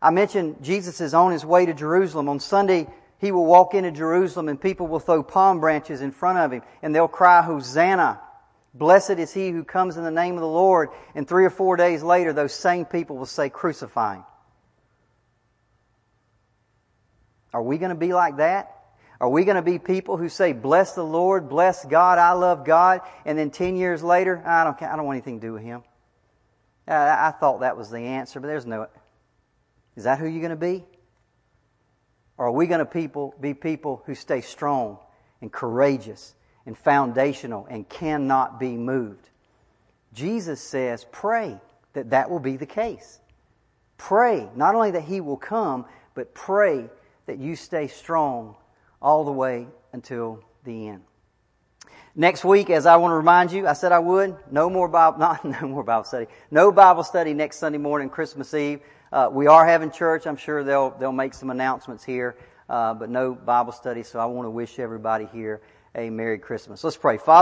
I 0.01 0.09
mentioned 0.09 0.63
Jesus 0.63 0.99
is 0.99 1.13
on 1.13 1.31
his 1.31 1.45
way 1.45 1.65
to 1.65 1.73
Jerusalem. 1.73 2.27
On 2.27 2.39
Sunday, 2.39 2.87
he 3.19 3.31
will 3.31 3.45
walk 3.45 3.73
into 3.73 3.91
Jerusalem 3.91 4.49
and 4.49 4.59
people 4.59 4.87
will 4.87 4.99
throw 4.99 5.21
palm 5.21 5.59
branches 5.59 6.01
in 6.01 6.11
front 6.11 6.39
of 6.39 6.51
him 6.51 6.63
and 6.81 6.95
they'll 6.95 7.07
cry, 7.07 7.41
Hosanna! 7.41 8.19
Blessed 8.73 9.11
is 9.11 9.33
he 9.33 9.49
who 9.49 9.63
comes 9.63 9.97
in 9.97 10.03
the 10.03 10.11
name 10.11 10.35
of 10.35 10.41
the 10.41 10.47
Lord. 10.47 10.89
And 11.13 11.27
three 11.27 11.45
or 11.45 11.49
four 11.49 11.75
days 11.75 12.01
later, 12.01 12.33
those 12.33 12.53
same 12.53 12.85
people 12.85 13.17
will 13.17 13.25
say, 13.25 13.49
Crucify 13.49 14.15
him. 14.15 14.23
Are 17.53 17.61
we 17.61 17.77
going 17.77 17.89
to 17.89 17.95
be 17.95 18.13
like 18.13 18.37
that? 18.37 18.75
Are 19.19 19.29
we 19.29 19.43
going 19.43 19.55
to 19.55 19.61
be 19.61 19.77
people 19.77 20.17
who 20.17 20.29
say, 20.29 20.51
bless 20.51 20.95
the 20.95 21.03
Lord, 21.03 21.47
bless 21.47 21.85
God, 21.85 22.17
I 22.17 22.31
love 22.31 22.65
God, 22.65 23.01
and 23.23 23.37
then 23.37 23.51
10 23.51 23.75
years 23.75 24.01
later, 24.01 24.41
I 24.43 24.63
don't, 24.63 24.81
I 24.81 24.95
don't 24.95 25.05
want 25.05 25.17
anything 25.17 25.39
to 25.39 25.47
do 25.47 25.53
with 25.53 25.61
Him? 25.61 25.83
I, 26.87 27.27
I 27.27 27.31
thought 27.31 27.59
that 27.59 27.77
was 27.77 27.91
the 27.91 27.99
answer, 27.99 28.39
but 28.39 28.47
there's 28.47 28.65
no. 28.65 28.87
Is 29.95 30.05
that 30.05 30.19
who 30.19 30.27
you're 30.27 30.41
going 30.41 30.51
to 30.51 30.55
be? 30.55 30.83
Or 32.37 32.47
are 32.47 32.51
we 32.51 32.67
going 32.67 32.79
to 32.79 32.85
people, 32.85 33.35
be 33.39 33.53
people 33.53 34.01
who 34.05 34.15
stay 34.15 34.41
strong 34.41 34.97
and 35.41 35.51
courageous 35.51 36.33
and 36.65 36.77
foundational 36.77 37.67
and 37.69 37.87
cannot 37.87 38.59
be 38.59 38.77
moved? 38.77 39.29
Jesus 40.13 40.61
says, 40.61 41.05
pray 41.11 41.59
that 41.93 42.09
that 42.11 42.29
will 42.29 42.39
be 42.39 42.57
the 42.57 42.65
case. 42.65 43.19
Pray, 43.97 44.49
not 44.55 44.75
only 44.75 44.91
that 44.91 45.03
He 45.03 45.21
will 45.21 45.37
come, 45.37 45.85
but 46.15 46.33
pray 46.33 46.89
that 47.27 47.37
you 47.37 47.55
stay 47.55 47.87
strong 47.87 48.55
all 49.01 49.23
the 49.23 49.31
way 49.31 49.67
until 49.93 50.43
the 50.63 50.87
end. 50.87 51.03
Next 52.15 52.43
week, 52.43 52.69
as 52.69 52.85
I 52.85 52.97
want 52.97 53.11
to 53.11 53.15
remind 53.15 53.51
you, 53.51 53.67
I 53.67 53.73
said 53.73 53.91
I 53.91 53.99
would. 53.99 54.35
No 54.51 54.69
more 54.69 54.87
Bible, 54.87 55.17
not 55.19 55.45
no 55.45 55.67
more 55.67 55.83
Bible 55.83 56.03
study. 56.03 56.27
No 56.49 56.71
Bible 56.71 57.03
study 57.03 57.33
next 57.33 57.57
Sunday 57.57 57.77
morning, 57.77 58.09
Christmas 58.09 58.53
Eve. 58.53 58.81
Uh, 59.11 59.29
we 59.31 59.47
are 59.47 59.65
having 59.65 59.91
church. 59.91 60.25
I'm 60.25 60.37
sure 60.37 60.63
they'll 60.63 60.91
they'll 60.91 61.11
make 61.11 61.33
some 61.33 61.49
announcements 61.49 62.03
here, 62.03 62.37
uh, 62.69 62.93
but 62.93 63.09
no 63.09 63.35
Bible 63.35 63.73
study. 63.73 64.03
So 64.03 64.19
I 64.19 64.25
want 64.25 64.45
to 64.45 64.49
wish 64.49 64.79
everybody 64.79 65.27
here 65.33 65.61
a 65.95 66.09
Merry 66.09 66.39
Christmas. 66.39 66.83
Let's 66.83 66.95
pray, 66.95 67.17
Father. 67.17 67.39